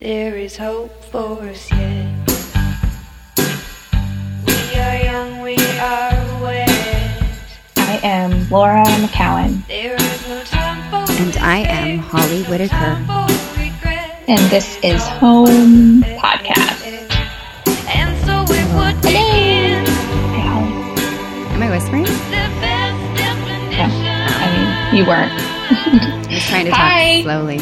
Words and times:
There 0.00 0.34
is 0.36 0.56
hope 0.56 0.90
for 1.12 1.42
us 1.42 1.70
yet. 1.70 2.08
We 4.46 4.78
are 4.80 4.96
young, 5.04 5.40
we 5.42 5.56
are 5.78 6.42
wet. 6.42 7.22
I 7.76 8.00
am 8.02 8.48
Laura 8.48 8.84
McKowen, 9.04 9.66
There 9.68 9.94
is 9.96 10.28
no 10.28 10.42
time 10.44 10.80
for 10.88 11.12
And 11.20 11.36
I 11.36 11.58
am 11.68 11.98
Holly 11.98 12.44
Whitaker. 12.44 12.68
time 12.70 13.04
for 13.04 13.60
regret. 13.60 14.16
and 14.26 14.40
this 14.50 14.78
is 14.82 15.02
Home 15.20 16.00
Podcast. 16.16 16.80
And 17.92 18.16
so 18.24 18.40
we 18.48 18.56
would 18.80 18.96
begin 19.02 19.84
Hey, 19.84 20.40
Holly. 20.48 21.52
Am 21.52 21.62
I 21.62 21.68
whispering? 21.70 22.04
the 22.04 22.48
best 22.64 23.20
definition. 23.20 23.90
I 24.32 24.46
mean, 24.56 24.96
you 24.96 25.04
weren't. 25.06 25.32
I 26.30 26.34
was 26.34 26.46
trying 26.48 26.64
to 26.64 26.70
talk 26.70 26.80
Hi. 26.80 27.20
slowly. 27.22 27.60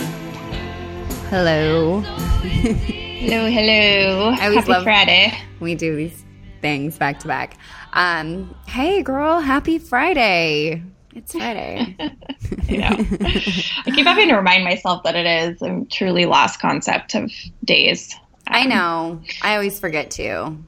Hello. 1.31 2.03
Hello, 2.41 3.47
hello. 3.51 4.31
I 4.39 4.45
always 4.45 4.59
Happy 4.61 4.71
love- 4.71 4.85
Friday. 4.85 5.37
We 5.59 5.75
do 5.75 5.97
these 5.97 6.25
things 6.61 6.97
back 6.97 7.19
to 7.21 7.27
back. 7.29 7.57
Um, 7.95 8.55
hey, 8.69 9.03
girl, 9.03 9.41
happy 9.41 9.79
Friday. 9.79 10.83
It's 11.15 11.33
Friday. 11.33 11.97
You 12.69 12.79
know, 12.79 12.89
I 12.91 13.91
keep 13.95 14.07
having 14.07 14.29
to 14.29 14.35
remind 14.37 14.63
myself 14.63 15.03
that 15.05 15.17
it 15.17 15.25
is. 15.27 15.63
I'm 15.63 15.87
truly 15.87 16.27
lost 16.27 16.61
concept 16.61 17.15
of 17.15 17.31
days. 17.65 18.15
I 18.47 18.67
know. 18.67 19.23
I 19.43 19.55
always 19.55 19.81
forget 19.81 20.11
too. 20.11 20.59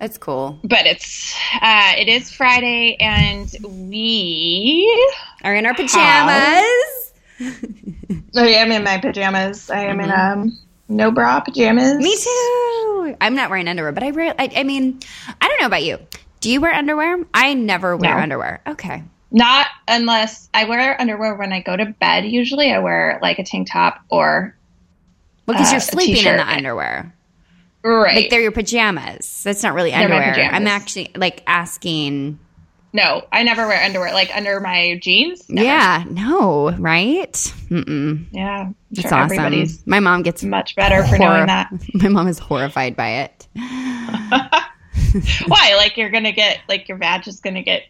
It's 0.00 0.18
cool. 0.18 0.58
But 0.62 0.86
it's 0.86 1.34
uh, 1.60 1.94
it 1.98 2.06
is 2.08 2.30
Friday, 2.30 2.96
and 3.00 3.52
we. 3.64 4.86
Are 5.42 5.54
in 5.54 5.66
our 5.66 5.74
pajamas. 5.74 7.12
I 8.36 8.48
am 8.50 8.70
in 8.70 8.84
my 8.84 8.98
pajamas. 8.98 9.68
I 9.68 9.84
am 9.86 9.98
in 10.00 10.10
um 10.12 10.56
no 10.88 11.10
bra 11.10 11.40
pajamas. 11.40 11.96
Me 11.98 12.16
too. 12.16 13.16
I'm 13.20 13.34
not 13.34 13.50
wearing 13.50 13.68
underwear, 13.68 13.92
but 13.92 14.02
I 14.02 14.10
rarely. 14.10 14.34
I, 14.38 14.50
I 14.56 14.62
mean, 14.64 15.00
I 15.40 15.48
don't 15.48 15.60
know 15.60 15.66
about 15.66 15.82
you. 15.84 15.98
Do 16.40 16.50
you 16.50 16.60
wear 16.60 16.72
underwear? 16.72 17.24
I 17.34 17.54
never 17.54 17.96
wear 17.96 18.14
No. 18.14 18.20
underwear. 18.20 18.60
Okay. 18.66 19.02
Not 19.30 19.66
unless 19.88 20.48
I 20.54 20.64
wear 20.64 20.98
underwear 21.00 21.34
when 21.34 21.52
I 21.52 21.60
go 21.60 21.76
to 21.76 21.86
bed. 21.86 22.24
Usually, 22.24 22.72
I 22.72 22.78
wear 22.78 23.18
like 23.22 23.38
a 23.38 23.44
tank 23.44 23.68
top 23.70 24.00
or 24.08 24.54
Well, 25.46 25.56
because 25.56 25.68
Uh, 25.70 25.72
you're 25.72 25.80
sleeping 25.80 26.26
in 26.26 26.36
the 26.36 26.48
underwear. 26.48 27.12
right. 27.82 28.16
Like 28.16 28.30
they're 28.30 28.40
your 28.40 28.52
pajamas. 28.52 29.42
That's 29.44 29.62
not 29.62 29.74
really 29.74 29.92
underwear. 29.92 30.34
I'm 30.52 30.66
actually 30.66 31.10
like 31.16 31.42
asking. 31.46 32.38
No, 32.92 33.22
I 33.32 33.42
never 33.42 33.66
wear 33.66 33.82
underwear 33.82 34.12
like 34.12 34.30
under 34.34 34.60
my 34.60 34.98
jeans. 35.02 35.48
Never. 35.48 35.66
Yeah, 35.66 36.04
no, 36.10 36.70
right? 36.78 37.32
Mm-mm. 37.32 38.26
yeah. 38.32 38.70
It's 38.92 39.02
sure 39.02 39.14
awesome. 39.14 39.66
My 39.86 40.00
mom 40.00 40.22
gets 40.22 40.42
much 40.42 40.74
better 40.76 41.06
for 41.06 41.18
knowing 41.18 41.46
that. 41.46 41.70
My 41.94 42.08
mom 42.08 42.26
is 42.28 42.38
horrified 42.38 42.96
by 42.96 43.10
it. 43.10 43.48
Why? 45.46 45.74
Like 45.76 45.96
you're 45.96 46.10
gonna 46.10 46.32
get 46.32 46.60
like 46.68 46.88
your 46.88 46.98
badge 46.98 47.28
is 47.28 47.40
gonna 47.40 47.62
get 47.62 47.82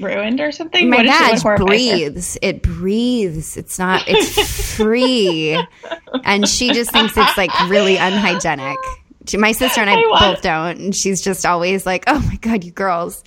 ruined 0.00 0.40
or 0.40 0.52
something? 0.52 0.88
My 0.90 0.98
What 0.98 1.06
is 1.06 1.12
it- 1.40 1.44
what 1.44 1.58
badge 1.58 1.66
breathes. 1.66 2.38
It 2.42 2.62
breathes. 2.62 3.56
It's 3.56 3.78
not. 3.78 4.04
It's 4.06 4.76
free, 4.76 5.58
and 6.24 6.48
she 6.48 6.72
just 6.72 6.90
thinks 6.92 7.16
it's 7.16 7.36
like 7.36 7.50
really 7.68 7.96
unhygienic. 7.96 8.78
She, 9.26 9.38
my 9.38 9.52
sister 9.52 9.80
and 9.80 9.90
I, 9.90 9.94
I 9.94 10.32
both 10.34 10.42
don't, 10.42 10.78
and 10.78 10.94
she's 10.94 11.20
just 11.20 11.44
always 11.44 11.84
like, 11.86 12.04
"Oh 12.06 12.20
my 12.20 12.36
god, 12.36 12.62
you 12.64 12.70
girls." 12.70 13.24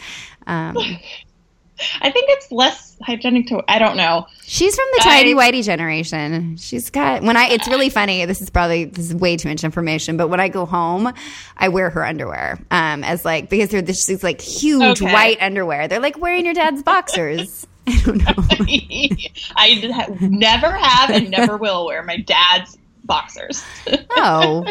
Um, 0.50 0.76
I 2.02 2.12
think 2.12 2.26
it's 2.30 2.52
less 2.52 2.98
hygienic 3.02 3.48
to. 3.48 3.64
I 3.70 3.80
don't 3.80 3.96
know. 3.96 4.28
She's 4.44 4.76
from 4.76 4.86
the 4.98 5.02
tidy 5.02 5.34
whitey 5.34 5.64
generation. 5.64 6.58
She's 6.58 6.90
got 6.90 7.22
when 7.24 7.38
I. 7.38 7.48
It's 7.48 7.70
really 7.70 7.90
funny. 7.90 8.26
This 8.26 8.42
is 8.42 8.50
probably 8.50 8.84
this 8.84 9.06
is 9.06 9.16
way 9.16 9.38
too 9.38 9.48
much 9.48 9.64
information, 9.64 10.18
but 10.18 10.28
when 10.28 10.42
I 10.42 10.50
go 10.50 10.66
home, 10.66 11.14
I 11.56 11.70
wear 11.70 11.90
her 11.90 12.06
underwear 12.06 12.60
um, 12.70 13.06
as 13.06 13.24
like 13.24 13.50
because 13.50 13.70
they're 13.70 13.82
this 13.82 14.06
these 14.08 14.24
like 14.24 14.42
huge 14.42 15.02
Okay. 15.02 15.12
white 15.14 15.38
underwear. 15.42 15.88
They're 15.88 16.02
like 16.02 16.18
wearing 16.20 16.44
your 16.44 16.54
dad's 16.54 16.84
boxers. 16.84 17.66
I 17.88 18.02
don't 18.04 18.18
know. 18.18 18.34
I 19.56 19.92
ha- 19.94 20.14
never 20.20 20.72
have 20.72 21.12
and 21.12 21.32
never 21.32 21.56
will 21.56 21.86
wear 21.86 22.04
my 22.04 22.18
dad's 22.18 22.78
boxers. 23.06 23.64
Oh, 24.18 24.66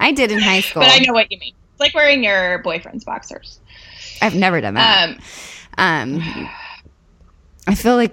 I 0.00 0.10
did 0.10 0.32
in 0.32 0.40
high 0.40 0.60
school. 0.60 0.82
But 0.82 0.90
I 0.90 0.98
know 1.06 1.12
what 1.12 1.30
you 1.30 1.38
mean. 1.38 1.54
It's 1.72 1.80
like 1.80 1.94
wearing 1.94 2.24
your 2.24 2.58
boyfriend's 2.58 3.04
boxers. 3.04 3.60
I've 4.22 4.34
never 4.34 4.60
done 4.60 4.74
that. 4.74 5.08
Um, 5.08 5.18
Um, 5.78 6.20
I 7.68 7.74
feel 7.74 7.94
like 7.94 8.12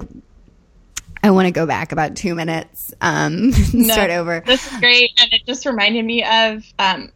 I 1.24 1.32
want 1.32 1.48
to 1.48 1.52
go 1.52 1.66
back 1.66 1.92
about 1.92 2.16
two 2.16 2.36
minutes. 2.36 2.94
Um, 3.02 3.34
and 3.74 3.86
start 3.86 4.12
over. 4.12 4.44
This 4.46 4.72
is 4.72 4.80
great, 4.80 5.12
and 5.20 5.34
it 5.34 5.46
just 5.48 5.66
reminded 5.66 6.06
me 6.06 6.24
of. 6.24 6.64
Um, 6.78 7.12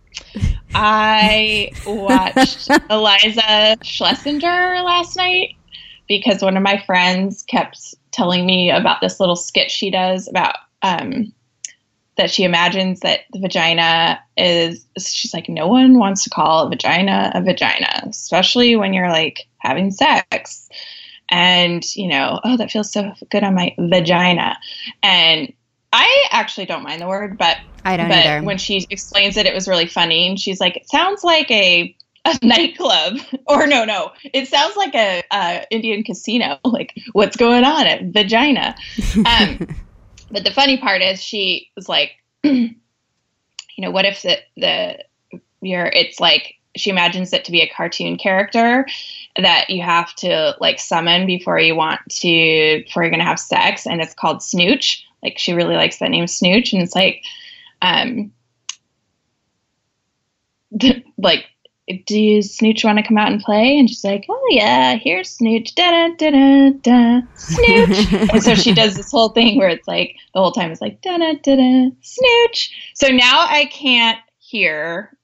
I 0.73 1.71
watched 1.85 2.67
Iliza 2.89 3.77
Shlesinger 3.83 4.83
last 4.83 5.15
night 5.15 5.55
because 6.07 6.41
one 6.41 6.57
of 6.57 6.63
my 6.63 6.81
friends 6.85 7.43
kept 7.43 7.95
telling 8.11 8.45
me 8.45 8.71
about 8.71 9.01
this 9.01 9.19
little 9.19 9.35
skit 9.35 9.69
she 9.69 9.91
does 9.91 10.27
about 10.27 10.55
um, 10.81 11.31
that 12.19 12.29
she 12.29 12.43
imagines 12.43 12.99
that 12.99 13.21
the 13.31 13.39
vagina 13.39 14.19
is. 14.37 14.85
She's 14.99 15.33
like, 15.33 15.47
no 15.47 15.67
one 15.67 15.97
wants 15.97 16.23
to 16.25 16.29
call 16.29 16.67
a 16.67 16.69
vagina 16.69 17.31
a 17.33 17.41
vagina, 17.41 18.03
especially 18.07 18.75
when 18.75 18.93
you're 18.93 19.09
like 19.09 19.47
having 19.57 19.89
sex. 19.89 20.69
And, 21.31 21.83
you 21.95 22.09
know, 22.09 22.39
oh, 22.43 22.57
that 22.57 22.71
feels 22.71 22.91
so 22.91 23.13
good 23.31 23.43
on 23.43 23.55
my 23.55 23.73
vagina. 23.79 24.57
And 25.01 25.53
I 25.93 26.27
actually 26.31 26.65
don't 26.65 26.83
mind 26.83 27.01
the 27.01 27.07
word, 27.07 27.37
but 27.37 27.57
I 27.85 27.95
don't 27.97 28.09
but 28.09 28.17
either. 28.17 28.45
when 28.45 28.57
she 28.57 28.85
explains 28.89 29.37
it, 29.37 29.45
it 29.45 29.53
was 29.53 29.67
really 29.67 29.87
funny. 29.87 30.27
And 30.27 30.39
she's 30.39 30.59
like, 30.59 30.75
it 30.75 30.89
sounds 30.89 31.23
like 31.23 31.49
a, 31.51 31.95
a 32.25 32.37
nightclub. 32.43 33.19
Or 33.47 33.65
no, 33.65 33.85
no, 33.85 34.11
it 34.25 34.47
sounds 34.49 34.75
like 34.75 34.93
a, 34.95 35.23
a 35.31 35.65
Indian 35.71 36.03
casino. 36.03 36.59
Like, 36.65 36.93
what's 37.13 37.37
going 37.37 37.63
on 37.63 37.87
at 37.87 38.03
Vagina? 38.05 38.75
Um, 39.25 39.67
but 40.31 40.43
the 40.43 40.51
funny 40.51 40.77
part 40.77 41.01
is 41.01 41.21
she 41.21 41.69
was 41.75 41.89
like, 41.89 42.11
you 42.43 42.75
know, 43.77 43.91
what 43.91 44.05
if 44.05 44.21
the, 44.21 44.37
the, 44.57 45.39
you're, 45.61 45.85
it's 45.85 46.19
like, 46.19 46.55
she 46.75 46.89
imagines 46.89 47.33
it 47.33 47.45
to 47.45 47.51
be 47.51 47.61
a 47.61 47.69
cartoon 47.69 48.17
character 48.17 48.85
that 49.35 49.69
you 49.69 49.81
have 49.81 50.13
to 50.15 50.55
like 50.59 50.79
summon 50.79 51.25
before 51.25 51.59
you 51.59 51.75
want 51.75 51.99
to, 52.09 52.83
before 52.83 53.03
you're 53.03 53.09
going 53.09 53.19
to 53.19 53.25
have 53.25 53.39
sex. 53.39 53.87
And 53.87 54.01
it's 54.01 54.13
called 54.13 54.43
Snooch. 54.43 55.05
Like, 55.23 55.37
she 55.37 55.53
really 55.53 55.75
likes 55.75 55.99
that 55.99 56.11
name 56.11 56.27
Snooch. 56.27 56.73
And 56.73 56.81
it's 56.81 56.95
like, 56.95 57.23
um, 57.81 58.31
like, 61.17 61.45
do 62.05 62.19
you 62.19 62.41
Snooch 62.41 62.83
want 62.83 62.97
to 62.97 63.03
come 63.03 63.17
out 63.17 63.31
and 63.31 63.41
play? 63.41 63.77
And 63.77 63.89
she's 63.89 64.03
like, 64.03 64.25
oh 64.29 64.47
yeah, 64.51 64.95
here's 64.95 65.29
Snooch, 65.29 65.73
da 65.75 65.91
da 65.91 66.15
da 66.15 66.31
da 66.31 66.69
da, 66.81 67.21
Snooch. 67.35 68.13
and 68.33 68.43
so 68.43 68.55
she 68.55 68.73
does 68.73 68.95
this 68.95 69.11
whole 69.11 69.29
thing 69.29 69.57
where 69.57 69.69
it's 69.69 69.87
like 69.87 70.15
the 70.33 70.39
whole 70.39 70.51
time 70.51 70.71
it's 70.71 70.81
like 70.81 71.01
da 71.01 71.17
da 71.17 71.33
da 71.33 71.55
da, 71.55 71.89
Snooch. 72.01 72.91
So 72.93 73.09
now 73.09 73.45
I 73.49 73.65
can't 73.71 74.19
hear 74.39 75.17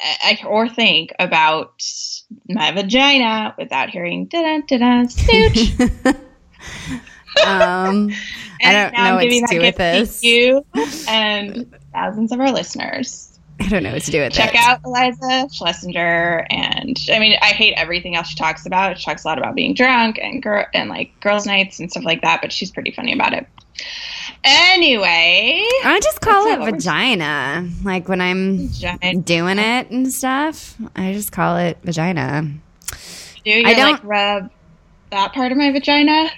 I, 0.00 0.38
or 0.46 0.68
think 0.68 1.12
about 1.18 1.82
my 2.48 2.72
vagina 2.72 3.54
without 3.56 3.90
hearing 3.90 4.26
da 4.26 4.42
da 4.42 4.60
da 4.66 4.78
da, 4.78 5.08
Snooch. 5.08 5.80
um, 7.46 8.10
I 8.62 8.72
don't 8.72 8.92
know 8.92 9.14
what 9.14 9.22
to 9.22 9.46
do 9.48 9.60
with 9.60 9.76
this. 9.76 10.22
You 10.22 10.64
and 11.08 11.74
thousands 11.92 12.32
of 12.32 12.40
our 12.40 12.52
listeners. 12.52 13.31
I 13.64 13.68
don't 13.68 13.82
know 13.82 13.92
what 13.92 14.02
to 14.02 14.10
do 14.10 14.20
with 14.20 14.32
that. 14.34 14.52
check 14.52 14.54
it. 14.54 14.60
out 14.60 14.82
Iliza 14.82 15.48
Shlesinger, 15.56 16.46
and 16.50 16.98
I 17.12 17.18
mean, 17.18 17.36
I 17.40 17.46
hate 17.46 17.74
everything 17.76 18.16
else 18.16 18.28
she 18.28 18.34
talks 18.36 18.66
about. 18.66 18.98
She 18.98 19.04
talks 19.04 19.24
a 19.24 19.28
lot 19.28 19.38
about 19.38 19.54
being 19.54 19.72
drunk 19.74 20.18
and 20.20 20.42
girl 20.42 20.64
and 20.74 20.88
like 20.88 21.18
girls' 21.20 21.46
nights 21.46 21.78
and 21.80 21.90
stuff 21.90 22.04
like 22.04 22.22
that, 22.22 22.40
but 22.42 22.52
she's 22.52 22.70
pretty 22.70 22.90
funny 22.90 23.12
about 23.12 23.32
it. 23.32 23.46
Anyway, 24.44 25.62
I 25.84 26.00
just 26.02 26.20
call 26.20 26.46
it 26.46 26.50
not 26.50 26.58
what 26.60 26.66
we're- 26.72 26.78
vagina. 26.78 27.68
Like 27.84 28.08
when 28.08 28.20
I'm 28.20 28.68
giant 28.70 29.24
doing 29.24 29.58
it 29.58 29.90
and 29.90 30.12
stuff, 30.12 30.74
I 30.96 31.12
just 31.12 31.30
call 31.32 31.56
it 31.56 31.78
vagina. 31.84 32.50
do 33.44 33.50
you 33.50 33.66
I 33.66 33.74
don't- 33.74 33.92
like 33.92 34.04
rub 34.04 34.50
that 35.10 35.32
part 35.32 35.52
of 35.52 35.58
my 35.58 35.70
vagina? 35.70 36.28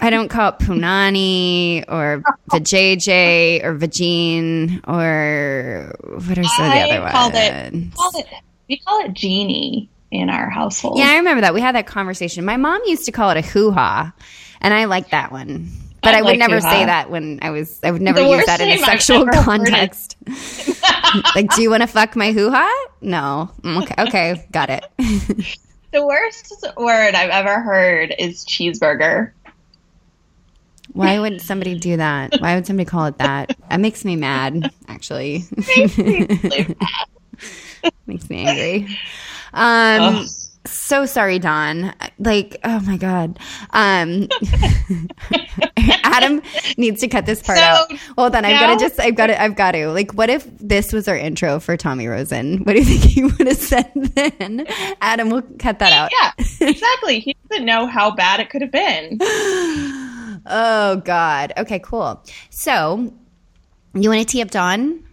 I 0.00 0.10
don't 0.10 0.28
call 0.28 0.50
it 0.50 0.58
punani 0.60 1.84
or 1.88 2.22
vajayjay 2.50 3.64
or 3.64 3.74
vagine 3.76 4.80
or 4.86 5.92
what 6.02 6.38
are 6.38 6.44
some 6.44 6.66
of 6.66 6.72
the 6.72 6.80
other 6.80 7.10
called 7.10 7.34
it- 7.34 7.72
ones? 7.72 7.94
Call 7.94 8.10
it 8.20 8.26
we 8.68 8.76
call 8.78 9.04
it 9.04 9.12
genie 9.14 9.88
in 10.10 10.28
our 10.30 10.50
household. 10.50 10.98
Yeah, 10.98 11.08
I 11.08 11.16
remember 11.16 11.40
that. 11.40 11.54
We 11.54 11.60
had 11.62 11.74
that 11.74 11.86
conversation. 11.86 12.44
My 12.44 12.56
mom 12.58 12.80
used 12.86 13.06
to 13.06 13.12
call 13.12 13.30
it 13.30 13.36
a 13.38 13.42
hoo 13.42 13.70
ha, 13.70 14.12
and 14.60 14.74
I 14.74 14.84
like 14.84 15.10
that 15.10 15.32
one. 15.32 15.70
But 16.02 16.14
I 16.14 16.18
I, 16.18 16.22
would 16.22 16.28
like 16.28 16.38
never 16.38 16.56
hoo-ha. 16.60 16.70
say 16.70 16.84
that 16.84 17.10
when 17.10 17.38
I 17.42 17.50
was. 17.50 17.80
I 17.82 17.90
would 17.90 18.02
never 18.02 18.20
The 18.20 18.28
use 18.28 18.46
that 18.46 18.60
in 18.60 18.68
a 18.70 18.78
sexual 18.78 19.26
context. 19.26 20.16
like, 21.34 21.52
do 21.54 21.62
you 21.62 21.70
want 21.70 21.82
to 21.82 21.86
fuck 21.86 22.14
my 22.14 22.32
hoo 22.32 22.50
ha? 22.50 22.86
No. 23.00 23.50
Mm, 23.62 23.82
Okay, 23.82 24.02
okay, 24.06 24.46
got 24.52 24.70
it. 24.70 24.84
The 25.90 26.04
worst 26.04 26.66
word 26.76 27.14
I've 27.14 27.30
ever 27.30 27.60
heard 27.62 28.14
is 28.18 28.44
cheeseburger. 28.44 29.32
Why 30.98 31.20
wouldn't 31.20 31.42
somebody 31.42 31.78
do 31.78 31.96
that? 31.98 32.40
Why 32.40 32.56
would 32.56 32.66
somebody 32.66 32.84
call 32.84 33.06
it 33.06 33.18
that? 33.18 33.56
That 33.70 33.78
makes 33.78 34.04
me 34.04 34.16
mad, 34.16 34.72
actually. 34.88 35.44
makes 38.06 38.28
me 38.28 38.44
angry. 38.46 38.98
Um, 39.52 40.26
so 40.66 41.06
sorry, 41.06 41.38
Dawn. 41.38 41.94
Like, 42.18 42.56
oh 42.64 42.80
my 42.80 42.96
god. 42.96 43.38
Um, 43.70 44.28
Adam 46.02 46.42
needs 46.76 47.00
to 47.02 47.06
cut 47.08 47.26
this 47.26 47.42
part 47.42 47.58
So, 47.58 47.64
out. 47.64 47.92
Hold 48.18 48.34
on, 48.34 48.44
I've 48.44 48.58
got 48.60 48.74
to 48.76 48.84
just, 48.84 48.98
I've 48.98 49.14
got 49.14 49.28
to, 49.28 49.40
I've 49.40 49.54
got 49.54 49.72
to. 49.72 49.88
Like, 49.92 50.12
what 50.14 50.30
if 50.30 50.46
this 50.58 50.92
was 50.92 51.06
our 51.06 51.16
intro 51.16 51.60
for 51.60 51.76
Tommy 51.76 52.08
Rosen? 52.08 52.64
What 52.64 52.72
do 52.72 52.80
you 52.80 52.84
think 52.84 53.02
he 53.04 53.22
would 53.38 53.46
have 53.46 53.56
said 53.56 53.92
then? 53.94 54.66
Adam, 55.00 55.30
we'll 55.30 55.42
cut 55.60 55.78
that 55.78 55.92
out. 55.92 56.10
Yeah, 56.10 56.32
exactly. 56.68 57.20
He 57.20 57.36
doesn't 57.48 57.64
know 57.66 57.86
how 57.86 58.10
bad 58.10 58.40
it 58.40 58.50
could 58.50 58.62
have 58.62 58.72
been. 58.72 59.18
Oh 60.46 60.96
God. 60.96 61.52
Okay, 61.56 61.78
cool. 61.78 62.22
So, 62.50 63.12
you 63.94 64.10
want 64.10 64.20
to 64.20 64.32
tee 64.32 64.42
up 64.42 64.50
Dawn? 64.50 65.04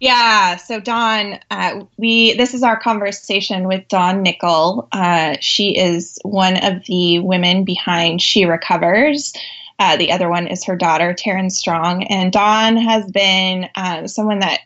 Yeah. 0.00 0.56
So 0.56 0.80
Dawn, 0.80 1.38
uh, 1.50 1.84
we 1.98 2.34
this 2.34 2.54
is 2.54 2.62
our 2.62 2.80
conversation 2.80 3.68
with 3.68 3.86
Dawn 3.88 4.22
Nickel. 4.22 4.88
Uh, 4.92 5.36
she 5.40 5.76
is 5.76 6.18
one 6.22 6.56
of 6.56 6.84
the 6.86 7.18
women 7.18 7.64
behind 7.64 8.22
She 8.22 8.46
Recovers. 8.46 9.34
Uh, 9.78 9.96
the 9.96 10.12
other 10.12 10.28
one 10.28 10.46
is 10.46 10.64
her 10.64 10.76
daughter, 10.76 11.14
Taryn 11.14 11.50
Strong, 11.50 12.04
and 12.04 12.32
Dawn 12.32 12.76
has 12.76 13.10
been 13.10 13.68
uh, 13.74 14.06
someone 14.06 14.40
that 14.40 14.60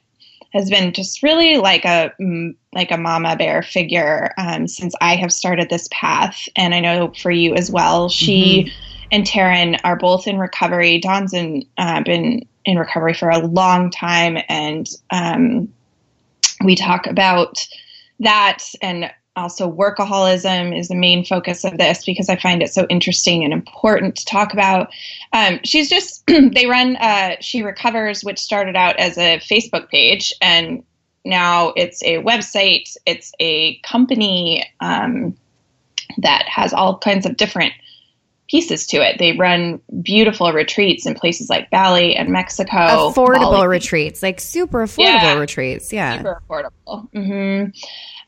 has 0.52 0.70
been 0.70 0.92
just 0.92 1.22
really 1.22 1.56
like 1.56 1.84
a 1.84 2.12
like 2.72 2.92
a 2.92 2.96
mama 2.96 3.36
bear 3.36 3.62
figure 3.62 4.32
um, 4.38 4.68
since 4.68 4.94
I 5.00 5.16
have 5.16 5.32
started 5.32 5.68
this 5.68 5.88
path, 5.90 6.48
and 6.54 6.74
I 6.74 6.80
know 6.80 7.12
for 7.20 7.30
you 7.30 7.54
as 7.54 7.70
well. 7.70 8.08
She 8.08 8.72
and 9.14 9.25
Taryn 9.25 9.78
are 9.84 9.94
both 9.94 10.26
in 10.26 10.38
recovery. 10.38 10.99
Dawn's 10.99 11.32
in, 11.32 11.64
uh, 11.78 12.02
been 12.02 12.44
in 12.64 12.76
recovery 12.76 13.14
for 13.14 13.31
a 13.31 13.38
long 13.38 13.88
time, 13.88 14.38
and 14.49 14.88
um, 15.11 15.72
we 16.64 16.75
talk 16.75 17.06
about 17.06 17.64
that 18.19 18.64
and 18.82 19.08
also 19.37 19.70
workaholism 19.70 20.76
is 20.76 20.88
the 20.88 20.96
main 20.96 21.25
focus 21.25 21.64
of 21.64 21.78
this 21.78 22.05
because 22.05 22.28
I 22.28 22.34
find 22.34 22.61
it 22.61 22.72
so 22.72 22.87
interesting 22.90 23.44
and 23.44 23.52
important 23.52 24.16
to 24.16 24.25
talk 24.25 24.52
about. 24.52 24.90
Um, 25.32 25.61
she's 25.62 25.88
just 25.88 26.26
they 26.26 26.66
run 26.66 26.96
uh, 26.96 27.37
she 27.40 27.62
recovers, 27.62 28.25
which 28.25 28.40
started 28.40 28.75
out 28.75 28.96
as 28.99 29.16
a 29.16 29.38
Facebook 29.38 29.90
page 29.90 30.32
and 30.43 30.82
now 31.25 31.72
it's 31.76 32.02
a 32.02 32.16
website. 32.19 32.96
It's 33.06 33.32
a 33.38 33.76
company 33.78 34.69
um, 34.81 35.37
that 36.19 36.46
has 36.49 36.72
all 36.72 36.99
kinds 36.99 37.26
of 37.26 37.37
different 37.37 37.72
pieces 38.49 38.87
to 38.88 38.99
it. 38.99 39.19
They 39.19 39.32
run 39.32 39.81
beautiful 40.02 40.52
retreats 40.52 41.06
in 41.06 41.14
places 41.14 41.49
like 41.49 41.70
Bali 41.70 42.14
and 42.14 42.29
Mexico. 42.29 42.76
affordable 43.11 43.52
Bali- 43.52 43.69
retreats, 43.69 44.23
like 44.23 44.41
super 44.41 44.85
affordable 44.85 44.99
Yeah. 45.05 45.35
retreats. 45.38 45.93
Yeah. 45.93 46.19
super 46.19 46.43
affordable. 46.49 47.08
hmm 47.12 47.70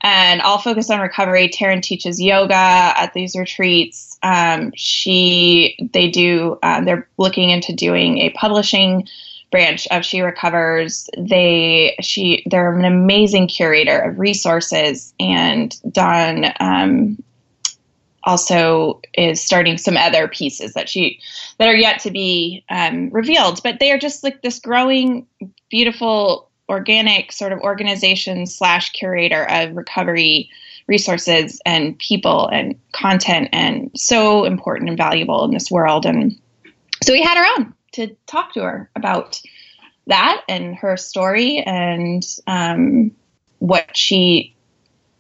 And 0.03 0.43
I'll 0.43 0.59
focus 0.59 0.91
on 0.91 1.01
recovery. 1.01 1.49
Taryn 1.49 1.83
teaches 1.83 2.21
yoga 2.21 2.55
at 2.55 3.13
these 3.15 3.35
retreats. 3.37 4.19
Um, 4.23 4.73
she, 4.77 5.77
they 5.93 6.11
do. 6.11 6.59
Um, 6.62 6.85
they're 6.85 7.09
looking 7.19 7.51
into 7.51 7.75
doing 7.75 8.19
a 8.19 8.31
publishing 8.31 9.07
branch 9.51 9.87
of 9.91 10.05
She 10.05 10.21
Recovers. 10.23 11.09
They, 11.17 11.97
she, 12.03 12.43
they're 12.47 12.73
an 12.77 12.85
amazing 12.85 13.49
curator 13.49 13.99
of 13.99 14.19
resources, 14.19 15.15
and 15.21 15.75
Dawn 15.93 16.47
um, 16.61 17.23
also 18.26 19.00
is 19.14 19.40
starting 19.40 19.78
some 19.78 19.96
other 19.96 20.28
pieces 20.28 20.75
that 20.75 20.88
she 20.88 21.20
that 21.58 21.69
are 21.69 21.76
yet 21.76 22.00
to 22.00 22.11
be 22.11 22.64
um, 22.69 23.08
revealed. 23.11 23.62
But 23.62 23.78
they 23.81 23.93
are 23.93 23.99
just 23.99 24.23
like 24.23 24.43
this 24.43 24.58
growing, 24.58 25.26
beautiful, 25.70 26.50
organic 26.69 27.32
sort 27.32 27.52
of 27.52 27.61
organization 27.61 28.46
slash 28.46 28.90
curator 28.90 29.49
of 29.49 29.76
recovery 29.76 30.50
resources 30.88 31.61
and 31.64 31.99
people 31.99 32.49
and 32.49 32.78
content, 32.93 33.49
and 33.52 33.90
so 33.94 34.44
important 34.44 34.88
and 34.88 34.99
valuable 34.99 35.44
in 35.44 35.52
this 35.52 35.70
world. 35.70 36.05
And 36.05 36.38
so 37.02 37.12
we 37.12 37.23
had 37.23 37.38
her 37.38 37.44
on 37.44 37.75
to 37.93 38.14
talk 38.26 38.52
to 38.55 38.62
her 38.62 38.90
about 38.94 39.40
that 40.06 40.43
and 40.49 40.75
her 40.76 40.96
story 40.96 41.58
and 41.58 42.25
um, 42.46 43.11
what 43.58 43.96
she 43.96 44.56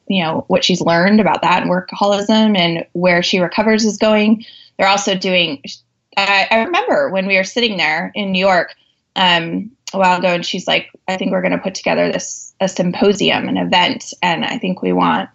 you 0.08 0.22
know 0.22 0.44
what 0.48 0.64
she's 0.64 0.80
learned 0.80 1.20
about 1.20 1.42
that 1.42 1.62
and 1.62 1.70
workaholism 1.70 2.56
and 2.56 2.86
where 2.92 3.22
she 3.22 3.40
recovers 3.40 3.84
is 3.84 3.98
going. 3.98 4.44
They're 4.78 4.88
also 4.88 5.14
doing 5.14 5.62
i, 6.16 6.46
I 6.50 6.64
remember 6.64 7.10
when 7.10 7.26
we 7.26 7.36
were 7.36 7.44
sitting 7.44 7.76
there 7.76 8.10
in 8.14 8.32
new 8.32 8.44
york 8.44 8.74
um, 9.16 9.70
a 9.92 9.98
while 9.98 10.18
ago 10.18 10.28
and 10.28 10.44
she's 10.44 10.66
like 10.66 10.90
i 11.08 11.16
think 11.16 11.30
we're 11.30 11.42
going 11.42 11.52
to 11.52 11.58
put 11.58 11.74
together 11.74 12.10
this 12.10 12.54
a 12.60 12.68
symposium 12.68 13.48
an 13.48 13.56
event 13.56 14.12
and 14.22 14.44
i 14.44 14.58
think 14.58 14.82
we 14.82 14.92
want 14.92 15.30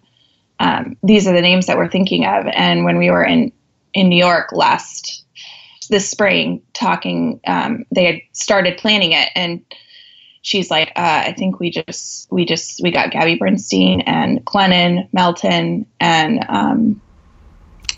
um, 0.62 0.96
these 1.02 1.26
are 1.26 1.34
the 1.34 1.42
names 1.42 1.66
that 1.66 1.76
we're 1.76 1.90
thinking 1.90 2.24
of. 2.24 2.46
And 2.46 2.84
when 2.84 2.96
we 2.96 3.10
were 3.10 3.24
in 3.24 3.52
in 3.94 4.08
new 4.08 4.16
york 4.16 4.52
last 4.52 5.22
this 5.90 6.08
spring 6.08 6.62
talking 6.72 7.40
um, 7.46 7.84
they 7.94 8.06
had 8.06 8.20
started 8.32 8.78
planning 8.78 9.12
it 9.12 9.28
and 9.34 9.62
she's 10.42 10.70
like, 10.70 10.88
uh, 10.90 11.22
I 11.26 11.32
think 11.32 11.58
we 11.58 11.70
just 11.70 12.30
we 12.30 12.44
just 12.44 12.82
we 12.82 12.90
got 12.90 13.10
Gabby 13.10 13.36
Bernstein 13.36 14.02
and 14.02 14.44
Glennon 14.44 15.08
Melton 15.12 15.86
and 15.98 16.44
um, 16.48 17.00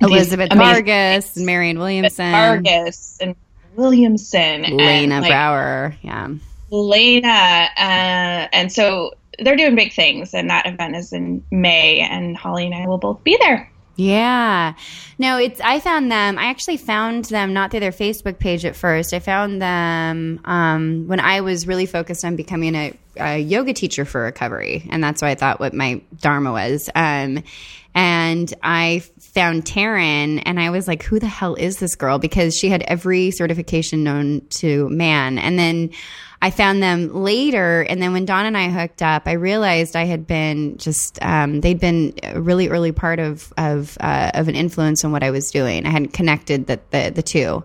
Elizabeth 0.01 0.53
Vargas, 0.53 1.37
and 1.37 1.47
Marianne 1.47 1.79
Williamson, 1.79 2.31
Vargas 2.31 3.19
and 3.21 3.35
Williamson, 3.75 4.63
Lena 4.63 4.83
and, 4.83 5.23
like, 5.23 5.31
Brower. 5.31 5.97
Yeah. 6.03 6.29
Lena, 6.71 7.69
uh, 7.77 8.49
and 8.53 8.73
so 8.73 9.13
they're 9.39 9.57
doing 9.57 9.75
big 9.75 9.93
things, 9.93 10.35
and 10.35 10.51
that 10.51 10.67
event 10.67 10.97
is 10.97 11.13
in 11.13 11.45
May, 11.51 12.01
and 12.01 12.37
Holly 12.37 12.67
and 12.67 12.75
I 12.75 12.87
will 12.87 12.99
both 12.99 13.23
be 13.25 13.37
there. 13.41 13.71
Yeah. 13.97 14.75
No, 15.19 15.39
it's 15.39 15.61
I 15.61 15.79
found 15.79 16.11
them 16.11 16.39
I 16.39 16.47
actually 16.47 16.79
found 16.79 17.27
them 17.27 17.53
not 17.53 17.71
through 17.71 17.81
their 17.81 17.93
Facebook 17.93 18.39
page 18.39 18.65
at 18.65 18.75
first. 18.75 19.15
I 19.15 19.21
found 19.21 19.63
them 19.63 20.41
um, 20.45 21.07
when 21.07 21.21
I 21.21 21.43
was 21.43 21.67
really 21.67 21.87
focused 21.87 22.25
on 22.25 22.35
becoming 22.35 22.75
a, 22.75 22.99
a 23.17 23.39
yoga 23.39 23.73
teacher 23.73 24.05
for 24.05 24.23
recovery. 24.23 24.89
And 24.91 25.03
that's 25.03 25.23
why 25.23 25.31
I 25.31 25.35
thought 25.37 25.61
what 25.61 25.75
my 25.75 26.01
dharma 26.21 26.51
was. 26.51 26.91
Um, 26.95 27.45
and 27.95 28.53
I 28.63 29.05
found 29.21 29.65
Taryn 29.65 30.43
and 30.45 30.59
I 30.59 30.71
was 30.71 30.89
like, 30.89 31.05
who 31.05 31.21
the 31.21 31.29
hell 31.29 31.55
is 31.55 31.79
this 31.79 31.95
girl? 31.95 32.19
Because 32.19 32.57
she 32.57 32.69
had 32.69 32.83
every 32.83 33.31
certification 33.31 34.03
known 34.03 34.43
to 34.51 34.89
man. 34.89 35.39
And 35.39 35.57
then 35.57 35.91
I 36.45 36.51
found 36.51 36.83
them 36.83 37.09
later, 37.15 37.87
and 37.89 38.03
then 38.03 38.13
when 38.13 38.27
Dawn 38.27 38.45
and 38.45 38.55
I 38.55 38.69
hooked 38.69 39.01
up, 39.01 39.23
I 39.25 39.33
realized 39.33 39.97
I 39.97 40.05
had 40.05 40.27
been 40.27 40.77
just 40.77 41.19
um, 41.23 41.63
they'd 41.63 41.81
been 41.81 42.13
a 42.23 42.39
really 42.39 42.69
early 42.69 42.93
part 42.93 43.19
of 43.19 43.51
of 43.57 43.97
uh, 43.99 44.31
of 44.35 44.49
an 44.49 44.55
influence 44.55 45.07
on 45.07 45.11
what 45.11 45.23
I 45.23 45.31
was 45.31 45.51
doing. 45.51 45.87
I 45.87 45.89
hadn't 45.89 46.13
connected 46.13 46.67
the 46.67 46.81
the, 46.91 47.13
the 47.15 47.23
two, 47.23 47.65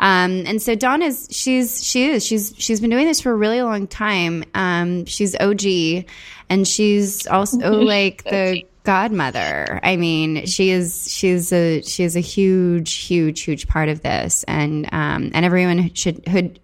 um, 0.00 0.42
and 0.44 0.60
so 0.60 0.74
Dawn 0.74 1.02
is 1.02 1.28
she's 1.30 1.84
she 1.84 2.10
is 2.10 2.26
she's 2.26 2.52
she's 2.58 2.80
been 2.80 2.90
doing 2.90 3.06
this 3.06 3.20
for 3.20 3.30
a 3.30 3.36
really 3.36 3.62
long 3.62 3.86
time. 3.86 4.42
Um, 4.54 5.04
she's 5.04 5.36
OG, 5.38 6.04
and 6.48 6.66
she's 6.66 7.28
also 7.28 7.58
like 7.80 8.24
the 8.24 8.64
godmother. 8.86 9.80
I 9.82 9.96
mean, 9.96 10.46
she 10.46 10.70
is 10.70 11.12
she's 11.12 11.52
a 11.52 11.82
she 11.82 12.04
is 12.04 12.14
a 12.14 12.20
huge, 12.20 12.94
huge, 12.94 13.42
huge 13.42 13.66
part 13.66 13.88
of 13.88 14.00
this, 14.00 14.44
and 14.44 14.86
um, 14.92 15.32
and 15.34 15.44
everyone 15.44 15.92
should 15.92 16.22
should 16.28 16.60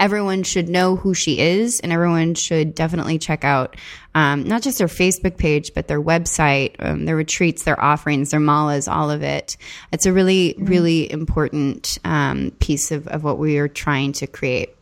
everyone 0.00 0.42
should 0.42 0.68
know 0.68 0.96
who 0.96 1.14
she 1.14 1.38
is, 1.38 1.78
and 1.80 1.92
everyone 1.92 2.34
should 2.34 2.74
definitely 2.74 3.18
check 3.18 3.44
out 3.44 3.76
um, 4.14 4.42
not 4.42 4.62
just 4.62 4.78
their 4.78 4.88
Facebook 4.88 5.38
page, 5.38 5.72
but 5.72 5.86
their 5.86 6.02
website, 6.02 6.74
um, 6.80 7.04
their 7.04 7.16
retreats, 7.16 7.62
their 7.62 7.80
offerings, 7.80 8.32
their 8.32 8.40
malas, 8.40 8.90
all 8.90 9.08
of 9.08 9.22
it. 9.22 9.56
It's 9.92 10.06
a 10.06 10.12
really, 10.12 10.56
really 10.58 11.10
important 11.10 11.98
um, 12.04 12.50
piece 12.58 12.90
of, 12.90 13.06
of 13.06 13.22
what 13.22 13.38
we 13.38 13.58
are 13.58 13.68
trying 13.68 14.12
to 14.14 14.26
create. 14.26 14.74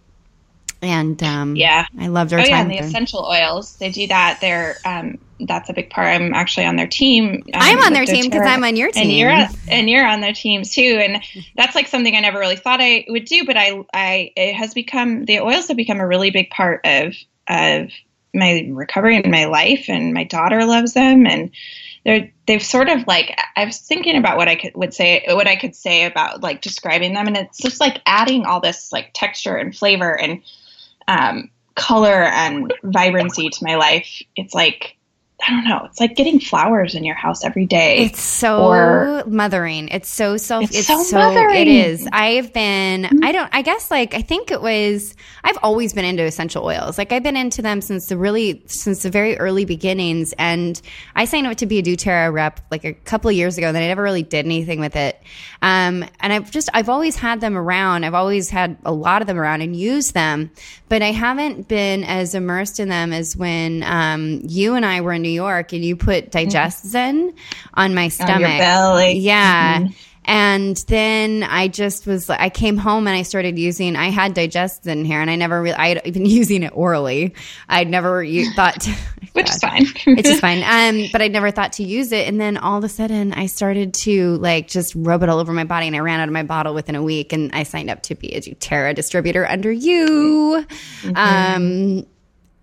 And 0.81 1.21
um, 1.23 1.57
Yeah. 1.57 1.87
I 1.99 2.07
loved 2.07 2.33
our 2.33 2.39
Oh 2.39 2.43
time. 2.43 2.51
yeah, 2.51 2.61
and 2.63 2.71
the 2.71 2.77
them. 2.77 2.85
essential 2.85 3.25
oils. 3.25 3.77
They 3.77 3.91
do 3.91 4.07
that. 4.09 4.39
They're 4.41 4.77
um, 4.85 5.19
that's 5.41 5.69
a 5.71 5.73
big 5.73 5.91
part. 5.91 6.09
I'm 6.09 6.35
actually 6.35 6.67
on 6.67 6.77
their 6.77 6.87
team. 6.87 7.43
um, 7.55 7.61
I'm 7.63 7.83
on 7.83 7.93
their 7.93 8.07
team 8.07 8.31
'cause 8.31 8.41
doTERRA. 8.41 8.47
I'm 8.47 8.65
on 8.65 8.77
your 8.77 8.91
team, 8.91 9.03
and 9.03 9.13
you're 9.13 9.49
and 9.69 9.91
you're 9.91 10.07
on 10.07 10.21
their 10.21 10.33
team 10.33 10.63
too. 10.63 11.01
And 11.03 11.23
that's 11.57 11.75
like 11.75 11.87
something 11.89 12.15
I 12.15 12.21
never 12.21 12.39
really 12.39 12.57
thought 12.57 12.81
I 12.81 13.05
would 13.09 13.25
do, 13.25 13.45
but 13.45 13.57
I 13.57 13.81
I 13.93 14.31
it 14.37 14.55
has 14.55 14.75
become 14.75 15.25
the 15.25 15.41
oils 15.41 15.69
have 15.69 15.77
become 15.77 15.99
a 16.01 16.07
really 16.07 16.31
big 16.31 16.51
part 16.51 16.81
of 16.85 17.15
of 17.49 17.91
my 18.35 18.69
recovery 18.71 19.17
and 19.17 19.31
my 19.31 19.47
life. 19.47 19.87
And 19.89 20.13
my 20.15 20.25
daughter 20.25 20.65
loves 20.65 20.95
them, 20.95 21.27
and 21.27 21.51
they're 22.05 22.31
they've 22.47 22.63
sort 22.63 22.89
of 22.89 23.05
like 23.09 23.37
I 23.57 23.65
was 23.65 23.79
thinking 23.79 24.17
about 24.17 24.37
what 24.37 24.49
I 24.49 24.55
could 24.55 24.75
would 24.77 24.95
say 24.95 25.25
what 25.29 25.49
I 25.49 25.57
could 25.57 25.75
say 25.75 26.05
about 26.05 26.41
like 26.43 26.61
describing 26.63 27.15
them, 27.15 27.27
and 27.27 27.37
it's 27.37 27.59
just 27.59 27.81
like 27.81 28.01
adding 28.07 28.45
all 28.45 28.61
this 28.61 28.93
like 28.93 29.11
texture 29.15 29.57
and 29.57 29.75
flavor 29.77 30.17
and 30.17 30.41
um, 31.09 31.51
color 31.75 32.23
and 32.23 32.73
vibrancy 32.85 33.49
to 33.49 33.65
my 33.65 33.77
life. 33.77 34.23
It's 34.37 34.55
like 34.55 34.98
I 35.47 35.51
don't 35.53 35.65
know. 35.69 35.85
It's 35.85 36.01
like 36.01 36.17
getting 36.17 36.41
flowers 36.41 36.97
in 36.97 37.05
your 37.05 37.15
house 37.15 37.45
every 37.45 37.65
day. 37.65 37.99
It's 37.99 38.21
so 38.21 38.67
Or- 38.67 39.23
mothering. 39.27 39.87
It's 39.89 40.09
so 40.09 40.37
self. 40.37 40.65
It's, 40.65 40.79
It's 40.79 40.89
so, 40.89 41.01
so 41.05 41.17
mothering. 41.17 41.55
It 41.61 41.69
is. 41.69 42.09
I've 42.13 42.53
been. 42.53 43.23
I 43.23 43.31
don't. 43.31 43.49
I 43.55 43.63
guess 43.63 43.89
like 43.89 44.15
I 44.15 44.23
think 44.23 44.51
it 44.51 44.61
was. 44.61 45.15
I've 45.45 45.57
always 45.63 45.93
been 45.93 46.05
into 46.05 46.25
essential 46.25 46.65
oils. 46.65 46.99
Like 46.99 47.13
I've 47.13 47.23
been 47.23 47.37
into 47.37 47.63
them 47.63 47.81
since 47.81 48.07
the 48.07 48.17
really 48.17 48.63
since 48.67 49.05
the 49.05 49.11
very 49.11 49.39
early 49.39 49.65
beginnings. 49.65 50.35
And 50.39 50.81
I 51.15 51.25
signed 51.25 51.47
up 51.47 51.57
to 51.59 51.67
be 51.67 51.79
a 51.79 51.83
DoTerra 51.85 52.33
rep 52.33 52.61
like 52.73 52.85
a 52.85 52.93
couple 52.95 53.31
of 53.31 53.37
years 53.37 53.57
ago. 53.59 53.69
And 53.69 53.77
then 53.77 53.85
I 53.85 53.87
never 53.87 54.03
really 54.03 54.25
did 54.25 54.45
anything 54.45 54.81
with 54.81 54.97
it. 54.97 55.23
Um, 55.63 56.05
and 56.19 56.33
I've 56.33 56.51
just 56.51 56.69
I've 56.75 56.89
always 56.89 57.15
had 57.15 57.41
them 57.41 57.57
around. 57.57 58.03
I've 58.05 58.15
always 58.15 58.51
had 58.51 58.77
a 58.85 58.93
lot 58.93 59.23
of 59.23 59.29
them 59.29 59.39
around 59.39 59.63
and 59.63 59.75
used 59.77 60.15
them, 60.15 60.51
but 60.89 61.01
I 61.01 61.13
haven't 61.13 61.69
been 61.69 62.03
as 62.03 62.35
immersed 62.35 62.81
in 62.81 62.89
them 62.89 63.13
as 63.13 63.37
when 63.37 63.85
um, 63.85 64.41
you 64.45 64.75
and 64.75 64.85
I 64.85 65.01
were 65.01 65.13
in 65.13 65.23
New 65.23 65.28
York 65.29 65.73
and 65.73 65.85
you 65.85 65.97
put 65.97 66.31
DigestZen 66.31 67.35
on 67.75 67.95
my 67.95 68.09
stomach. 68.09 68.51
on 68.51 68.59
belly. 68.59 69.19
Yeah. 69.19 69.89
And 70.25 70.77
then 70.89 71.43
I 71.43 71.69
just 71.69 72.07
was 72.07 72.29
like, 72.29 72.39
I 72.39 72.51
came 72.51 72.77
home 72.77 73.07
and 73.07 73.17
I 73.17 73.23
started 73.23 73.59
using, 73.59 73.97
I 73.97 74.11
had 74.11 74.35
DigestZen 74.35 75.07
here 75.07 75.23
and 75.23 75.31
I 75.31 75.37
never 75.37 75.63
really, 75.63 75.77
I 75.77 75.95
had 75.95 76.13
been 76.13 76.27
using 76.27 76.63
it 76.65 76.73
orally. 76.75 77.35
I'd 77.67 77.89
never 77.89 78.23
u- 78.23 78.53
thought, 78.53 78.87
which 79.33 79.49
is 79.49 79.57
fine. 79.57 79.87
it's 80.05 80.29
just 80.29 80.43
fine. 80.43 80.63
Um, 80.63 81.09
but 81.13 81.23
I 81.23 81.29
never 81.29 81.51
thought 81.51 81.73
to 81.75 81.83
use 81.83 82.13
it. 82.13 82.29
And 82.29 82.39
then 82.39 82.59
all 82.59 82.77
of 82.77 82.85
a 82.85 82.91
sudden 82.91 83.33
I 83.33 83.47
started 83.47 83.95
to 84.03 84.37
like 84.37 84.69
just 84.69 84.95
rub 84.95 85.23
it 85.23 85.31
all 85.31 85.39
over 85.39 85.55
my 85.55 85.65
body 85.65 85.87
and 85.87 85.97
I 85.97 86.01
ran 86.01 86.21
out 86.21 86.29
of 86.29 86.35
my 86.35 86.43
bottle 86.43 86.75
within 86.75 86.95
a 86.95 87.03
week 87.03 87.33
and 87.33 87.51
I 87.55 87.63
signed 87.63 87.89
up 87.89 88.03
to 88.03 88.15
be 88.15 88.35
a 88.35 88.43
doTERRA 88.43 88.95
distributor 88.97 89.49
under 89.49 89.73
you. 89.73 90.67
Um, 91.15 92.05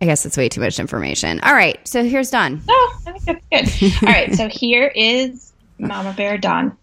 I 0.02 0.06
guess 0.06 0.26
it's 0.26 0.38
way 0.38 0.50
too 0.50 0.62
much 0.62 0.80
information. 0.80 1.40
All 1.42 1.54
right. 1.54 1.80
So 1.88 2.04
here's 2.04 2.30
Dawn. 2.30 2.62
Oh, 2.68 3.00
I 3.08 3.18
think 3.18 3.42
that's 3.52 3.80
good. 3.80 3.94
All 4.04 4.14
right, 4.14 4.34
so 4.36 4.48
here 4.52 4.92
is 4.94 5.54
Mama 5.80 6.14
Bear 6.16 6.38
Dawn. 6.38 6.78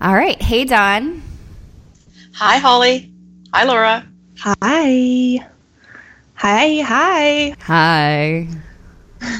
All 0.00 0.14
right. 0.14 0.40
Hey, 0.40 0.64
Dawn. 0.64 1.22
Hi, 2.34 2.56
Holly. 2.56 3.12
Hi, 3.54 3.64
Laura. 3.64 4.08
Hi. 4.38 5.38
Hi, 6.34 6.80
hi. 6.80 7.54
Hi. 7.60 8.48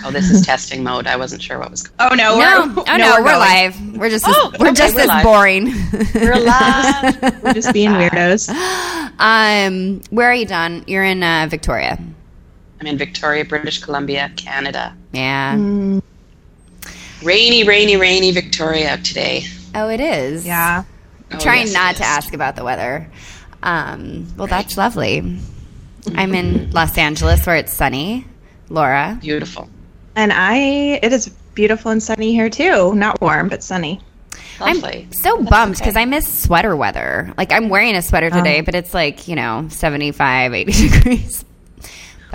Oh, 0.05 0.11
this 0.13 0.31
is 0.31 0.45
testing 0.47 0.83
mode. 0.85 1.07
I 1.07 1.17
wasn't 1.17 1.43
sure 1.43 1.59
what 1.59 1.71
was 1.71 1.83
going 1.83 2.11
Oh 2.13 2.15
no, 2.15 2.39
No, 2.39 2.75
we're, 2.77 2.83
oh 2.89 2.97
no, 2.97 3.17
we're, 3.19 3.25
going. 3.25 3.39
live. 3.39 3.97
We're 3.97 4.11
just 4.11 4.25
Oh, 4.29 4.51
as, 4.55 4.61
we're 4.61 4.67
okay, 4.69 4.75
just 4.77 4.95
we're 4.95 5.01
as 5.03 5.09
live. 5.09 5.25
boring. 5.25 5.73
We're 6.15 6.37
live. 6.45 7.43
We're 7.43 7.53
just 7.55 7.73
being 7.73 7.91
weirdos. 7.91 8.49
um, 9.19 10.01
where 10.11 10.29
are 10.31 10.35
you, 10.35 10.47
Dawn? 10.47 10.85
You're 10.87 11.05
in 11.05 11.23
uh, 11.23 11.47
Victoria. 11.51 11.99
I'm 12.81 12.87
in 12.87 12.97
Victoria, 12.99 13.45
British 13.45 13.81
Columbia, 13.81 14.33
Canada. 14.37 14.95
Yeah. 15.13 15.55
Mm, 15.57 16.03
Rainy, 17.23 17.63
rainy, 17.65 17.97
rainy 17.97 18.33
Victoria 18.33 18.99
today. 18.99 19.45
Oh, 19.75 19.89
it 19.89 20.01
is. 20.01 20.45
yeah. 20.45 20.85
Oh, 21.33 21.39
Trying 21.39 21.67
yes, 21.69 21.75
not 21.75 21.97
to 21.97 22.05
ask 22.05 22.35
about 22.35 22.57
the 22.57 22.65
weather. 22.65 23.09
Um, 23.63 24.27
well, 24.37 24.49
that's 24.49 24.77
lovely. 24.77 25.39
I'm 26.15 26.35
in 26.35 26.73
Los 26.73 26.99
Angeles 26.99 27.47
where 27.47 27.57
it's 27.57 27.73
sunny. 27.73 28.27
Laura. 28.69 29.19
Beautiful. 29.21 29.69
And 30.17 30.33
I, 30.33 31.01
it 31.03 31.13
is 31.13 31.29
beautiful 31.55 31.91
and 31.91 32.03
sunny 32.03 32.33
here 32.33 32.51
too. 32.51 32.95
Not 32.95 33.21
warm, 33.21 33.49
but 33.49 33.63
sunny. 33.63 34.01
Lovely. 34.61 35.05
I'm 35.05 35.13
so 35.13 35.43
bummed 35.43 35.77
because 35.79 35.97
I 35.97 36.05
miss 36.05 36.43
sweater 36.43 36.77
weather. 36.77 37.33
Like 37.37 37.53
I'm 37.53 37.69
wearing 37.69 37.97
a 37.97 38.03
sweater 38.03 38.31
today, 38.31 38.61
but 38.61 38.75
it's 38.75 38.95
like, 38.95 39.27
you 39.29 39.35
know, 39.37 39.67
75, 39.71 40.55
80 40.55 40.73
degrees. 40.89 41.45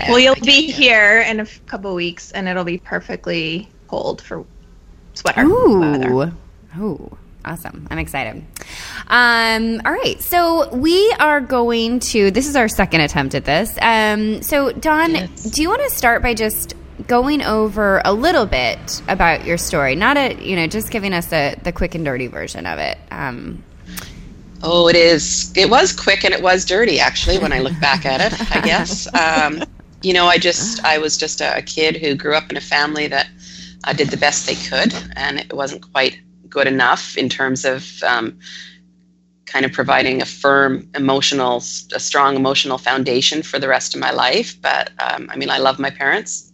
Well, 0.08 0.18
you'll 0.18 0.34
be 0.36 0.70
here 0.70 1.20
in 1.22 1.40
a 1.40 1.46
couple 1.66 1.92
weeks, 1.94 2.30
and 2.30 2.48
it'll 2.48 2.62
be 2.64 2.78
perfectly 2.78 3.68
cold 3.88 4.22
for 4.22 4.44
sweater 5.14 5.44
weather. 5.48 6.12
Ooh. 6.12 6.32
Ooh. 6.80 7.18
Awesome. 7.44 7.86
I'm 7.90 7.98
excited. 7.98 8.44
Um, 9.08 9.80
all 9.84 9.92
right. 9.92 10.20
So 10.20 10.68
we 10.74 11.12
are 11.18 11.40
going 11.40 11.98
to, 12.00 12.30
this 12.30 12.46
is 12.46 12.56
our 12.56 12.68
second 12.68 13.00
attempt 13.00 13.34
at 13.34 13.44
this. 13.44 13.76
Um, 13.80 14.42
so, 14.42 14.70
Dawn, 14.70 15.14
Yes. 15.14 15.44
do 15.44 15.62
you 15.62 15.68
want 15.70 15.82
to 15.82 15.90
start 15.90 16.20
by 16.22 16.34
just 16.34 16.74
going 17.06 17.42
over 17.42 18.02
a 18.04 18.12
little 18.12 18.46
bit 18.46 19.02
about 19.08 19.44
your 19.44 19.58
story? 19.58 19.94
Not 19.94 20.16
a, 20.16 20.34
you 20.42 20.56
know, 20.56 20.66
just 20.66 20.90
giving 20.90 21.12
us 21.12 21.32
a, 21.32 21.54
the 21.62 21.72
quick 21.72 21.94
and 21.94 22.04
dirty 22.04 22.26
version 22.26 22.66
of 22.66 22.78
it. 22.78 22.98
Um, 23.10 23.62
Oh, 24.62 24.88
it 24.88 24.96
is. 24.96 25.52
It 25.56 25.70
was 25.70 25.92
quick 25.92 26.24
and 26.24 26.34
it 26.34 26.42
was 26.42 26.64
dirty, 26.64 26.98
actually, 26.98 27.38
when 27.38 27.52
I 27.52 27.60
look 27.60 27.78
back 27.80 28.04
at 28.04 28.20
it, 28.20 28.56
I 28.56 28.60
guess. 28.60 29.06
Um, 29.18 29.62
you 30.02 30.12
know, 30.12 30.26
I 30.26 30.38
just, 30.38 30.84
I 30.84 30.98
was 30.98 31.16
just 31.16 31.40
a, 31.40 31.56
a 31.56 31.62
kid 31.62 31.96
who 31.96 32.14
grew 32.14 32.34
up 32.34 32.50
in 32.50 32.56
a 32.56 32.60
family 32.60 33.08
that 33.08 33.28
uh, 33.84 33.92
did 33.92 34.10
the 34.10 34.16
best 34.16 34.46
they 34.46 34.54
could, 34.54 34.94
and 35.16 35.40
it 35.40 35.52
wasn't 35.52 35.90
quite 35.92 36.20
good 36.48 36.68
enough 36.68 37.16
in 37.16 37.28
terms 37.28 37.64
of 37.64 38.02
um, 38.04 38.38
kind 39.46 39.64
of 39.64 39.72
providing 39.72 40.22
a 40.22 40.24
firm 40.24 40.88
emotional, 40.94 41.56
a 41.56 42.00
strong 42.00 42.36
emotional 42.36 42.78
foundation 42.78 43.42
for 43.42 43.58
the 43.58 43.66
rest 43.66 43.94
of 43.94 44.00
my 44.00 44.12
life. 44.12 44.60
But 44.60 44.90
um, 45.00 45.28
I 45.32 45.36
mean, 45.36 45.50
I 45.50 45.58
love 45.58 45.78
my 45.78 45.90
parents, 45.90 46.47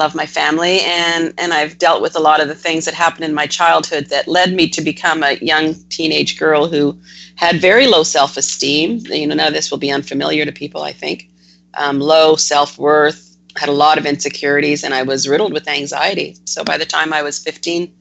love 0.00 0.14
my 0.14 0.26
family, 0.26 0.80
and 0.80 1.34
and 1.36 1.52
I've 1.52 1.76
dealt 1.78 2.02
with 2.02 2.16
a 2.16 2.24
lot 2.28 2.40
of 2.42 2.48
the 2.48 2.60
things 2.66 2.84
that 2.86 2.94
happened 2.94 3.24
in 3.24 3.34
my 3.34 3.46
childhood 3.46 4.06
that 4.06 4.26
led 4.26 4.50
me 4.52 4.68
to 4.70 4.80
become 4.80 5.22
a 5.22 5.32
young 5.52 5.74
teenage 5.96 6.38
girl 6.38 6.66
who 6.66 6.98
had 7.36 7.60
very 7.60 7.86
low 7.86 8.02
self-esteem. 8.02 8.88
You 9.20 9.26
know, 9.26 9.34
none 9.34 9.48
of 9.48 9.54
this 9.54 9.70
will 9.70 9.82
be 9.86 9.92
unfamiliar 9.98 10.44
to 10.46 10.52
people, 10.52 10.82
I 10.82 10.92
think. 10.92 11.28
Um, 11.74 12.00
low 12.00 12.34
self-worth, 12.36 13.20
had 13.56 13.68
a 13.68 13.80
lot 13.84 13.98
of 13.98 14.06
insecurities, 14.06 14.84
and 14.84 14.94
I 14.94 15.02
was 15.02 15.28
riddled 15.28 15.52
with 15.52 15.68
anxiety. 15.68 16.36
So 16.44 16.64
by 16.64 16.76
the 16.78 16.86
time 16.86 17.12
I 17.12 17.22
was 17.22 17.38
15, 17.38 17.94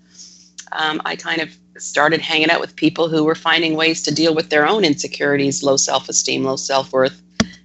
um, 0.72 1.02
I 1.06 1.16
kind 1.16 1.42
of 1.42 1.50
started 1.78 2.22
hanging 2.22 2.50
out 2.50 2.62
with 2.62 2.76
people 2.76 3.10
who 3.10 3.24
were 3.24 3.36
finding 3.36 3.76
ways 3.76 4.02
to 4.04 4.14
deal 4.14 4.34
with 4.34 4.50
their 4.50 4.66
own 4.68 4.84
insecurities, 4.86 5.64
low 5.64 5.78
self-esteem, 5.78 6.44
low 6.44 6.56
self-worth, 6.56 7.22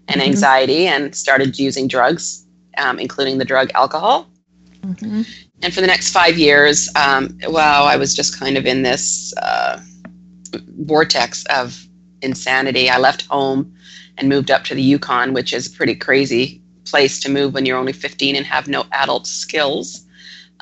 and 0.09 0.21
anxiety, 0.21 0.87
and 0.87 1.15
started 1.15 1.59
using 1.59 1.89
drugs, 1.89 2.44
um, 2.79 2.99
including 2.99 3.39
the 3.39 3.45
drug 3.45 3.71
alcohol. 3.75 4.29
And 5.63 5.73
for 5.73 5.81
the 5.81 5.87
next 5.87 6.11
five 6.11 6.39
years, 6.39 6.91
um, 6.95 7.39
wow, 7.45 7.85
I 7.85 7.97
was 7.97 8.15
just 8.15 8.39
kind 8.39 8.59
of 8.59 8.67
in 8.67 8.83
this 8.83 9.35
uh, 9.39 9.81
vortex 10.81 11.45
of 11.47 11.87
insanity. 12.23 12.91
I 12.91 12.99
left 12.99 13.27
home 13.27 13.75
and 14.19 14.29
moved 14.29 14.51
up 14.51 14.65
to 14.65 14.75
the 14.75 14.83
Yukon, 14.83 15.33
which 15.33 15.53
is 15.53 15.67
a 15.67 15.77
pretty 15.77 15.95
crazy 15.95 16.63
place 16.85 17.19
to 17.21 17.31
move 17.31 17.55
when 17.55 17.65
you're 17.65 17.79
only 17.79 17.93
15 17.93 18.37
and 18.37 18.47
have 18.47 18.69
no 18.69 18.85
adult 18.93 19.27
skills. 19.27 20.05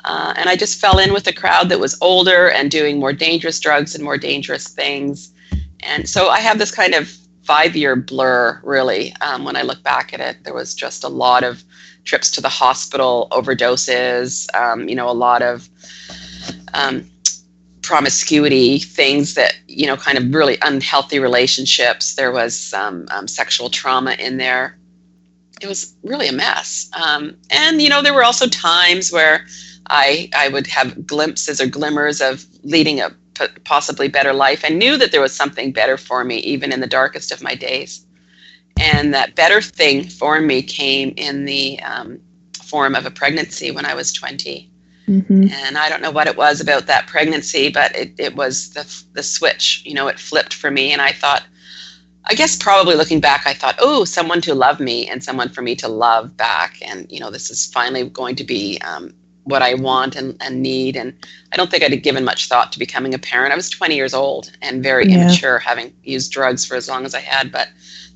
Uh, 0.05 0.33
and 0.35 0.49
I 0.49 0.55
just 0.55 0.79
fell 0.79 0.99
in 0.99 1.13
with 1.13 1.27
a 1.27 1.33
crowd 1.33 1.69
that 1.69 1.79
was 1.79 1.97
older 2.01 2.49
and 2.49 2.69
doing 2.69 2.99
more 2.99 3.13
dangerous 3.13 3.59
drugs 3.59 3.95
and 3.95 4.03
more 4.03 4.17
dangerous 4.17 4.67
things. 4.67 5.33
And 5.81 6.07
so 6.09 6.29
I 6.29 6.39
have 6.39 6.59
this 6.59 6.71
kind 6.71 6.93
of 6.93 7.09
five 7.43 7.75
year 7.75 7.95
blur, 7.95 8.59
really, 8.63 9.13
um, 9.21 9.43
when 9.43 9.55
I 9.55 9.61
look 9.61 9.83
back 9.83 10.13
at 10.13 10.19
it. 10.19 10.43
There 10.43 10.53
was 10.53 10.73
just 10.73 11.03
a 11.03 11.09
lot 11.09 11.43
of 11.43 11.63
trips 12.03 12.29
to 12.31 12.41
the 12.41 12.49
hospital, 12.49 13.27
overdoses, 13.31 14.53
um, 14.55 14.87
you 14.89 14.95
know, 14.95 15.09
a 15.09 15.13
lot 15.13 15.41
of 15.41 15.69
um, 16.73 17.09
promiscuity, 17.81 18.79
things 18.79 19.35
that, 19.35 19.55
you 19.67 19.85
know, 19.85 19.97
kind 19.97 20.17
of 20.17 20.33
really 20.33 20.57
unhealthy 20.61 21.19
relationships. 21.19 22.15
There 22.15 22.31
was 22.31 22.73
um, 22.73 23.07
sexual 23.27 23.69
trauma 23.69 24.13
in 24.13 24.37
there. 24.37 24.77
It 25.61 25.67
was 25.67 25.93
really 26.03 26.27
a 26.27 26.33
mess. 26.33 26.89
Um, 26.93 27.35
and, 27.49 27.81
you 27.81 27.89
know, 27.89 28.01
there 28.01 28.13
were 28.13 28.23
also 28.23 28.47
times 28.47 29.11
where 29.11 29.45
I, 29.87 30.29
I 30.35 30.49
would 30.49 30.67
have 30.67 31.05
glimpses 31.05 31.61
or 31.61 31.67
glimmers 31.67 32.21
of 32.21 32.45
leading 32.63 32.99
a 32.99 33.11
possibly 33.63 34.07
better 34.07 34.33
life. 34.33 34.63
I 34.63 34.69
knew 34.69 34.97
that 34.97 35.11
there 35.11 35.21
was 35.21 35.33
something 35.33 35.71
better 35.71 35.97
for 35.97 36.23
me, 36.23 36.37
even 36.37 36.71
in 36.71 36.79
the 36.81 36.87
darkest 36.87 37.31
of 37.31 37.41
my 37.41 37.55
days. 37.55 38.05
And 38.79 39.13
that 39.13 39.35
better 39.35 39.61
thing 39.61 40.03
for 40.07 40.39
me 40.41 40.61
came 40.63 41.13
in 41.17 41.45
the 41.45 41.79
um, 41.81 42.19
form 42.63 42.95
of 42.95 43.05
a 43.05 43.11
pregnancy 43.11 43.71
when 43.71 43.85
I 43.85 43.93
was 43.93 44.11
20 44.13 44.69
Mm-hmm. 45.07 45.47
and 45.51 45.77
I 45.77 45.89
don't 45.89 46.01
know 46.01 46.11
what 46.11 46.27
it 46.27 46.37
was 46.37 46.61
about 46.61 46.87
that 46.87 47.07
pregnancy, 47.07 47.69
but 47.69 47.93
it, 47.93 48.13
it 48.17 48.35
was 48.37 48.69
the, 48.69 49.03
the 49.13 49.21
switch. 49.23 49.83
You 49.85 49.93
know, 49.93 50.07
it 50.07 50.17
flipped 50.17 50.53
for 50.53 50.71
me, 50.71 50.93
and 50.93 51.01
I 51.01 51.11
thought, 51.11 51.43
I 52.25 52.35
guess 52.35 52.55
probably 52.55 52.95
looking 52.95 53.19
back, 53.19 53.45
I 53.45 53.53
thought, 53.53 53.75
oh, 53.79 54.05
someone 54.05 54.39
to 54.41 54.55
love 54.55 54.79
me 54.79 55.07
and 55.09 55.21
someone 55.21 55.49
for 55.49 55.61
me 55.61 55.75
to 55.75 55.89
love 55.89 56.37
back, 56.37 56.77
and 56.81 57.05
you 57.11 57.19
know, 57.19 57.29
this 57.31 57.49
is 57.49 57.65
finally 57.65 58.07
going 58.09 58.35
to 58.37 58.45
be 58.45 58.79
um, 58.79 59.13
what 59.43 59.61
I 59.61 59.73
want 59.73 60.15
and, 60.15 60.37
and 60.41 60.61
need. 60.61 60.95
And 60.95 61.13
I 61.51 61.57
don't 61.57 61.69
think 61.69 61.83
I'd 61.83 61.91
have 61.91 62.01
given 62.01 62.23
much 62.23 62.47
thought 62.47 62.71
to 62.71 62.79
becoming 62.79 63.13
a 63.13 63.19
parent. 63.19 63.51
I 63.51 63.57
was 63.57 63.69
20 63.69 63.95
years 63.95 64.13
old 64.13 64.51
and 64.61 64.81
very 64.81 65.05
Yeah. 65.09 65.15
immature, 65.15 65.59
having 65.59 65.93
used 66.03 66.31
drugs 66.31 66.63
for 66.65 66.75
as 66.75 66.87
long 66.87 67.05
as 67.05 67.13
I 67.13 67.19
had, 67.19 67.51
but 67.51 67.67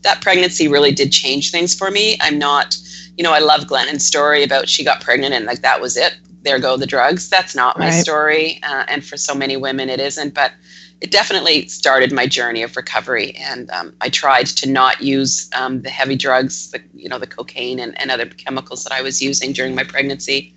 that 0.08 0.22
pregnancy 0.22 0.68
really 0.68 0.92
did 0.92 1.12
change 1.12 1.52
things 1.52 1.76
for 1.76 1.92
me. 1.92 2.18
I'm 2.22 2.40
not, 2.40 2.78
you 3.18 3.24
know, 3.24 3.34
I 3.34 3.40
love 3.40 3.68
Glennon's 3.68 4.06
story 4.06 4.44
about 4.44 4.70
she 4.70 4.84
got 4.84 5.02
pregnant 5.02 5.34
and 5.34 5.46
like 5.46 5.62
that 5.62 5.82
was 5.82 5.98
it 5.98 6.18
there 6.44 6.60
go 6.60 6.78
the 6.78 6.86
drugs. 6.88 7.30
That's 7.30 7.56
not 7.56 7.78
my 7.78 7.90
Right. 7.90 8.04
story, 8.04 8.60
uh, 8.64 8.86
and 8.88 9.04
for 9.06 9.18
so 9.18 9.36
many 9.36 9.58
women, 9.58 9.90
it 9.90 10.00
isn't. 10.00 10.34
But 10.34 10.54
it 11.02 11.12
definitely 11.12 11.68
started 11.68 12.12
my 12.12 12.26
journey 12.26 12.64
of 12.64 12.76
recovery, 12.76 13.36
and 13.36 13.70
um, 13.72 13.94
I 14.02 14.10
tried 14.10 14.48
to 14.48 14.70
not 14.70 15.02
use 15.02 15.50
um, 15.54 15.82
the 15.82 15.90
heavy 15.90 16.16
drugs, 16.16 16.72
the, 16.72 16.82
you 16.94 17.10
know, 17.10 17.20
the 17.20 17.28
cocaine 17.28 17.80
and, 17.80 18.00
and 18.02 18.10
other 18.12 18.26
chemicals 18.26 18.84
that 18.84 18.94
I 18.94 19.02
was 19.02 19.22
using 19.22 19.52
during 19.54 19.76
my 19.76 19.84
pregnancy, 19.84 20.54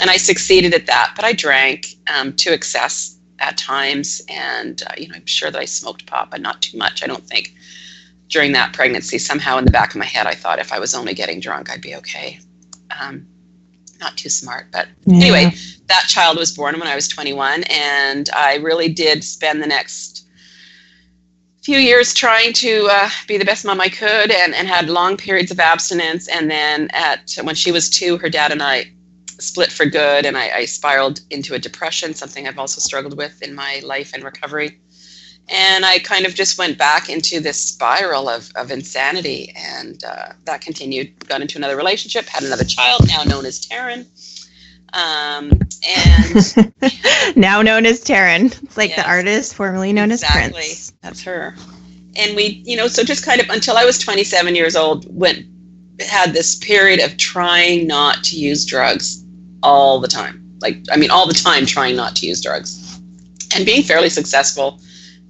and 0.00 0.10
I 0.10 0.16
succeeded 0.16 0.74
at 0.74 0.86
that. 0.86 1.12
But 1.14 1.24
I 1.24 1.32
drank 1.32 1.86
um, 2.14 2.32
to 2.36 2.52
excess 2.52 3.16
at 3.40 3.56
times, 3.58 4.22
and 4.28 4.82
uh, 4.86 4.92
you 4.98 5.08
know, 5.08 5.16
I'm 5.16 5.26
sure 5.26 5.50
that 5.50 5.60
I 5.60 5.66
smoked 5.66 6.06
pot, 6.06 6.30
but 6.30 6.40
not 6.40 6.62
too 6.62 6.76
much. 6.78 7.02
I 7.02 7.06
don't 7.06 7.26
think 7.26 7.52
during 8.28 8.52
that 8.52 8.72
pregnancy. 8.72 9.18
Somehow, 9.18 9.58
in 9.58 9.64
the 9.64 9.70
back 9.70 9.90
of 9.90 9.96
my 9.96 10.04
head, 10.04 10.26
I 10.26 10.34
thought 10.34 10.58
if 10.58 10.72
I 10.72 10.78
was 10.78 10.94
only 10.94 11.14
getting 11.14 11.40
drunk, 11.40 11.70
I'd 11.70 11.80
be 11.80 11.94
okay. 11.96 12.38
Um, 13.00 13.26
not 14.00 14.16
too 14.16 14.28
smart, 14.28 14.68
but 14.70 14.88
Yeah. 15.06 15.16
anyway, 15.16 15.54
that 15.88 16.04
child 16.08 16.38
was 16.38 16.52
born 16.52 16.78
when 16.78 16.88
I 16.88 16.94
was 16.94 17.08
21, 17.08 17.64
and 17.64 18.30
I 18.34 18.56
really 18.56 18.88
did 18.88 19.24
spend 19.24 19.62
the 19.62 19.66
next 19.66 20.26
few 21.62 21.78
years 21.78 22.14
trying 22.14 22.52
to 22.54 22.88
uh, 22.90 23.10
be 23.26 23.36
the 23.36 23.44
best 23.44 23.64
mom 23.64 23.80
I 23.80 23.88
could, 23.88 24.30
and, 24.30 24.54
and 24.54 24.68
had 24.68 24.88
long 24.88 25.16
periods 25.16 25.50
of 25.50 25.58
abstinence. 25.60 26.28
And 26.28 26.50
then 26.50 26.88
at 26.92 27.34
when 27.42 27.54
she 27.54 27.72
was 27.72 27.90
two, 27.90 28.16
her 28.18 28.30
dad 28.30 28.52
and 28.52 28.62
I 28.62 28.92
split 29.40 29.70
for 29.72 29.84
good, 29.84 30.24
and 30.26 30.36
I, 30.36 30.50
I 30.50 30.64
spiraled 30.64 31.20
into 31.30 31.54
a 31.54 31.58
depression, 31.58 32.14
something 32.14 32.46
I've 32.46 32.58
also 32.58 32.80
struggled 32.80 33.16
with 33.16 33.42
in 33.42 33.54
my 33.54 33.80
life 33.84 34.12
and 34.14 34.22
recovery. 34.22 34.80
And 35.50 35.84
I 35.86 35.98
kind 36.00 36.26
of 36.26 36.34
just 36.34 36.58
went 36.58 36.76
back 36.76 37.08
into 37.08 37.40
this 37.40 37.58
spiral 37.58 38.28
of, 38.28 38.50
of 38.54 38.70
insanity, 38.70 39.54
and 39.56 40.02
uh, 40.04 40.32
that 40.44 40.60
continued. 40.60 41.26
Got 41.26 41.40
into 41.40 41.56
another 41.56 41.76
relationship, 41.76 42.26
had 42.26 42.42
another 42.42 42.64
child, 42.64 43.08
now 43.08 43.22
known 43.22 43.46
as 43.46 43.66
Taryn. 43.66 44.06
Um, 44.92 45.52
and 45.88 47.36
now 47.36 47.62
known 47.62 47.86
as 47.86 48.04
Taryn. 48.04 48.62
It's 48.62 48.76
like 48.76 48.90
Yes. 48.90 49.04
the 49.04 49.08
artist 49.08 49.54
formerly 49.54 49.92
known 49.92 50.10
exactly, 50.12 50.60
as 50.60 50.66
Prince. 50.66 50.92
that's 51.02 51.22
her. 51.22 51.54
And 52.16 52.34
we, 52.36 52.62
you 52.66 52.76
know, 52.76 52.88
so 52.88 53.02
just 53.04 53.24
kind 53.24 53.40
of 53.40 53.48
until 53.48 53.76
I 53.76 53.84
was 53.84 53.98
27 53.98 54.54
years 54.54 54.76
old, 54.76 55.06
went 55.14 55.46
had 56.08 56.32
this 56.32 56.56
period 56.56 57.00
of 57.00 57.16
trying 57.16 57.86
not 57.86 58.22
to 58.24 58.36
use 58.38 58.64
drugs 58.64 59.24
all 59.62 59.98
the 60.00 60.08
time. 60.08 60.44
Like, 60.60 60.78
I 60.92 60.96
mean, 60.96 61.10
all 61.10 61.26
the 61.26 61.34
time 61.34 61.66
trying 61.66 61.96
not 61.96 62.16
to 62.16 62.26
use 62.26 62.40
drugs, 62.42 63.00
and 63.54 63.64
being 63.64 63.82
fairly 63.82 64.08
successful 64.10 64.80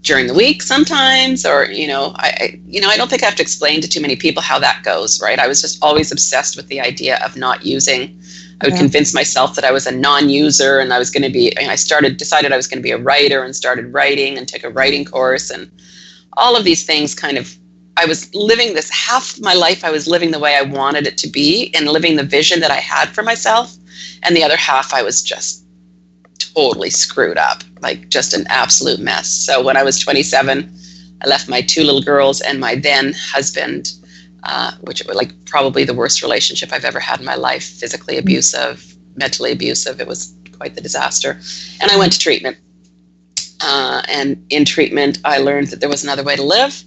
during 0.08 0.26
the 0.26 0.34
week 0.34 0.62
sometimes, 0.62 1.44
or 1.44 1.66
you 1.70 1.86
know, 1.86 2.12
I, 2.16 2.28
I, 2.40 2.60
you 2.66 2.80
know, 2.80 2.88
I 2.88 2.96
don't 2.96 3.10
think 3.10 3.22
I 3.22 3.26
have 3.26 3.36
to 3.36 3.42
explain 3.42 3.82
to 3.82 3.88
too 3.88 4.00
many 4.00 4.16
people 4.16 4.42
how 4.42 4.58
that 4.58 4.82
goes, 4.82 5.20
right? 5.20 5.38
I 5.38 5.46
was 5.46 5.60
just 5.60 5.76
always 5.84 6.10
obsessed 6.10 6.56
with 6.56 6.66
the 6.68 6.80
idea 6.80 7.18
of 7.24 7.36
not 7.36 7.66
using. 7.66 8.18
I 8.60 8.66
would 8.66 8.74
Yeah. 8.74 8.84
convince 8.86 9.12
myself 9.14 9.54
that 9.54 9.64
I 9.64 9.70
was 9.70 9.86
a 9.86 9.92
non-user, 9.92 10.78
and 10.80 10.92
I 10.94 10.98
was 10.98 11.10
going 11.10 11.26
to 11.30 11.34
be. 11.40 11.44
I 11.58 11.76
started 11.76 12.16
decided 12.16 12.52
I 12.52 12.56
was 12.56 12.66
going 12.66 12.78
to 12.82 12.88
be 12.90 12.96
a 12.98 13.04
writer, 13.08 13.44
and 13.44 13.54
started 13.54 13.92
writing, 13.92 14.38
and 14.38 14.48
took 14.48 14.64
a 14.64 14.70
writing 14.70 15.04
course, 15.04 15.50
and 15.50 15.70
all 16.42 16.56
of 16.56 16.64
these 16.64 16.84
things 16.90 17.14
kind 17.14 17.36
of. 17.38 17.54
I 18.02 18.06
was 18.06 18.20
living 18.34 18.74
this 18.74 18.90
half 18.90 19.38
my 19.50 19.54
life. 19.66 19.84
I 19.84 19.90
was 19.90 20.06
living 20.14 20.30
the 20.30 20.38
way 20.38 20.54
I 20.56 20.62
wanted 20.80 21.06
it 21.06 21.18
to 21.18 21.28
be, 21.28 21.70
and 21.74 21.86
living 21.86 22.16
the 22.16 22.28
vision 22.38 22.60
that 22.60 22.70
I 22.70 22.80
had 22.94 23.10
for 23.14 23.22
myself, 23.22 23.76
and 24.22 24.34
the 24.34 24.44
other 24.46 24.56
half 24.56 24.94
I 24.94 25.02
was 25.02 25.20
just 25.20 25.64
totally 26.54 26.90
screwed 26.90 27.38
up, 27.38 27.62
like 27.80 28.08
just 28.08 28.34
an 28.34 28.46
absolute 28.48 29.00
mess. 29.00 29.28
So 29.28 29.62
when 29.62 29.76
I 29.76 29.82
was 29.82 29.98
27, 29.98 30.72
I 31.22 31.28
left 31.28 31.48
my 31.48 31.60
two 31.60 31.82
little 31.82 32.02
girls 32.02 32.40
and 32.40 32.60
my 32.60 32.76
then 32.76 33.12
husband, 33.16 33.92
uh, 34.44 34.72
which 34.82 35.04
was 35.06 35.16
like 35.16 35.32
probably 35.46 35.84
the 35.84 35.94
worst 35.94 36.22
relationship 36.22 36.72
I've 36.72 36.84
ever 36.84 37.00
had 37.00 37.20
in 37.20 37.26
my 37.26 37.34
life, 37.34 37.64
physically 37.64 38.18
abusive, 38.18 38.96
mentally 39.16 39.52
abusive. 39.52 40.00
It 40.00 40.06
was 40.06 40.34
quite 40.56 40.74
the 40.74 40.80
disaster. 40.80 41.40
And 41.80 41.90
I 41.90 41.96
went 41.96 42.12
to 42.12 42.18
treatment. 42.18 42.56
Uh, 43.60 44.02
and 44.08 44.44
in 44.50 44.64
treatment, 44.64 45.18
I 45.24 45.38
learned 45.38 45.68
that 45.68 45.80
there 45.80 45.88
was 45.88 46.04
another 46.04 46.22
way 46.22 46.36
to 46.36 46.42
live. 46.42 46.84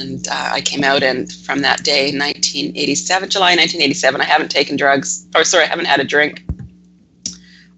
And 0.00 0.28
uh, 0.28 0.50
I 0.52 0.60
came 0.60 0.84
out, 0.84 1.02
and 1.02 1.32
from 1.32 1.62
that 1.62 1.82
day, 1.82 2.12
1987, 2.12 3.30
July 3.30 3.56
1987, 3.56 4.20
I 4.20 4.24
haven't 4.24 4.50
taken 4.52 4.76
drugs, 4.76 5.26
or 5.34 5.42
sorry, 5.42 5.64
I 5.64 5.68
haven't 5.68 5.86
had 5.86 5.98
a 5.98 6.04
drink 6.04 6.44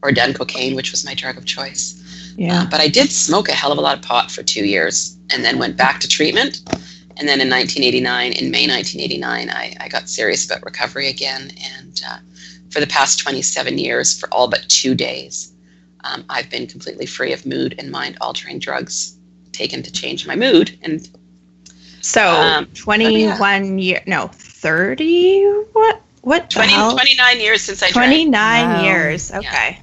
or 0.02 0.12
done 0.12 0.34
cocaine, 0.34 0.74
which 0.74 0.90
was 0.90 1.04
my 1.04 1.14
drug 1.14 1.36
of 1.36 1.44
choice. 1.44 1.96
Yeah. 2.36 2.62
Uh, 2.62 2.70
but 2.70 2.80
I 2.80 2.88
did 2.88 3.10
smoke 3.12 3.48
a 3.48 3.52
hell 3.52 3.72
of 3.72 3.78
a 3.78 3.80
lot 3.80 3.96
of 3.98 4.02
pot 4.02 4.30
for 4.30 4.42
two 4.42 4.64
years 4.64 5.16
and 5.32 5.44
then 5.44 5.58
went 5.58 5.76
back 5.76 6.00
to 6.00 6.08
treatment. 6.08 6.60
And 7.16 7.28
then 7.28 7.40
in 7.40 7.50
1989, 7.50 8.32
in 8.32 8.50
May 8.50 8.66
1989, 8.66 9.50
I, 9.50 9.76
I 9.78 9.88
got 9.88 10.08
serious 10.08 10.46
about 10.46 10.64
recovery 10.64 11.08
again. 11.08 11.50
And 11.76 12.00
uh, 12.08 12.18
for 12.70 12.80
the 12.80 12.86
past 12.86 13.18
27 13.18 13.76
years, 13.76 14.18
for 14.18 14.28
all 14.32 14.48
but 14.48 14.66
two 14.68 14.94
days, 14.94 15.52
um, 16.04 16.24
I've 16.30 16.48
been 16.48 16.66
completely 16.66 17.04
free 17.04 17.34
of 17.34 17.44
mood 17.44 17.74
and 17.78 17.90
mind 17.90 18.16
altering 18.22 18.58
drugs 18.58 19.18
taken 19.52 19.82
to 19.82 19.92
change 19.92 20.26
my 20.26 20.34
mood. 20.34 20.78
And 20.82 21.06
So 22.00 22.26
Um, 22.26 22.66
21 22.72 23.78
year, 23.78 24.02
no, 24.06 24.28
30? 24.32 25.44
What? 25.74 26.00
What 26.22 26.48
the 26.48 26.54
20, 26.54 26.72
hell? 26.72 26.92
29 26.92 27.40
years 27.40 27.60
since 27.60 27.82
I 27.82 27.90
drank. 27.90 28.08
29 28.08 28.66
Wow. 28.66 28.82
years. 28.82 29.30
Okay. 29.30 29.42
yeah 29.42 29.82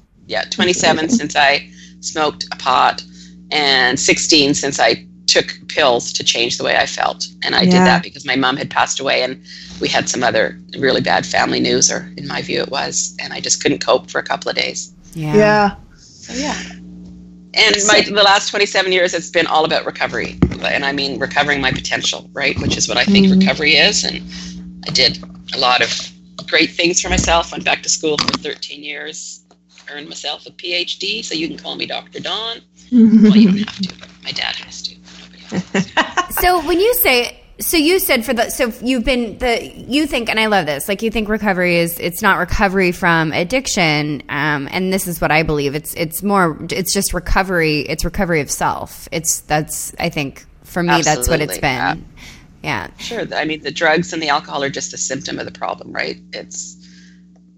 27 0.50 1.10
since 1.10 1.36
i 1.36 1.68
smoked 2.02 2.46
a 2.52 2.56
pot 2.58 3.04
and 3.52 4.00
16 4.00 4.54
since 4.54 4.80
i 4.80 5.06
took 5.28 5.58
pills 5.68 6.14
to 6.14 6.24
change 6.24 6.58
the 6.58 6.64
way 6.64 6.78
i 6.78 6.86
felt. 6.86 7.28
And 7.44 7.54
i 7.56 7.64
did 7.66 7.74
that 7.74 8.04
because 8.04 8.26
my 8.26 8.36
mom 8.36 8.56
had 8.58 8.70
passed 8.70 9.00
away 9.00 9.24
and 9.24 9.42
we 9.82 9.88
had 9.90 10.08
some 10.10 10.24
other 10.24 10.58
really 10.80 11.02
bad 11.02 11.26
family 11.26 11.60
news 11.60 11.92
or 11.92 12.12
in 12.18 12.28
my 12.28 12.42
view 12.42 12.62
it 12.62 12.70
was 12.70 13.16
and 13.22 13.34
i 13.34 13.40
just 13.42 13.62
couldn't 13.62 13.80
cope 13.86 14.10
for 14.10 14.20
a 14.20 14.24
couple 14.24 14.50
of 14.50 14.56
days. 14.56 14.94
Yeah. 15.14 15.76
so 15.98 16.34
yeah. 16.34 16.56
And 17.54 17.76
my 17.88 18.02
the 18.02 18.24
last 18.24 18.50
27 18.50 18.92
years 18.92 19.14
it's 19.14 19.30
been 19.30 19.48
all 19.48 19.66
about 19.66 19.86
recovery. 19.86 20.38
And 20.64 20.86
i 20.86 20.92
mean 20.94 21.20
recovering 21.20 21.60
my 21.62 21.72
potential 21.72 22.30
right? 22.34 22.58
Which 22.62 22.78
is 22.78 22.88
what 22.88 22.98
i 22.98 23.04
think 23.04 23.28
Mhm. 23.28 23.40
recovery 23.40 23.76
is. 23.76 24.04
And 24.04 24.22
i 24.88 24.92
did 24.92 25.20
a 25.54 25.58
lot 25.58 25.82
of 25.82 25.90
great 26.48 26.72
things 26.72 27.02
for 27.02 27.10
myself 27.10 27.52
went 27.52 27.66
back 27.66 27.84
to 27.84 27.90
school 27.90 28.18
for 28.18 28.30
13 28.38 28.82
years 28.84 29.42
earned 29.92 30.08
myself 30.08 30.46
a 30.46 30.52
phd 30.52 31.24
so 31.24 31.34
you 31.34 31.48
can 31.48 31.58
call 31.58 31.76
me 31.76 31.86
dr 31.86 32.20
Dawn. 32.20 32.60
well 32.92 33.36
you 33.36 33.52
don't 33.52 33.58
have 33.60 33.82
to 33.82 34.00
but 34.00 34.10
my 34.24 34.32
dad 34.32 34.56
has 34.56 34.82
to. 34.84 34.96
So 36.42 36.66
when 36.68 36.80
you 36.80 36.94
say 36.96 37.40
so 37.60 37.78
you 37.78 38.00
said 38.00 38.26
for 38.26 38.34
the 38.34 38.50
so 38.50 38.72
you've 38.82 39.04
been 39.04 39.38
the 39.40 39.66
you 39.66 40.06
think 40.06 40.30
and 40.30 40.40
I 40.40 40.46
love 40.48 40.66
this 40.66 40.88
like 40.88 41.02
you 41.02 41.10
think 41.10 41.30
recovery 41.30 41.78
is 41.78 42.00
it's 42.00 42.22
not 42.22 42.38
recovery 42.38 42.92
from 42.92 43.32
addiction 43.32 44.22
um, 44.30 44.68
and 44.72 44.94
this 44.94 45.08
is 45.08 45.20
what 45.20 45.32
I 45.32 45.44
believe. 45.44 45.74
It's 45.74 45.94
it's 45.96 46.22
more 46.22 46.58
it's 46.70 46.94
just 46.94 47.14
recovery 47.14 47.80
it's 47.82 48.06
recovery 48.06 48.42
of 48.42 48.52
self. 48.52 49.08
It's 49.12 49.42
that's 49.42 49.96
I 50.00 50.10
think 50.10 50.46
for 50.64 50.84
me 50.84 51.02
that's 51.02 51.28
what 51.28 51.42
it's 51.42 51.58
been. 51.58 52.06
Yeah. 52.64 52.90
Sure. 52.98 53.26
I 53.34 53.46
mean 53.46 53.62
the 53.64 53.72
drugs 53.72 54.14
and 54.14 54.22
the 54.22 54.30
alcohol 54.30 54.62
are 54.64 54.70
just 54.70 54.94
a 54.94 54.98
symptom 54.98 55.40
of 55.40 55.46
the 55.46 55.52
problem 55.52 55.92
right? 55.92 56.18
It's 56.34 56.76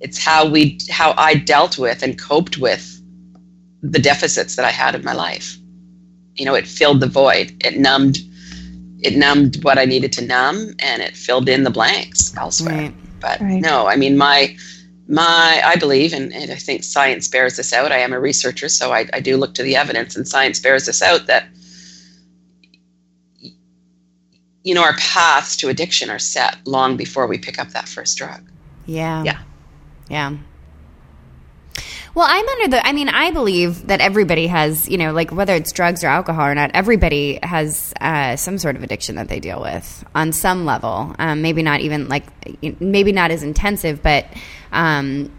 it's 0.01 0.17
how 0.17 0.47
we 0.47 0.79
how 0.89 1.13
i 1.17 1.33
dealt 1.35 1.77
with 1.77 2.01
and 2.03 2.17
coped 2.19 2.57
with 2.57 3.01
the 3.81 3.99
deficits 3.99 4.55
that 4.55 4.65
i 4.65 4.71
had 4.71 4.95
in 4.95 5.03
my 5.03 5.13
life. 5.13 5.57
You 6.35 6.45
know 6.45 6.55
it 6.55 6.67
filled 6.67 6.99
the 7.01 7.07
void. 7.07 7.51
It 7.65 7.77
numbed 7.77 8.19
it 9.01 9.15
numbed 9.15 9.63
what 9.63 9.77
i 9.77 9.85
needed 9.85 10.12
to 10.13 10.25
numb 10.25 10.73
and 10.79 11.01
it 11.01 11.15
filled 11.15 11.47
in 11.49 11.63
the 11.63 11.69
blanks 11.69 12.35
elsewhere. 12.38 12.75
Right. 12.75 12.93
But 13.21 13.39
Right. 13.41 13.62
no 13.62 13.88
i 13.88 13.95
mean 13.95 14.17
my 14.17 14.55
my 15.07 15.62
i 15.65 15.75
believe 15.75 16.13
and, 16.13 16.31
and 16.33 16.51
i 16.51 16.55
think 16.55 16.83
science 16.83 17.27
bears 17.27 17.57
this 17.57 17.73
out. 17.73 17.91
I 17.91 17.97
am 17.97 18.13
a 18.13 18.19
researcher 18.19 18.69
so 18.69 18.93
I, 18.93 19.07
I 19.13 19.19
do 19.19 19.35
look 19.38 19.53
to 19.55 19.63
the 19.63 19.75
evidence 19.75 20.15
and 20.15 20.27
science 20.27 20.59
bears 20.59 20.85
this 20.85 21.01
out 21.01 21.27
that 21.27 21.45
you 24.63 24.73
know 24.75 24.83
our 24.83 24.95
paths 24.97 25.55
to 25.57 25.69
addiction 25.69 26.09
are 26.09 26.19
set 26.19 26.55
long 26.65 26.95
before 26.97 27.27
we 27.27 27.38
pick 27.38 27.59
up 27.59 27.69
that 27.69 27.88
first 27.88 28.17
drug. 28.17 28.41
Yeah. 28.85 29.23
Yeah. 29.23 29.39
Yeah 30.09 30.35
well, 32.15 32.27
I'm 32.27 32.47
under 32.47 32.67
the. 32.69 32.85
I 32.85 32.91
mean, 32.91 33.07
I 33.07 33.31
believe 33.31 33.87
that 33.87 34.01
everybody 34.01 34.47
has, 34.47 34.89
you 34.89 34.97
know, 34.97 35.13
like 35.13 35.31
whether 35.31 35.53
it's 35.53 35.71
drugs 35.71 36.03
or 36.03 36.07
alcohol 36.07 36.47
or 36.47 36.55
not, 36.55 36.71
everybody 36.73 37.39
has 37.43 37.93
uh, 38.01 38.35
some 38.35 38.57
sort 38.57 38.75
of 38.75 38.83
addiction 38.83 39.15
that 39.15 39.27
they 39.27 39.39
deal 39.39 39.61
with 39.61 40.03
on 40.15 40.31
some 40.33 40.65
level. 40.65 41.15
Um, 41.19 41.41
maybe 41.41 41.61
not 41.61 41.81
even 41.81 42.07
like, 42.09 42.25
maybe 42.81 43.11
not 43.11 43.31
as 43.31 43.43
intensive, 43.43 44.01
but 44.01 44.25
um, 44.71 45.31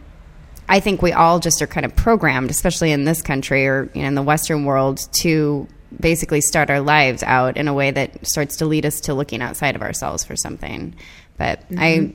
I 0.69 0.81
think 0.81 1.03
we 1.03 1.13
all 1.13 1.41
just 1.41 1.61
are 1.61 1.67
kind 1.67 1.85
of 1.85 1.95
programmed, 1.97 2.51
especially 2.51 2.93
in 2.93 3.05
this 3.05 3.21
country 3.21 3.67
or 3.67 3.91
you 3.95 4.03
know 4.03 4.09
in 4.09 4.15
the 4.15 4.23
Western 4.23 4.65
world, 4.65 5.01
to 5.23 5.67
basically 5.99 6.41
start 6.41 6.71
our 6.71 6.81
lives 6.81 7.25
out 7.25 7.57
in 7.57 7.67
a 7.67 7.75
way 7.75 7.91
that 7.91 8.27
starts 8.27 8.57
to 8.59 8.67
lead 8.67 8.87
us 8.87 9.01
to 9.03 9.15
looking 9.15 9.43
outside 9.43 9.75
of 9.75 9.83
ourselves 9.83 10.25
for 10.25 10.37
something. 10.37 10.95
But 11.37 11.65
I, 11.77 12.15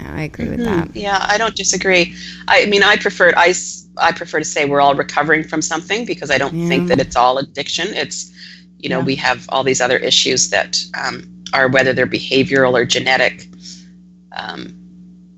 I 0.00 0.22
agree 0.22 0.48
with 0.48 0.64
that. 0.64 0.94
yeah 0.94 1.24
i 1.28 1.38
don't 1.38 1.54
disagree 1.56 2.14
i 2.48 2.66
mean 2.66 2.82
i 2.82 2.96
prefer 2.96 3.32
i 3.36 3.48
s- 3.48 3.82
I 3.98 4.12
prefer 4.12 4.38
to 4.40 4.44
say 4.44 4.66
we're 4.66 4.80
all 4.82 4.94
recovering 4.94 5.42
from 5.42 5.62
something 5.62 6.04
because 6.04 6.30
i 6.30 6.36
don't 6.38 6.68
think 6.68 6.88
that 6.88 6.98
it's 7.00 7.16
all 7.16 7.38
addiction 7.38 7.88
it's 7.94 8.30
you 8.78 8.88
know 8.90 8.98
Yeah. 8.98 9.04
we 9.06 9.14
have 9.16 9.46
all 9.48 9.64
these 9.64 9.80
other 9.80 9.96
issues 9.96 10.50
that 10.50 10.76
um, 10.94 11.14
are 11.54 11.68
whether 11.68 11.92
they're 11.94 12.06
behavioral 12.06 12.74
or 12.74 12.84
genetic 12.84 13.48
um, 14.32 14.74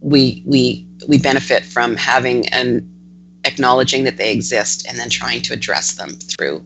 we 0.00 0.42
we 0.44 0.86
we 1.08 1.18
benefit 1.18 1.64
from 1.64 1.96
having 1.96 2.48
and 2.48 2.82
acknowledging 3.44 4.04
that 4.04 4.16
they 4.16 4.32
exist 4.32 4.86
and 4.88 4.98
then 4.98 5.08
trying 5.08 5.40
to 5.42 5.52
address 5.52 5.94
them 5.94 6.10
through 6.10 6.64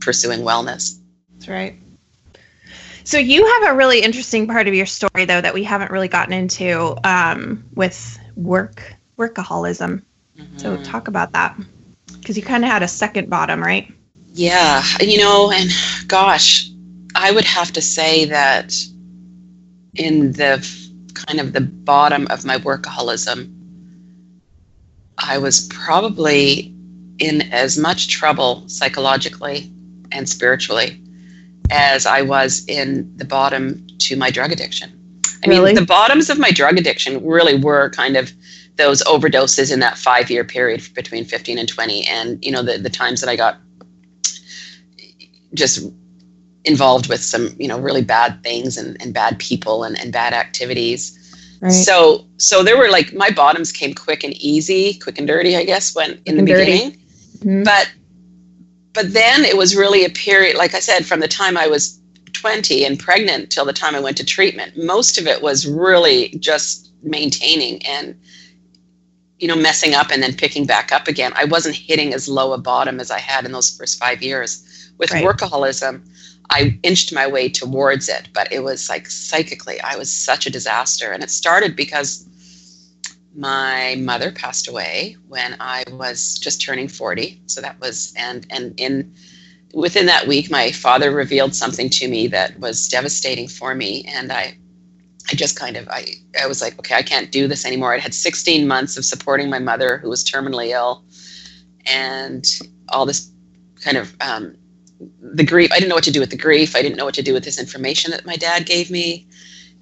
pursuing 0.00 0.40
wellness. 0.40 0.98
That's 1.34 1.48
right. 1.48 1.78
So 3.06 3.18
you 3.18 3.46
have 3.46 3.72
a 3.72 3.76
really 3.76 4.00
interesting 4.02 4.48
part 4.48 4.66
of 4.66 4.74
your 4.74 4.84
story, 4.84 5.26
though, 5.26 5.40
that 5.40 5.54
we 5.54 5.62
haven't 5.62 5.92
really 5.92 6.08
gotten 6.08 6.32
into 6.32 6.96
um, 7.04 7.64
with 7.76 8.18
work 8.34 8.96
workaholism. 9.16 10.02
Mm-hmm. 10.36 10.58
So 10.58 10.76
talk 10.82 11.06
about 11.06 11.30
that 11.32 11.56
because 12.18 12.36
you 12.36 12.42
kind 12.42 12.64
of 12.64 12.70
had 12.70 12.82
a 12.82 12.88
second 12.88 13.30
bottom, 13.30 13.62
right? 13.62 13.88
Yeah, 14.32 14.82
you 15.00 15.18
know, 15.18 15.52
and 15.52 15.70
gosh, 16.08 16.68
I 17.14 17.30
would 17.30 17.44
have 17.44 17.70
to 17.74 17.80
say 17.80 18.24
that 18.24 18.74
in 19.94 20.32
the 20.32 20.68
kind 21.14 21.38
of 21.38 21.52
the 21.52 21.60
bottom 21.60 22.26
of 22.28 22.44
my 22.44 22.58
workaholism, 22.58 23.54
I 25.16 25.38
was 25.38 25.68
probably 25.68 26.74
in 27.20 27.42
as 27.52 27.78
much 27.78 28.08
trouble 28.08 28.68
psychologically 28.68 29.72
and 30.10 30.28
spiritually 30.28 31.00
as 31.70 32.06
I 32.06 32.22
was 32.22 32.64
in 32.66 33.10
the 33.16 33.24
bottom 33.24 33.86
to 34.00 34.16
my 34.16 34.30
drug 34.30 34.52
addiction. 34.52 34.92
I 35.44 35.48
Really? 35.48 35.66
mean, 35.66 35.74
the 35.74 35.86
bottoms 35.86 36.30
of 36.30 36.38
my 36.38 36.50
drug 36.50 36.78
addiction 36.78 37.24
really 37.24 37.56
were 37.58 37.90
kind 37.90 38.16
of 38.16 38.32
those 38.76 39.02
overdoses 39.04 39.72
in 39.72 39.80
that 39.80 39.96
five 39.98 40.30
year 40.30 40.44
period 40.44 40.82
between 40.94 41.24
15 41.24 41.58
and 41.58 41.68
20. 41.68 42.06
And, 42.06 42.44
you 42.44 42.50
know, 42.52 42.62
the, 42.62 42.78
the 42.78 42.90
times 42.90 43.20
that 43.20 43.28
I 43.30 43.36
got 43.36 43.58
just 45.54 45.86
involved 46.64 47.08
with 47.08 47.22
some, 47.22 47.54
you 47.58 47.68
know, 47.68 47.78
really 47.78 48.02
bad 48.02 48.42
things 48.42 48.76
and, 48.76 48.96
and 49.00 49.14
bad 49.14 49.38
people 49.38 49.84
and, 49.84 49.98
and 49.98 50.12
bad 50.12 50.32
activities. 50.32 51.12
Right. 51.60 51.70
So, 51.72 52.26
so 52.38 52.62
there 52.62 52.76
were 52.76 52.90
like 52.90 53.14
my 53.14 53.30
bottoms 53.30 53.72
came 53.72 53.94
quick 53.94 54.24
and 54.24 54.34
easy, 54.34 54.94
quick 54.94 55.18
and 55.18 55.26
dirty, 55.26 55.56
I 55.56 55.64
guess, 55.64 55.94
when 55.94 56.20
in 56.26 56.36
the 56.36 56.42
dirty. 56.44 56.72
beginning. 56.72 56.98
Mhm. 57.38 57.64
But, 57.64 57.90
but 58.96 59.12
then 59.12 59.44
it 59.44 59.56
was 59.58 59.76
really 59.76 60.04
a 60.04 60.08
period, 60.08 60.56
like 60.56 60.74
I 60.74 60.80
said, 60.80 61.04
from 61.04 61.20
the 61.20 61.28
time 61.28 61.58
I 61.58 61.68
was 61.68 62.00
20 62.32 62.82
and 62.86 62.98
pregnant 62.98 63.50
till 63.50 63.66
the 63.66 63.74
time 63.74 63.94
I 63.94 64.00
went 64.00 64.16
to 64.16 64.24
treatment, 64.24 64.82
most 64.82 65.18
of 65.18 65.26
it 65.26 65.42
was 65.42 65.66
really 65.66 66.30
just 66.40 66.90
maintaining 67.02 67.84
and, 67.84 68.18
you 69.38 69.48
know, 69.48 69.54
messing 69.54 69.94
up 69.94 70.10
and 70.10 70.22
then 70.22 70.34
picking 70.34 70.64
back 70.64 70.92
up 70.92 71.08
again. 71.08 71.32
I 71.36 71.44
wasn't 71.44 71.76
hitting 71.76 72.14
as 72.14 72.26
low 72.26 72.54
a 72.54 72.58
bottom 72.58 72.98
as 72.98 73.10
I 73.10 73.18
had 73.18 73.44
in 73.44 73.52
those 73.52 73.76
first 73.76 73.98
five 73.98 74.22
years. 74.22 74.64
With 74.96 75.12
Right. 75.12 75.22
workaholism, 75.22 76.00
I 76.48 76.78
inched 76.82 77.12
my 77.12 77.26
way 77.26 77.50
towards 77.50 78.08
it, 78.08 78.30
but 78.32 78.50
it 78.50 78.60
was 78.60 78.88
like 78.88 79.10
psychically, 79.10 79.78
I 79.82 79.96
was 79.96 80.10
such 80.10 80.46
a 80.46 80.50
disaster. 80.50 81.12
And 81.12 81.22
it 81.22 81.30
started 81.30 81.76
because 81.76 82.26
my 83.36 83.96
mother 83.98 84.32
passed 84.32 84.66
away 84.66 85.16
when 85.28 85.56
I 85.60 85.84
was 85.90 86.38
just 86.38 86.60
turning 86.60 86.88
40. 86.88 87.40
So 87.46 87.60
that 87.60 87.78
was, 87.80 88.14
and, 88.16 88.46
and 88.50 88.78
in, 88.80 89.14
within 89.74 90.06
that 90.06 90.26
week, 90.26 90.50
my 90.50 90.72
father 90.72 91.10
revealed 91.10 91.54
something 91.54 91.90
to 91.90 92.08
me 92.08 92.28
that 92.28 92.58
was 92.58 92.88
devastating 92.88 93.46
for 93.46 93.74
me. 93.74 94.04
And 94.08 94.32
I, 94.32 94.56
I 95.30 95.34
just 95.34 95.58
kind 95.58 95.76
of, 95.76 95.86
I, 95.88 96.06
I 96.40 96.46
was 96.46 96.62
like, 96.62 96.78
okay, 96.78 96.94
I 96.94 97.02
can't 97.02 97.30
do 97.30 97.46
this 97.46 97.66
anymore. 97.66 97.94
I 97.94 97.98
had 97.98 98.14
16 98.14 98.66
months 98.66 98.96
of 98.96 99.04
supporting 99.04 99.50
my 99.50 99.58
mother 99.58 99.98
who 99.98 100.08
was 100.08 100.24
terminally 100.24 100.68
ill 100.70 101.04
and 101.84 102.46
all 102.88 103.04
this 103.04 103.30
kind 103.82 103.98
of, 103.98 104.16
um, 104.20 104.56
the 105.20 105.44
grief. 105.44 105.70
I 105.72 105.76
didn't 105.78 105.90
know 105.90 105.94
what 105.94 106.04
to 106.04 106.10
do 106.10 106.20
with 106.20 106.30
the 106.30 106.38
grief. 106.38 106.74
I 106.74 106.80
didn't 106.80 106.96
know 106.96 107.04
what 107.04 107.14
to 107.14 107.22
do 107.22 107.34
with 107.34 107.44
this 107.44 107.60
information 107.60 108.12
that 108.12 108.24
my 108.24 108.36
dad 108.36 108.64
gave 108.64 108.90
me. 108.90 109.26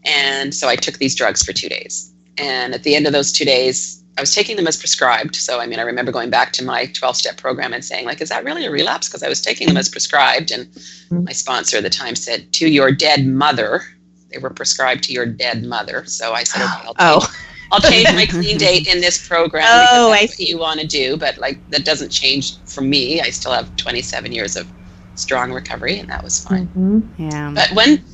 And 0.04 0.52
so 0.52 0.68
I 0.68 0.74
took 0.74 0.98
these 0.98 1.14
drugs 1.14 1.42
for 1.44 1.52
two 1.52 1.68
days. 1.68 2.13
And 2.38 2.75
at 2.75 2.83
the 2.83 2.94
end 2.94 3.07
of 3.07 3.12
those 3.12 3.33
two 3.33 3.44
days, 3.44 4.03
I 4.16 4.20
was 4.20 4.35
taking 4.35 4.57
them 4.57 4.66
as 4.66 4.77
prescribed. 4.77 5.35
So, 5.37 5.59
I 5.61 5.66
mean, 5.66 5.79
I 5.79 5.83
remember 5.83 6.12
going 6.12 6.31
back 6.31 6.53
to 6.55 6.64
my 6.64 6.87
12 6.87 7.16
step 7.16 7.37
program 7.37 7.73
and 7.73 7.85
saying, 7.85 8.07
like, 8.07 8.20
is 8.20 8.29
that 8.29 8.44
really 8.44 8.64
a 8.64 8.70
relapse? 8.70 9.09
Because 9.09 9.23
I 9.23 9.29
was 9.29 9.40
taking 9.40 9.66
them 9.66 9.77
as 9.77 9.88
prescribed. 9.88 10.51
And 10.53 10.68
my 11.11 11.33
sponsor 11.33 11.79
at 11.79 11.83
the 11.83 11.90
time 11.90 12.14
said, 12.14 12.53
to 12.55 12.68
your 12.68 12.92
dead 12.92 13.27
mother. 13.27 13.83
They 14.31 14.38
were 14.38 14.51
prescribed 14.51 15.05
to 15.05 15.12
your 15.12 15.27
dead 15.27 15.64
mother. 15.64 16.05
So 16.07 16.33
I 16.33 16.42
said, 16.44 16.62
okay, 16.62 16.73
I'll 16.73 17.20
change, 17.20 17.25
Oh, 17.31 17.35
I'll 17.73 17.81
change 17.81 18.09
my 18.14 18.27
clean 18.27 18.59
date 18.68 18.87
in 18.87 19.01
this 19.01 19.27
program 19.27 19.64
Oh, 19.68 19.81
because 19.81 20.12
I 20.12 20.20
that's 20.27 20.38
what 20.38 20.49
you 20.49 20.59
want 20.59 20.81
to 20.81 20.87
do. 20.87 21.16
But 21.16 21.38
like, 21.38 21.59
that 21.70 21.85
doesn't 21.85 22.11
change 22.11 22.64
for 22.66 22.81
me. 22.83 23.20
I 23.20 23.31
still 23.31 23.53
have 23.53 23.75
27 23.77 24.33
years 24.33 24.57
of 24.57 24.70
strong 25.14 25.53
recovery, 25.53 25.99
and 25.99 26.09
that 26.09 26.23
was 26.25 26.40
fine. 26.40 26.68
Mhm. 26.77 27.33
Yeah. 27.33 27.53
But 27.55 27.70
when, 27.73 28.05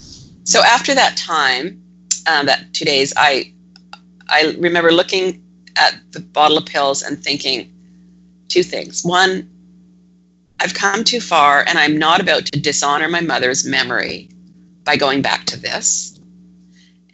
so 0.45 0.63
after 0.63 0.95
that 0.95 1.17
time, 1.17 1.83
um, 2.27 2.47
that 2.47 2.73
two 2.75 2.85
days, 2.85 3.13
I, 3.17 3.53
I 4.31 4.55
remember 4.59 4.93
looking 4.93 5.43
at 5.77 5.95
the 6.13 6.21
bottle 6.21 6.59
of 6.59 6.67
pills 6.67 7.03
and 7.03 7.23
thinking 7.23 7.73
two 8.49 8.63
things. 8.63 9.05
One, 9.05 9.49
I've 10.61 10.75
come 10.75 11.05
too 11.05 11.21
far, 11.21 11.65
and 11.67 11.79
I'm 11.79 11.99
not 11.99 12.21
about 12.21 12.47
to 12.47 12.61
dishonor 12.61 13.09
my 13.09 13.21
mother's 13.21 13.65
memory 13.65 14.29
by 14.85 14.97
going 14.97 15.23
back 15.23 15.47
to 15.47 15.59
this. 15.59 16.19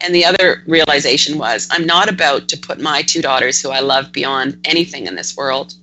And 0.01 0.13
the 0.13 0.25
other 0.25 0.63
realization 0.67 1.37
was, 1.37 1.67
I'm 1.71 1.85
not 1.85 2.09
about 2.09 2.49
to 2.49 2.57
put 2.57 2.79
my 2.79 3.01
two 3.01 3.21
daughters, 3.21 3.61
who 3.61 3.69
I 3.69 3.79
love 3.79 4.11
beyond 4.11 4.59
anything 4.65 5.07
in 5.07 5.15
this 5.15 5.35
world, 5.35 5.73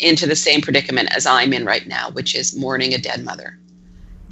into 0.00 0.26
the 0.26 0.34
same 0.34 0.60
predicament 0.60 1.14
as 1.14 1.26
I'm 1.26 1.52
in 1.52 1.64
right 1.64 1.86
now, 1.86 2.10
which 2.10 2.34
is 2.34 2.56
mourning 2.56 2.94
a 2.94 2.98
dead 2.98 3.24
mother. 3.24 3.58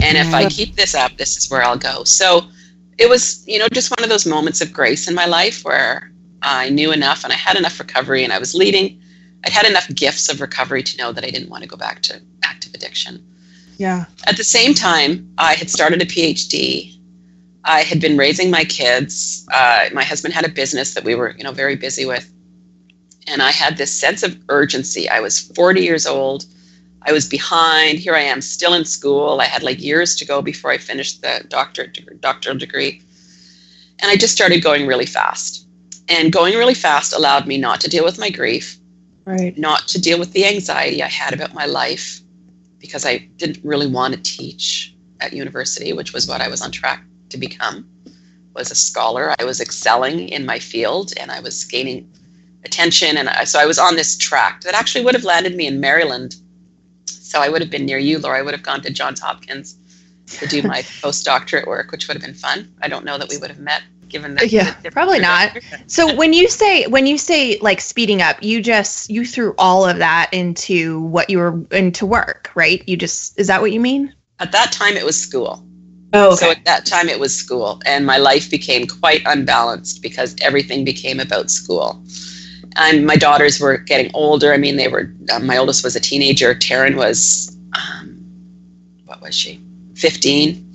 And 0.01 0.17
if 0.17 0.33
I 0.33 0.49
keep 0.49 0.75
this 0.75 0.95
up, 0.95 1.15
this 1.17 1.37
is 1.37 1.49
where 1.49 1.63
I'll 1.63 1.77
go. 1.77 2.03
So 2.03 2.47
it 2.97 3.07
was, 3.07 3.47
you 3.47 3.59
know, 3.59 3.67
just 3.71 3.91
one 3.91 4.03
of 4.03 4.09
those 4.09 4.25
moments 4.25 4.59
of 4.59 4.73
grace 4.73 5.07
in 5.07 5.13
my 5.13 5.25
life 5.25 5.63
where 5.63 6.10
I 6.41 6.69
knew 6.69 6.91
enough 6.91 7.23
and 7.23 7.31
I 7.31 7.35
had 7.35 7.57
enough 7.57 7.79
recovery 7.79 8.23
and 8.23 8.33
I 8.33 8.39
was 8.39 8.53
leading. 8.53 9.01
I'd 9.43 9.51
had 9.51 9.65
enough 9.65 9.87
gifts 9.93 10.29
of 10.29 10.41
recovery 10.41 10.83
to 10.83 10.97
know 10.97 11.11
that 11.11 11.23
I 11.23 11.29
didn't 11.29 11.49
want 11.49 11.63
to 11.63 11.69
go 11.69 11.77
back 11.77 12.01
to 12.03 12.21
active 12.43 12.73
addiction. 12.73 13.23
Yeah. 13.77 14.05
At 14.27 14.37
the 14.37 14.43
same 14.43 14.73
time, 14.73 15.33
I 15.37 15.55
had 15.55 15.69
started 15.69 16.01
a 16.01 16.05
PhD. 16.05 16.97
I 17.63 17.81
had 17.81 17.99
been 17.99 18.17
raising 18.17 18.51
my 18.51 18.63
kids. 18.63 19.45
Uh, 19.51 19.89
my 19.93 20.03
husband 20.03 20.33
had 20.33 20.45
a 20.45 20.49
business 20.49 20.93
that 20.93 21.03
we 21.03 21.15
were, 21.15 21.35
you 21.37 21.43
know, 21.43 21.51
very 21.51 21.75
busy 21.75 22.05
with, 22.05 22.31
and 23.27 23.41
I 23.41 23.51
had 23.51 23.77
this 23.77 23.91
sense 23.91 24.23
of 24.23 24.37
urgency. 24.49 25.09
I 25.09 25.19
was 25.19 25.39
40 25.39 25.81
years 25.81 26.05
old. 26.05 26.45
I 27.03 27.11
was 27.11 27.27
behind. 27.27 27.97
Here 27.97 28.15
I 28.15 28.21
am, 28.21 28.41
still 28.41 28.73
in 28.73 28.85
school. 28.85 29.41
I 29.41 29.45
had 29.45 29.63
like 29.63 29.81
years 29.81 30.15
to 30.17 30.25
go 30.25 30.41
before 30.41 30.71
I 30.71 30.77
finished 30.77 31.21
the 31.21 31.43
doctorate 31.49 32.21
doctoral 32.21 32.57
degree, 32.57 33.01
and 33.99 34.11
I 34.11 34.15
just 34.15 34.33
started 34.33 34.63
going 34.63 34.85
really 34.85 35.07
fast. 35.07 35.65
And 36.09 36.31
going 36.31 36.55
really 36.55 36.73
fast 36.73 37.13
allowed 37.13 37.47
me 37.47 37.57
not 37.57 37.79
to 37.81 37.89
deal 37.89 38.03
with 38.03 38.19
my 38.19 38.29
grief, 38.29 38.77
Right. 39.25 39.57
not 39.57 39.87
to 39.89 40.01
deal 40.01 40.19
with 40.19 40.33
the 40.33 40.45
anxiety 40.45 41.03
I 41.03 41.07
had 41.07 41.33
about 41.33 41.53
my 41.53 41.65
life 41.65 42.21
because 42.79 43.05
I 43.05 43.19
didn't 43.37 43.63
really 43.63 43.87
want 43.87 44.13
to 44.15 44.21
teach 44.21 44.95
at 45.19 45.33
university, 45.33 45.93
which 45.93 46.11
was 46.13 46.27
what 46.27 46.41
I 46.41 46.47
was 46.47 46.61
on 46.61 46.71
track 46.71 47.05
to 47.29 47.37
become. 47.37 47.87
Was 48.55 48.71
a 48.71 48.75
scholar. 48.75 49.33
I 49.39 49.45
was 49.45 49.61
excelling 49.61 50.27
in 50.27 50.45
my 50.45 50.59
field 50.59 51.13
and 51.17 51.31
I 51.31 51.39
was 51.39 51.63
gaining 51.63 52.11
attention 52.65 53.15
and 53.17 53.29
I, 53.29 53.45
so 53.45 53.59
I 53.59 53.65
was 53.65 53.79
on 53.79 53.95
this 53.95 54.17
track 54.17 54.61
that 54.61 54.73
actually 54.73 55.05
would 55.05 55.15
have 55.15 55.23
landed 55.23 55.55
me 55.55 55.67
in 55.67 55.79
Maryland. 55.79 56.35
So 57.05 57.39
I 57.39 57.47
would 57.47 57.61
have 57.61 57.69
been 57.69 57.85
near 57.85 57.97
you, 57.97 58.19
Laura. 58.19 58.39
I 58.39 58.41
would 58.41 58.53
have 58.53 58.63
gone 58.63 58.81
to 58.81 58.91
Johns 58.91 59.21
Hopkins 59.21 59.77
to 60.27 60.47
do 60.47 60.63
my 60.63 60.81
postdoctorate 61.01 61.65
work, 61.67 61.91
which 61.91 62.07
would 62.07 62.15
have 62.15 62.23
been 62.23 62.33
fun. 62.33 62.73
I 62.81 62.89
don't 62.89 63.05
know 63.05 63.17
that 63.17 63.29
we 63.29 63.37
would 63.37 63.49
have 63.49 63.59
met 63.59 63.83
given 64.11 64.35
that. 64.35 64.51
Yeah, 64.51 64.73
probably 64.91 65.19
not. 65.19 65.57
So 65.87 66.13
when 66.15 66.33
you 66.33 66.47
say 66.49 66.85
when 66.87 67.05
you 67.07 67.17
say 67.17 67.57
like 67.59 67.81
speeding 67.81 68.21
up, 68.21 68.41
you 68.41 68.61
just 68.61 69.09
you 69.09 69.25
threw 69.25 69.55
all 69.57 69.87
of 69.87 69.97
that 69.97 70.29
into 70.33 71.01
what 71.03 71.29
you 71.29 71.37
were 71.39 71.65
into 71.71 72.05
work, 72.05 72.51
right? 72.55 72.83
You 72.87 72.97
just 72.97 73.39
is 73.39 73.47
that 73.47 73.61
what 73.61 73.71
you 73.71 73.79
mean? 73.79 74.13
At 74.39 74.51
that 74.51 74.71
time, 74.71 74.97
it 74.97 75.05
was 75.05 75.19
school. 75.21 75.65
Oh, 76.13 76.35
So 76.35 76.51
at 76.51 76.65
that 76.65 76.85
time, 76.85 77.07
it 77.07 77.19
was 77.19 77.33
school, 77.33 77.81
and 77.85 78.05
my 78.05 78.17
life 78.17 78.49
became 78.49 78.85
quite 78.85 79.21
unbalanced 79.25 80.01
because 80.01 80.35
everything 80.41 80.83
became 80.83 81.19
about 81.19 81.49
school. 81.49 82.03
And 82.75 83.05
my 83.05 83.15
daughters 83.15 83.59
were 83.59 83.77
getting 83.77 84.11
older. 84.13 84.53
I 84.53 84.57
mean, 84.57 84.75
they 84.77 84.87
were. 84.87 85.13
Um, 85.33 85.45
my 85.45 85.57
oldest 85.57 85.83
was 85.83 85.95
a 85.95 85.99
teenager. 85.99 86.53
Taryn 86.55 86.95
was, 86.95 87.55
um, 87.75 88.23
what 89.05 89.21
was 89.21 89.35
she? 89.35 89.61
Fifteen. 89.95 90.73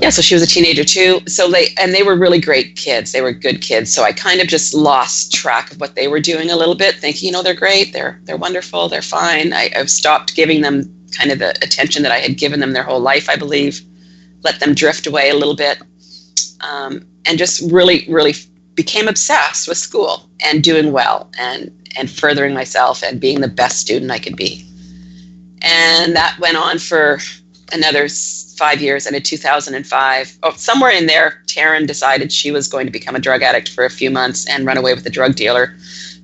Yeah, 0.00 0.10
so 0.10 0.22
she 0.22 0.34
was 0.34 0.42
a 0.42 0.46
teenager 0.46 0.84
too. 0.84 1.20
So 1.26 1.50
they 1.50 1.68
and 1.78 1.92
they 1.94 2.02
were 2.02 2.16
really 2.16 2.40
great 2.40 2.76
kids. 2.76 3.12
They 3.12 3.20
were 3.20 3.32
good 3.32 3.60
kids. 3.60 3.92
So 3.94 4.02
I 4.02 4.12
kind 4.12 4.40
of 4.40 4.48
just 4.48 4.72
lost 4.74 5.32
track 5.32 5.72
of 5.72 5.80
what 5.80 5.94
they 5.94 6.08
were 6.08 6.20
doing 6.20 6.50
a 6.50 6.56
little 6.56 6.74
bit, 6.74 6.96
thinking, 6.96 7.26
you 7.26 7.32
know, 7.32 7.42
they're 7.42 7.54
great, 7.54 7.92
they're 7.92 8.20
they're 8.24 8.36
wonderful, 8.38 8.88
they're 8.88 9.02
fine. 9.02 9.52
I, 9.52 9.70
I've 9.76 9.90
stopped 9.90 10.34
giving 10.34 10.62
them 10.62 10.84
kind 11.18 11.30
of 11.30 11.38
the 11.38 11.50
attention 11.62 12.02
that 12.04 12.12
I 12.12 12.18
had 12.18 12.38
given 12.38 12.60
them 12.60 12.72
their 12.72 12.82
whole 12.82 13.00
life, 13.00 13.28
I 13.28 13.36
believe 13.36 13.82
let 14.42 14.60
them 14.60 14.74
drift 14.74 15.06
away 15.06 15.30
a 15.30 15.34
little 15.34 15.54
bit, 15.54 15.78
um, 16.60 17.06
and 17.26 17.38
just 17.38 17.70
really, 17.70 18.06
really 18.08 18.34
became 18.74 19.08
obsessed 19.08 19.68
with 19.68 19.76
school 19.76 20.28
and 20.44 20.62
doing 20.62 20.92
well 20.92 21.30
and 21.38 21.70
and 21.96 22.08
furthering 22.08 22.54
myself 22.54 23.02
and 23.02 23.20
being 23.20 23.40
the 23.40 23.48
best 23.48 23.80
student 23.80 24.10
I 24.12 24.18
could 24.20 24.36
be. 24.36 24.64
And 25.62 26.14
that 26.14 26.38
went 26.40 26.56
on 26.56 26.78
for 26.78 27.18
another 27.72 28.08
five 28.56 28.80
years. 28.80 29.06
And 29.06 29.16
in 29.16 29.22
2005, 29.22 30.38
oh, 30.42 30.52
somewhere 30.52 30.90
in 30.90 31.06
there, 31.06 31.42
Taryn 31.46 31.86
decided 31.86 32.30
she 32.30 32.50
was 32.50 32.68
going 32.68 32.86
to 32.86 32.92
become 32.92 33.16
a 33.16 33.20
drug 33.20 33.42
addict 33.42 33.70
for 33.70 33.84
a 33.84 33.90
few 33.90 34.10
months 34.10 34.46
and 34.48 34.66
run 34.66 34.76
away 34.76 34.94
with 34.94 35.06
a 35.06 35.10
drug 35.10 35.34
dealer 35.34 35.74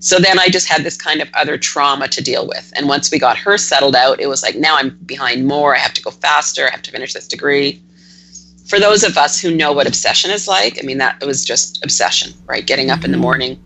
So 0.00 0.18
then 0.18 0.38
I 0.38 0.48
just 0.48 0.68
had 0.68 0.84
this 0.84 0.96
kind 0.96 1.20
of 1.22 1.28
other 1.34 1.56
trauma 1.56 2.08
to 2.08 2.22
deal 2.22 2.46
with. 2.46 2.72
And 2.76 2.88
once 2.88 3.10
we 3.10 3.18
got 3.18 3.38
her 3.38 3.56
settled 3.56 3.96
out, 3.96 4.20
it 4.20 4.26
was 4.26 4.42
like 4.42 4.56
now 4.56 4.76
I'm 4.76 4.90
behind 5.06 5.46
more. 5.46 5.74
I 5.74 5.78
have 5.78 5.94
to 5.94 6.02
go 6.02 6.10
faster. 6.10 6.66
I 6.66 6.70
have 6.70 6.82
to 6.82 6.90
finish 6.90 7.14
this 7.14 7.26
degree. 7.26 7.82
For 8.66 8.78
those 8.78 9.04
of 9.04 9.16
us 9.16 9.40
who 9.40 9.54
know 9.54 9.72
what 9.72 9.86
obsession 9.86 10.30
is 10.30 10.46
like, 10.46 10.78
I 10.78 10.82
mean, 10.84 10.98
that 10.98 11.24
was 11.24 11.44
just 11.44 11.82
obsession, 11.84 12.32
right? 12.46 12.66
Getting 12.66 12.90
up 12.90 13.04
in 13.04 13.12
the 13.12 13.16
mm-hmm. 13.16 13.22
morning, 13.22 13.64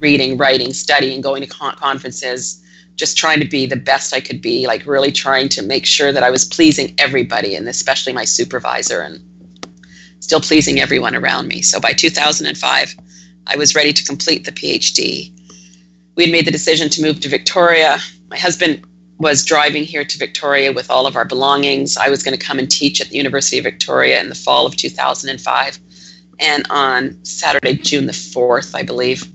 reading, 0.00 0.38
writing, 0.38 0.72
studying, 0.72 1.20
going 1.20 1.42
to 1.42 1.48
con- 1.48 1.76
conferences, 1.76 2.62
just 2.96 3.16
trying 3.16 3.40
to 3.40 3.46
be 3.46 3.66
the 3.66 3.76
best 3.76 4.14
I 4.14 4.20
could 4.20 4.42
be, 4.42 4.66
like 4.66 4.86
really 4.86 5.12
trying 5.12 5.48
to 5.50 5.62
make 5.62 5.86
sure 5.86 6.12
that 6.12 6.22
I 6.22 6.30
was 6.30 6.44
pleasing 6.44 6.94
everybody 6.98 7.54
and 7.54 7.68
especially 7.68 8.12
my 8.12 8.24
supervisor 8.24 9.00
and 9.00 9.20
still 10.20 10.40
pleasing 10.40 10.80
everyone 10.80 11.14
around 11.14 11.46
me. 11.46 11.62
So 11.62 11.78
by 11.78 11.92
2005, 11.92 12.96
I 13.46 13.56
was 13.56 13.74
ready 13.74 13.92
to 13.92 14.04
complete 14.04 14.44
the 14.44 14.52
PhD. 14.52 15.32
We 16.16 16.24
had 16.24 16.32
made 16.32 16.46
the 16.46 16.50
decision 16.50 16.88
to 16.90 17.02
move 17.02 17.20
to 17.20 17.28
Victoria. 17.28 17.98
My 18.28 18.38
husband 18.38 18.84
was 19.18 19.44
driving 19.44 19.84
here 19.84 20.04
to 20.04 20.18
Victoria 20.18 20.72
with 20.72 20.90
all 20.90 21.06
of 21.06 21.16
our 21.16 21.24
belongings. 21.24 21.96
I 21.96 22.08
was 22.08 22.22
going 22.22 22.36
to 22.36 22.44
come 22.44 22.58
and 22.58 22.70
teach 22.70 23.00
at 23.00 23.08
the 23.08 23.16
University 23.16 23.58
of 23.58 23.64
Victoria 23.64 24.20
in 24.20 24.28
the 24.30 24.34
fall 24.34 24.66
of 24.66 24.76
2005. 24.76 25.78
And 26.38 26.66
on 26.68 27.24
Saturday, 27.24 27.74
June 27.74 28.06
the 28.06 28.12
4th, 28.12 28.74
I 28.74 28.82
believe, 28.82 29.30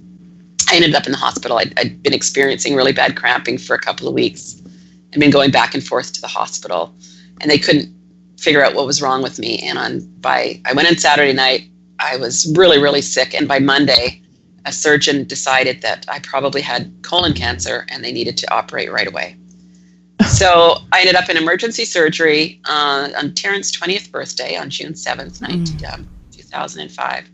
I 0.71 0.75
ended 0.75 0.95
up 0.95 1.05
in 1.05 1.11
the 1.11 1.17
hospital. 1.17 1.57
I'd, 1.57 1.77
I'd 1.77 2.01
been 2.01 2.13
experiencing 2.13 2.75
really 2.75 2.93
bad 2.93 3.17
cramping 3.17 3.57
for 3.57 3.75
a 3.75 3.79
couple 3.79 4.07
of 4.07 4.13
weeks. 4.13 4.61
I'd 5.13 5.19
been 5.19 5.29
going 5.29 5.51
back 5.51 5.73
and 5.73 5.85
forth 5.85 6.13
to 6.13 6.21
the 6.21 6.27
hospital, 6.27 6.95
and 7.41 7.51
they 7.51 7.57
couldn't 7.57 7.93
figure 8.39 8.63
out 8.63 8.73
what 8.73 8.85
was 8.85 9.01
wrong 9.01 9.21
with 9.21 9.37
me. 9.37 9.59
And 9.59 9.77
on 9.77 9.99
by 10.21 10.61
I 10.65 10.73
went 10.73 10.89
in 10.89 10.97
Saturday 10.97 11.33
night. 11.33 11.67
I 11.99 12.15
was 12.15 12.51
really 12.57 12.81
really 12.81 13.01
sick, 13.01 13.33
and 13.33 13.47
by 13.47 13.59
Monday, 13.59 14.21
a 14.65 14.71
surgeon 14.71 15.25
decided 15.25 15.81
that 15.81 16.05
I 16.07 16.19
probably 16.19 16.61
had 16.61 16.91
colon 17.01 17.33
cancer, 17.33 17.85
and 17.89 18.03
they 18.03 18.13
needed 18.13 18.37
to 18.37 18.53
operate 18.53 18.91
right 18.91 19.07
away. 19.07 19.35
So 20.29 20.77
I 20.93 21.01
ended 21.01 21.15
up 21.15 21.29
in 21.29 21.35
emergency 21.35 21.83
surgery 21.83 22.61
uh, 22.65 23.09
on 23.17 23.31
Taryn's 23.31 23.71
20th 23.71 24.11
birthday 24.11 24.55
on 24.55 24.69
June 24.69 24.93
7th, 24.93 25.41
19, 25.41 25.85
um, 25.91 26.07
2005. 26.31 27.29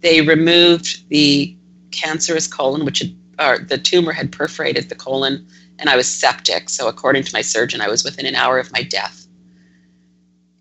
They 0.00 0.20
removed 0.22 1.08
the 1.08 1.56
cancerous 1.92 2.46
colon, 2.46 2.84
which 2.84 3.00
had, 3.00 3.14
or 3.38 3.58
the 3.58 3.78
tumor 3.78 4.12
had 4.12 4.32
perforated 4.32 4.88
the 4.88 4.94
colon, 4.94 5.46
and 5.78 5.88
I 5.88 5.96
was 5.96 6.08
septic. 6.08 6.68
So 6.68 6.88
according 6.88 7.24
to 7.24 7.34
my 7.34 7.42
surgeon, 7.42 7.80
I 7.80 7.88
was 7.88 8.04
within 8.04 8.26
an 8.26 8.34
hour 8.34 8.58
of 8.58 8.72
my 8.72 8.82
death. 8.82 9.26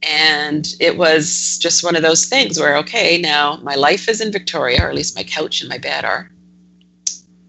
And 0.04 0.68
it 0.80 0.98
was 0.98 1.60
just 1.60 1.84
one 1.84 1.96
of 1.96 2.02
those 2.02 2.26
things 2.26 2.60
where, 2.60 2.76
okay, 2.78 3.20
now 3.22 3.58
my 3.58 3.76
life 3.76 4.10
is 4.10 4.20
in 4.20 4.32
Victoria, 4.32 4.84
or 4.84 4.90
at 4.90 4.96
least 4.96 5.16
my 5.16 5.24
couch 5.24 5.62
and 5.62 5.70
my 5.70 5.78
bed 5.78 6.06
are. 6.06 6.32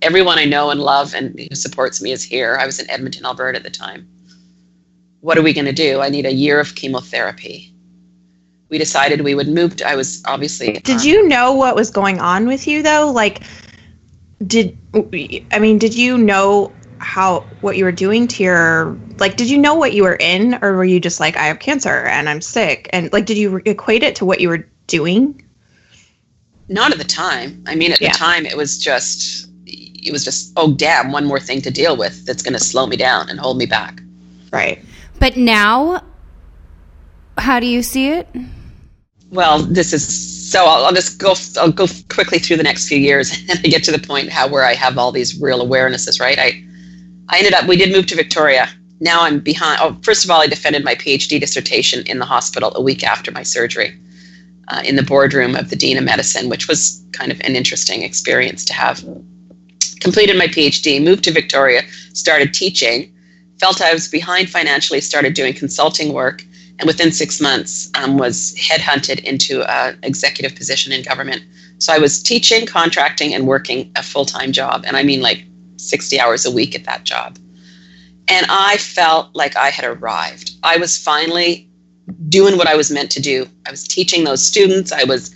Everyone 0.02 0.38
I 0.38 0.44
know 0.44 0.70
and 0.70 0.80
love 0.80 1.14
and 1.14 1.38
who 1.38 1.54
supports 1.54 2.02
me 2.02 2.12
is 2.12 2.22
here. 2.22 2.58
I 2.60 2.66
was 2.66 2.78
in 2.78 2.90
Edmonton, 2.90 3.24
Alberta 3.24 3.56
at 3.56 3.62
the 3.62 3.70
time. 3.70 4.06
What 5.20 5.38
are 5.38 5.42
we 5.42 5.54
going 5.54 5.66
to 5.66 5.72
do? 5.72 6.00
I 6.00 6.08
need 6.08 6.26
a 6.26 6.32
year 6.32 6.60
of 6.60 6.74
chemotherapy. 6.74 7.72
We 8.68 8.78
decided 8.78 9.20
we 9.20 9.34
would 9.34 9.48
move. 9.48 9.76
To, 9.76 9.88
I 9.88 9.94
was 9.94 10.22
obviously. 10.26 10.72
Did 10.72 11.00
um, 11.00 11.06
you 11.06 11.28
know 11.28 11.52
what 11.52 11.76
was 11.76 11.90
going 11.90 12.18
on 12.18 12.46
with 12.46 12.66
you 12.66 12.82
though? 12.82 13.10
Like, 13.12 13.44
did 14.46 14.76
I 15.50 15.58
mean, 15.58 15.78
did 15.78 15.94
you 15.94 16.18
know 16.18 16.72
how 16.98 17.40
what 17.60 17.76
you 17.76 17.84
were 17.84 17.92
doing 17.92 18.28
to 18.28 18.42
your 18.42 18.98
like? 19.18 19.36
Did 19.36 19.50
you 19.50 19.58
know 19.58 19.74
what 19.74 19.92
you 19.92 20.02
were 20.02 20.16
in, 20.16 20.58
or 20.62 20.74
were 20.74 20.84
you 20.84 21.00
just 21.00 21.20
like, 21.20 21.36
I 21.36 21.44
have 21.44 21.58
cancer 21.58 22.04
and 22.06 22.28
I'm 22.28 22.40
sick, 22.40 22.88
and 22.92 23.12
like, 23.12 23.26
did 23.26 23.38
you 23.38 23.60
equate 23.64 24.02
it 24.02 24.16
to 24.16 24.24
what 24.24 24.40
you 24.40 24.48
were 24.48 24.68
doing? 24.86 25.42
Not 26.68 26.92
at 26.92 26.98
the 26.98 27.04
time. 27.04 27.62
I 27.66 27.74
mean, 27.74 27.92
at 27.92 28.00
Yeah. 28.00 28.12
the 28.12 28.18
time, 28.18 28.46
it 28.46 28.56
was 28.56 28.78
just, 28.78 29.48
it 29.66 30.12
was 30.12 30.24
just, 30.24 30.52
oh 30.56 30.72
damn, 30.74 31.12
one 31.12 31.24
more 31.24 31.40
thing 31.40 31.60
to 31.62 31.70
deal 31.70 31.96
with 31.96 32.24
that's 32.24 32.42
going 32.42 32.54
to 32.54 32.60
slow 32.60 32.86
me 32.86 32.96
down 32.96 33.28
and 33.28 33.38
hold 33.38 33.58
me 33.58 33.66
back. 33.66 34.00
Right. 34.52 34.82
But 35.18 35.36
now, 35.36 36.02
how 37.36 37.60
do 37.60 37.66
you 37.66 37.82
see 37.82 38.08
it? 38.08 38.28
Well, 39.30 39.58
this 39.58 39.92
is 39.92 40.06
so. 40.52 40.66
I'll, 40.66 40.84
I'll 40.84 40.92
just 40.92 41.18
go. 41.18 41.34
I'll 41.58 41.72
go 41.72 41.86
quickly 42.08 42.38
through 42.38 42.58
the 42.58 42.62
next 42.62 42.86
few 42.86 42.98
years 42.98 43.32
and 43.48 43.58
I 43.64 43.68
get 43.68 43.84
to 43.84 43.92
the 43.92 43.98
point 43.98 44.30
how 44.30 44.48
where 44.48 44.64
I 44.64 44.74
have 44.74 44.98
all 44.98 45.12
these 45.12 45.40
real 45.40 45.66
awarenesses. 45.66 46.20
Right. 46.20 46.38
I, 46.38 46.62
I 47.28 47.38
ended 47.38 47.54
up. 47.54 47.66
We 47.66 47.76
did 47.76 47.92
move 47.92 48.06
to 48.06 48.14
Victoria. 48.14 48.68
Now 49.00 49.22
I'm 49.22 49.40
behind. 49.40 49.80
Oh, 49.82 49.96
first 50.02 50.24
of 50.24 50.30
all, 50.30 50.40
I 50.40 50.46
defended 50.46 50.84
my 50.84 50.94
PhD 50.94 51.40
dissertation 51.40 52.04
in 52.06 52.18
the 52.18 52.24
hospital 52.24 52.72
a 52.76 52.82
week 52.82 53.02
after 53.02 53.32
my 53.32 53.42
surgery, 53.42 53.98
uh, 54.68 54.82
in 54.84 54.96
the 54.96 55.02
boardroom 55.02 55.56
of 55.56 55.70
the 55.70 55.76
dean 55.76 55.98
of 55.98 56.04
medicine, 56.04 56.48
which 56.48 56.68
was 56.68 57.02
kind 57.12 57.32
of 57.32 57.40
an 57.40 57.56
interesting 57.56 58.02
experience 58.02 58.64
to 58.66 58.74
have. 58.74 59.04
Completed 60.00 60.36
my 60.36 60.46
PhD, 60.46 61.02
moved 61.02 61.24
to 61.24 61.32
Victoria, 61.32 61.82
started 62.12 62.52
teaching. 62.52 63.12
Felt 63.60 63.80
I 63.80 63.92
was 63.92 64.08
behind 64.08 64.50
financially, 64.50 65.00
started 65.00 65.34
doing 65.34 65.54
consulting 65.54 66.12
work 66.12 66.44
and 66.82 66.88
within 66.88 67.12
six 67.12 67.40
months 67.40 67.88
um, 67.94 68.18
was 68.18 68.56
headhunted 68.56 69.20
into 69.22 69.62
an 69.70 69.96
executive 70.02 70.56
position 70.56 70.92
in 70.92 71.04
government. 71.04 71.44
So 71.78 71.92
I 71.92 71.98
was 71.98 72.20
teaching, 72.20 72.66
contracting, 72.66 73.32
and 73.32 73.46
working 73.46 73.92
a 73.94 74.02
full 74.02 74.24
time 74.24 74.50
job, 74.50 74.84
and 74.84 74.96
I 74.96 75.04
mean 75.04 75.22
like 75.22 75.44
60 75.76 76.18
hours 76.18 76.44
a 76.44 76.50
week 76.50 76.74
at 76.74 76.82
that 76.86 77.04
job. 77.04 77.38
And 78.26 78.46
I 78.48 78.78
felt 78.78 79.32
like 79.32 79.56
I 79.56 79.70
had 79.70 79.84
arrived. 79.84 80.56
I 80.64 80.76
was 80.76 80.98
finally 80.98 81.70
doing 82.28 82.58
what 82.58 82.66
I 82.66 82.74
was 82.74 82.90
meant 82.90 83.12
to 83.12 83.20
do. 83.20 83.46
I 83.64 83.70
was 83.70 83.86
teaching 83.86 84.24
those 84.24 84.44
students. 84.44 84.90
I 84.90 85.04
was 85.04 85.32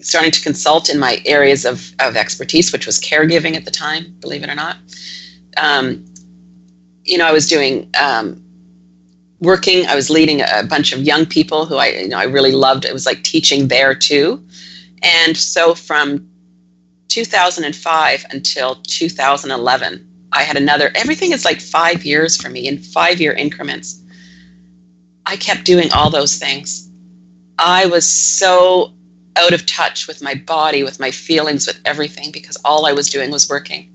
starting 0.00 0.30
to 0.30 0.40
consult 0.40 0.88
in 0.88 0.98
my 0.98 1.20
areas 1.26 1.66
of, 1.66 1.92
of 1.98 2.16
expertise, 2.16 2.72
which 2.72 2.86
was 2.86 2.98
caregiving 2.98 3.54
at 3.54 3.66
the 3.66 3.70
time, 3.70 4.16
believe 4.20 4.42
it 4.42 4.48
or 4.48 4.54
not. 4.54 4.78
Um, 5.58 6.06
you 7.04 7.18
know, 7.18 7.26
I 7.26 7.32
was 7.32 7.46
doing 7.46 7.90
um, 8.00 8.42
working. 9.40 9.86
I 9.86 9.94
was 9.94 10.10
leading 10.10 10.40
a 10.40 10.64
bunch 10.68 10.92
of 10.92 11.00
young 11.00 11.26
people 11.26 11.66
who 11.66 11.76
I, 11.76 11.88
you 11.88 12.08
know, 12.08 12.18
I 12.18 12.24
really 12.24 12.52
loved. 12.52 12.84
It 12.84 12.92
was 12.92 13.06
like 13.06 13.22
teaching 13.22 13.68
there 13.68 13.94
too. 13.94 14.44
And 15.02 15.36
so 15.36 15.74
from 15.74 16.28
2005 17.08 18.26
until 18.30 18.76
2011, 18.76 20.28
I 20.32 20.42
had 20.42 20.56
another. 20.56 20.90
Everything 20.94 21.32
is 21.32 21.44
like 21.44 21.60
five 21.60 22.04
years 22.04 22.36
for 22.36 22.50
me 22.50 22.66
in 22.66 22.78
five 22.78 23.20
year 23.20 23.32
increments. 23.32 24.02
I 25.24 25.36
kept 25.36 25.64
doing 25.64 25.92
all 25.92 26.10
those 26.10 26.36
things. 26.38 26.90
I 27.58 27.86
was 27.86 28.08
so 28.10 28.92
out 29.36 29.52
of 29.52 29.66
touch 29.66 30.08
with 30.08 30.22
my 30.22 30.34
body, 30.34 30.82
with 30.82 30.98
my 30.98 31.10
feelings, 31.10 31.66
with 31.66 31.80
everything 31.84 32.30
because 32.32 32.56
all 32.64 32.86
I 32.86 32.92
was 32.92 33.08
doing 33.08 33.30
was 33.30 33.48
working. 33.48 33.92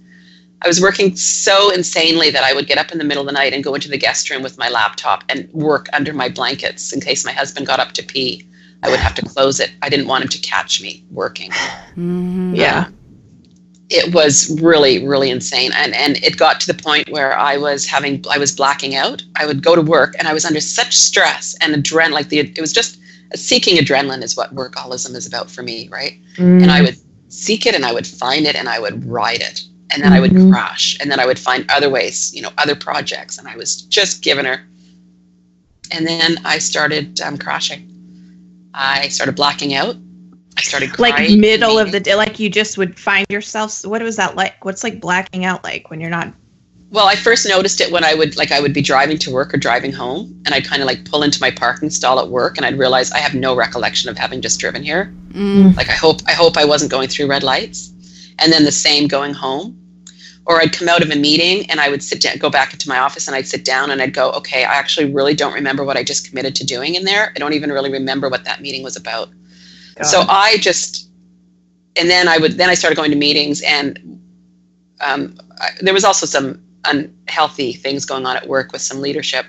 I 0.63 0.67
was 0.67 0.79
working 0.79 1.15
so 1.15 1.71
insanely 1.71 2.31
that 2.31 2.43
I 2.43 2.53
would 2.53 2.67
get 2.67 2.77
up 2.77 2.91
in 2.91 2.97
the 2.97 3.03
middle 3.03 3.21
of 3.21 3.27
the 3.27 3.33
night 3.33 3.53
and 3.53 3.63
go 3.63 3.75
into 3.75 3.89
the 3.89 3.97
guest 3.97 4.29
room 4.29 4.43
with 4.43 4.57
my 4.57 4.69
laptop 4.69 5.23
and 5.27 5.51
work 5.51 5.87
under 5.91 6.13
my 6.13 6.29
blankets 6.29 6.93
in 6.93 7.01
case 7.01 7.25
my 7.25 7.33
husband 7.33 7.67
got 7.67 7.79
up 7.79 7.91
to 7.93 8.03
pee. 8.03 8.47
I 8.81 8.89
would 8.89 8.99
have 8.99 9.13
to 9.15 9.21
close 9.25 9.59
it. 9.59 9.71
I 9.81 9.89
didn't 9.89 10.07
want 10.07 10.23
him 10.23 10.29
to 10.29 10.39
catch 10.39 10.81
me 10.81 11.03
working. 11.11 11.51
Mm-hmm. 11.51 12.55
Yeah. 12.55 12.89
It 13.89 14.13
was 14.13 14.59
really, 14.61 15.05
really 15.05 15.29
insane. 15.29 15.71
And 15.75 15.93
and 15.93 16.17
it 16.23 16.37
got 16.37 16.59
to 16.61 16.67
the 16.67 16.81
point 16.81 17.09
where 17.09 17.37
I 17.37 17.57
was 17.57 17.85
having 17.85 18.23
I 18.29 18.37
was 18.37 18.55
blacking 18.55 18.95
out. 18.95 19.21
I 19.35 19.45
would 19.45 19.61
go 19.61 19.75
to 19.75 19.81
work 19.81 20.15
and 20.17 20.27
I 20.27 20.33
was 20.33 20.45
under 20.45 20.61
such 20.61 20.95
stress 20.95 21.55
and 21.61 21.75
adrenaline 21.75 22.11
like 22.11 22.29
the 22.29 22.39
it 22.39 22.61
was 22.61 22.73
just 22.73 22.99
seeking 23.35 23.77
adrenaline 23.77 24.23
is 24.23 24.35
what 24.35 24.55
workaholism 24.55 25.15
is 25.15 25.27
about 25.27 25.51
for 25.51 25.63
me, 25.63 25.89
right? 25.89 26.19
Mm. 26.35 26.63
and 26.63 26.71
I 26.71 26.81
would 26.81 26.97
seek 27.29 27.65
it 27.65 27.75
and 27.75 27.85
I 27.85 27.93
would 27.93 28.07
find 28.07 28.45
it 28.45 28.55
and 28.55 28.69
I 28.69 28.79
would 28.79 29.05
ride 29.05 29.41
it. 29.41 29.61
And 29.93 30.03
then 30.03 30.11
I 30.11 30.19
would 30.19 30.31
Mhm. 30.31 30.51
crash 30.51 30.97
and 30.99 31.09
then 31.11 31.19
I 31.19 31.25
would 31.25 31.39
find 31.39 31.69
other 31.69 31.89
ways, 31.89 32.33
you 32.33 32.41
know, 32.41 32.51
other 32.57 32.75
projects. 32.75 33.37
And 33.37 33.47
I 33.47 33.55
was 33.55 33.83
just 33.83 34.21
giving 34.21 34.45
her. 34.45 34.61
And 35.91 36.07
then 36.07 36.39
I 36.43 36.57
started 36.57 37.21
um, 37.21 37.37
crashing. 37.37 37.89
I 38.73 39.07
started 39.09 39.35
blacking 39.35 39.75
out. 39.75 39.95
I 40.57 40.61
started 40.61 40.97
like 40.99 41.29
middle 41.31 41.79
of 41.79 41.91
the 41.91 41.99
day, 41.99 42.15
like 42.15 42.39
you 42.39 42.49
just 42.49 42.77
would 42.77 42.99
find 42.99 43.25
yourself. 43.29 43.85
What 43.85 44.01
was 44.01 44.15
that 44.17 44.35
like? 44.35 44.63
What's 44.65 44.83
like 44.83 44.99
blacking 44.99 45.45
out 45.45 45.63
like 45.63 45.89
when 45.89 45.99
you're 45.99 46.09
not? 46.09 46.31
Well, 46.91 47.07
I 47.07 47.15
first 47.15 47.47
noticed 47.47 47.81
it 47.81 47.91
when 47.91 48.03
I 48.03 48.13
would 48.13 48.35
like 48.37 48.51
I 48.51 48.59
would 48.59 48.73
be 48.73 48.81
driving 48.81 49.17
to 49.19 49.31
work 49.31 49.51
or 49.53 49.57
driving 49.57 49.91
home, 49.91 50.39
and 50.45 50.53
I'd 50.53 50.65
kind 50.65 50.81
of 50.81 50.87
like 50.87 51.05
pull 51.05 51.23
into 51.23 51.41
my 51.41 51.49
parking 51.49 51.89
stall 51.89 52.19
at 52.19 52.29
work, 52.29 52.55
and 52.57 52.65
I'd 52.67 52.77
realize 52.77 53.11
I 53.11 53.17
have 53.17 53.33
no 53.33 53.55
recollection 53.55 54.09
of 54.09 54.17
having 54.17 54.41
just 54.41 54.59
driven 54.59 54.83
here. 54.83 55.11
Mm. 55.31 55.75
Like 55.75 55.89
I 55.89 55.93
hope 55.93 56.21
I 56.27 56.33
hope 56.33 56.55
I 56.55 56.65
wasn't 56.65 56.91
going 56.91 57.09
through 57.09 57.27
red 57.27 57.41
lights, 57.41 57.91
and 58.37 58.53
then 58.53 58.63
the 58.63 58.71
same 58.71 59.07
going 59.07 59.33
home. 59.33 59.75
Or 60.45 60.61
I'd 60.61 60.73
come 60.73 60.89
out 60.89 61.01
of 61.01 61.09
a 61.09 61.15
meeting 61.15 61.69
and 61.69 61.79
I 61.79 61.89
would 61.89 62.03
sit 62.03 62.21
down, 62.21 62.37
go 62.37 62.49
back 62.49 62.73
into 62.73 62.89
my 62.89 62.99
office, 62.99 63.27
and 63.27 63.35
I'd 63.35 63.47
sit 63.47 63.63
down 63.63 63.91
and 63.91 64.01
I'd 64.01 64.13
go, 64.13 64.31
okay, 64.31 64.65
I 64.65 64.73
actually 64.73 65.13
really 65.13 65.33
don't 65.33 65.53
remember 65.53 65.85
what 65.85 65.95
I 65.95 66.03
just 66.03 66.27
committed 66.27 66.53
to 66.55 66.65
doing 66.65 66.95
in 66.95 67.05
there. 67.05 67.31
I 67.33 67.39
don't 67.39 67.53
even 67.53 67.71
really 67.71 67.91
remember 67.91 68.27
what 68.29 68.43
that 68.43 68.61
meeting 68.61 68.83
was 68.83 68.97
about. 68.97 69.29
So 70.01 70.25
I 70.27 70.57
just, 70.57 71.09
and 71.95 72.09
then 72.09 72.27
I 72.27 72.37
would, 72.39 72.53
then 72.53 72.69
I 72.69 72.73
started 72.73 72.95
going 72.95 73.11
to 73.11 73.17
meetings, 73.17 73.61
and 73.61 74.19
um, 74.99 75.37
I, 75.59 75.69
there 75.81 75.93
was 75.93 76.03
also 76.03 76.25
some 76.25 76.61
unhealthy 76.85 77.73
things 77.73 78.05
going 78.05 78.25
on 78.25 78.35
at 78.35 78.47
work 78.47 78.71
with 78.73 78.81
some 78.81 79.01
leadership. 79.01 79.45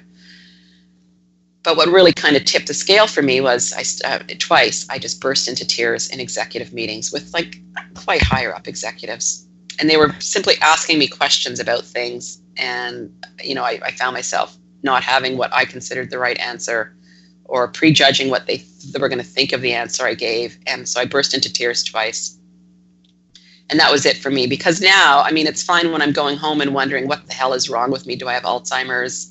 But 1.62 1.78
what 1.78 1.88
really 1.88 2.12
kind 2.12 2.37
of 2.37 2.44
tipped 2.44 2.66
the 2.66 2.74
scale 2.74 3.07
for 3.07 3.22
me 3.22 3.40
was 3.40 3.72
I 3.72 4.09
uh, 4.09 4.18
twice 4.38 4.87
I 4.90 4.98
just 4.98 5.20
burst 5.20 5.48
into 5.48 5.66
tears 5.66 6.11
in 6.11 6.20
executive 6.20 6.74
meetings 6.74 7.11
with 7.11 7.33
like 7.33 7.57
quite 7.94 8.22
higher 8.22 8.54
up 8.54 8.68
executives, 8.68 9.43
and 9.78 9.90
they 9.90 9.96
were 9.96 10.14
simply 10.20 10.54
asking 10.60 10.98
me 10.98 11.08
questions 11.08 11.60
about 11.60 11.84
things. 11.84 12.40
And, 12.56 13.12
you 13.42 13.54
know, 13.54 13.64
I, 13.64 13.80
I 13.82 13.90
found 13.92 14.14
myself 14.14 14.56
not 14.82 15.02
having 15.02 15.37
what 15.37 15.52
I 15.52 15.64
considered 15.64 16.10
the 16.10 16.18
right 16.18 16.38
answer 16.38 16.94
or 17.44 17.68
prejudging 17.68 18.30
what 18.30 18.46
they, 18.46 18.58
they 18.92 18.98
were 18.98 19.08
going 19.08 19.18
to 19.18 19.24
think 19.24 19.52
of 19.52 19.60
the 19.60 19.72
answer 19.72 20.04
I 20.04 20.14
gave. 20.14 20.58
And 20.66 20.88
so 20.88 21.00
I 21.00 21.04
burst 21.04 21.34
into 21.34 21.52
tears 21.52 21.82
twice. 21.82 22.38
And 23.70 23.80
that 23.80 23.90
was 23.90 24.04
it 24.04 24.16
for 24.18 24.30
me 24.30 24.46
because 24.46 24.80
now, 24.80 25.22
I 25.22 25.32
mean, 25.32 25.46
it's 25.46 25.62
fine 25.62 25.90
when 25.90 26.02
I'm 26.02 26.12
going 26.12 26.37
home 26.37 26.60
and 26.60 26.74
wondering 26.74 27.08
what 27.08 27.26
the 27.26 27.32
hell 27.32 27.54
is 27.54 27.70
wrong 27.70 27.90
with 27.90 28.06
me. 28.06 28.14
Do 28.14 28.28
I 28.28 28.34
have 28.34 28.42
Alzheimer's? 28.42 29.30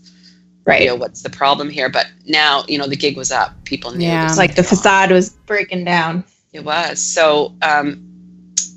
Right. 0.66 0.82
You 0.82 0.88
know, 0.88 0.96
what's 0.96 1.22
the 1.22 1.30
problem 1.30 1.70
here? 1.70 1.90
But 1.90 2.08
now, 2.26 2.64
you 2.68 2.78
know, 2.78 2.88
the 2.88 2.96
gig 2.96 3.18
was 3.18 3.32
up. 3.32 3.52
People 3.66 3.92
knew. 3.92 4.08
Yeah. 4.08 4.24
this 4.24 4.32
It's 4.32 4.38
like 4.38 4.56
the 4.56 4.64
facade 4.64 5.12
was 5.12 5.32
breaking 5.46 5.84
down. 5.84 6.24
It 6.54 6.64
was. 6.64 7.02
So 7.02 7.54
um, 7.62 8.13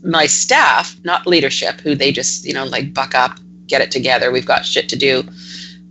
my 0.07 0.27
staff, 0.27 0.97
not 1.05 1.27
leadership, 1.27 1.81
who 1.81 1.95
they 1.95 2.13
just, 2.13 2.45
you 2.45 2.55
know, 2.55 2.65
like 2.65 2.95
buck 2.95 3.15
up, 3.15 3.39
get 3.67 3.81
it 3.81 3.91
together, 3.91 4.31
we've 4.31 4.47
got 4.47 4.65
shit 4.65 4.89
to 4.89 4.97
do. 4.97 5.25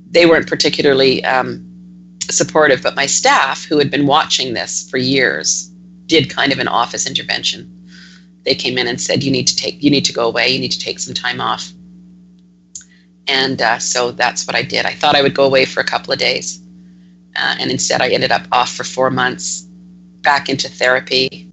They 0.09 0.25
weren't 0.25 0.47
particularly 0.47 1.23
um, 1.25 1.65
supportive, 2.29 2.81
but 2.81 2.95
my 2.95 3.05
staff, 3.05 3.65
who 3.65 3.77
had 3.77 3.91
been 3.91 4.07
watching 4.07 4.53
this 4.53 4.89
for 4.89 4.97
years, 4.97 5.67
did 6.05 6.29
kind 6.29 6.51
of 6.51 6.59
an 6.59 6.67
office 6.67 7.07
intervention. 7.07 7.71
They 8.43 8.55
came 8.55 8.77
in 8.77 8.87
and 8.87 9.01
said, 9.01 9.23
"You 9.23 9.31
need 9.31 9.47
to 9.47 9.55
take, 9.55 9.81
you 9.83 9.89
need 9.89 10.05
to 10.05 10.13
go 10.13 10.27
away. 10.27 10.49
You 10.49 10.59
need 10.59 10.71
to 10.71 10.79
take 10.79 10.99
some 10.99 11.13
time 11.13 11.41
off." 11.41 11.71
And 13.27 13.61
uh, 13.61 13.79
so 13.79 14.11
that's 14.11 14.45
what 14.45 14.55
I 14.55 14.61
did. 14.61 14.85
I 14.85 14.93
thought 14.93 15.15
I 15.15 15.23
would 15.23 15.33
go 15.33 15.45
away 15.45 15.65
for 15.65 15.79
a 15.79 15.83
couple 15.83 16.13
of 16.13 16.19
days, 16.19 16.61
uh, 17.35 17.55
and 17.59 17.71
instead 17.71 18.01
I 18.01 18.09
ended 18.09 18.31
up 18.31 18.47
off 18.51 18.71
for 18.71 18.83
four 18.83 19.09
months, 19.09 19.61
back 20.21 20.47
into 20.47 20.69
therapy, 20.69 21.49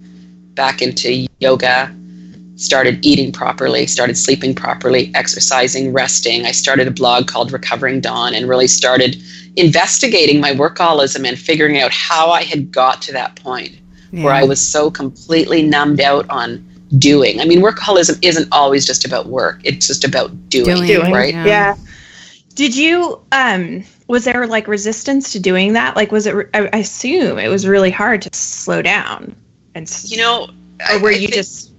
back 0.53 0.83
into 0.83 1.27
yoga, 1.39 1.93
started 2.55 3.03
eating 3.05 3.31
properly, 3.31 3.87
started 3.87 4.17
sleeping 4.17 4.53
properly, 4.53 5.11
exercising, 5.15 5.91
resting. 5.91 6.45
I 6.45 6.51
started 6.51 6.87
a 6.87 6.91
blog 6.91 7.27
called 7.27 7.51
Recovering 7.51 7.99
Dawn 7.99 8.33
and 8.35 8.47
really 8.47 8.67
started 8.67 9.21
investigating 9.55 10.39
my 10.39 10.51
workaholism 10.51 11.27
and 11.27 11.37
figuring 11.37 11.79
out 11.79 11.91
how 11.91 12.29
I 12.31 12.43
had 12.43 12.71
got 12.71 13.01
to 13.03 13.11
that 13.13 13.35
point 13.37 13.79
where 14.11 14.31
I 14.33 14.43
was 14.43 14.61
so 14.61 14.91
completely 14.91 15.63
numbed 15.63 15.99
out 15.99 16.29
on 16.29 16.63
doing. 16.99 17.39
I 17.41 17.45
mean, 17.45 17.61
workaholism 17.63 18.19
isn't 18.23 18.47
always 18.51 18.85
just 18.85 19.05
about 19.05 19.25
work. 19.25 19.59
It's 19.63 19.87
just 19.87 20.03
about 20.03 20.49
doing, 20.49 20.85
Doing, 20.85 21.11
right? 21.11 21.33
yeah. 21.33 21.45
Yeah. 21.45 21.75
Did 22.53 22.75
you 22.75 23.19
um 23.31 23.83
was 24.07 24.25
there 24.25 24.45
like 24.45 24.67
resistance 24.67 25.31
to 25.31 25.39
doing 25.39 25.73
that? 25.73 25.95
Like 25.95 26.11
was 26.11 26.27
it 26.27 26.35
I, 26.53 26.69
I 26.71 26.77
assume 26.77 27.39
it 27.39 27.47
was 27.47 27.65
really 27.67 27.89
hard 27.89 28.21
to 28.21 28.29
slow 28.37 28.83
down 28.83 29.35
and 29.73 29.89
You 30.05 30.17
know, 30.17 30.49
or 30.91 30.99
were 30.99 31.09
I- 31.09 31.13
I 31.13 31.15
you 31.15 31.19
think- 31.29 31.33
just 31.33 31.72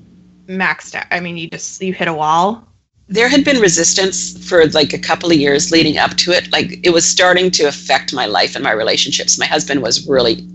maxed 0.46 0.94
out? 0.94 1.06
I 1.10 1.20
mean, 1.20 1.36
you 1.36 1.48
just 1.50 1.80
you 1.82 1.92
hit 1.92 2.08
a 2.08 2.14
wall. 2.14 2.66
there 3.06 3.28
had 3.28 3.44
been 3.44 3.60
resistance 3.60 4.48
for 4.48 4.66
like 4.68 4.94
a 4.94 4.98
couple 4.98 5.30
of 5.30 5.36
years 5.36 5.70
leading 5.70 5.98
up 5.98 6.16
to 6.16 6.32
it. 6.32 6.50
Like 6.52 6.80
it 6.82 6.90
was 6.90 7.04
starting 7.06 7.50
to 7.52 7.64
affect 7.64 8.14
my 8.14 8.26
life 8.26 8.54
and 8.54 8.64
my 8.64 8.72
relationships. 8.72 9.38
My 9.38 9.46
husband 9.46 9.82
was 9.82 10.08
really 10.08 10.46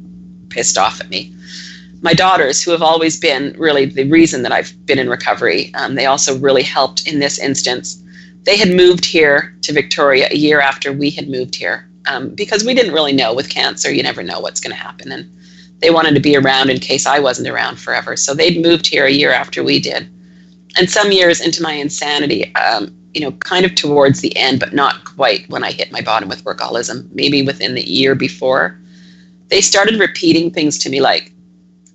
pissed 0.50 0.78
off 0.78 1.00
at 1.00 1.10
me. 1.10 1.34
My 2.02 2.14
daughters, 2.14 2.64
who 2.64 2.72
have 2.72 2.82
always 2.82 3.20
been 3.20 3.56
really 3.58 3.86
the 3.86 4.10
reason 4.10 4.42
that 4.44 4.52
I've 4.52 4.74
been 4.86 5.00
in 5.00 5.10
recovery, 5.10 5.72
um, 5.76 5.96
they 5.96 6.06
also 6.06 6.40
really 6.40 6.64
helped 6.64 7.08
in 7.08 7.20
this 7.20 7.38
instance. 7.38 8.02
They 8.44 8.58
had 8.58 8.70
moved 8.76 9.06
here 9.06 9.54
to 9.64 9.74
Victoria 9.74 10.28
a 10.32 10.38
year 10.38 10.62
after 10.62 10.94
we 10.94 11.10
had 11.12 11.30
moved 11.30 11.56
here 11.56 11.90
um, 12.08 12.30
because 12.30 12.64
we 12.64 12.74
didn't 12.74 12.94
really 12.94 13.14
know 13.14 13.34
with 13.34 13.50
cancer, 13.50 13.92
you 13.92 14.02
never 14.02 14.24
know 14.24 14.40
what's 14.40 14.60
going 14.60 14.76
to 14.76 14.82
happen. 14.82 15.12
And 15.12 15.30
they 15.80 15.90
wanted 15.90 16.14
to 16.14 16.20
be 16.20 16.36
around 16.36 16.70
in 16.70 16.80
case 16.80 17.06
I 17.06 17.20
wasn't 17.20 17.48
around 17.48 17.80
forever. 17.80 18.16
So 18.16 18.34
they'd 18.34 18.62
moved 18.62 18.88
here 18.88 19.06
a 19.06 19.12
year 19.12 19.32
after 19.32 19.64
we 19.64 19.80
did 19.80 20.10
and 20.78 20.90
some 20.90 21.12
years 21.12 21.42
into 21.42 21.62
my 21.62 21.74
insanity, 21.74 22.54
um, 22.56 22.96
you 23.14 23.22
know, 23.22 23.32
kind 23.32 23.66
of 23.66 23.76
towards 23.76 24.22
the 24.22 24.36
end, 24.38 24.60
but 24.60 24.74
not 24.74 25.04
quite 25.06 25.50
when 25.50 25.64
I 25.64 25.72
hit 25.72 25.92
my 25.92 26.02
bottom 26.02 26.30
with 26.30 26.44
workaholism, 26.44 27.12
maybe 27.14 27.42
within 27.42 27.76
the 27.76 27.88
year 27.88 28.16
before, 28.16 28.80
they 29.48 29.62
started 29.62 30.00
repeating 30.00 30.52
things 30.52 30.78
to 30.80 30.90
me 30.90 31.02
like, 31.02 31.32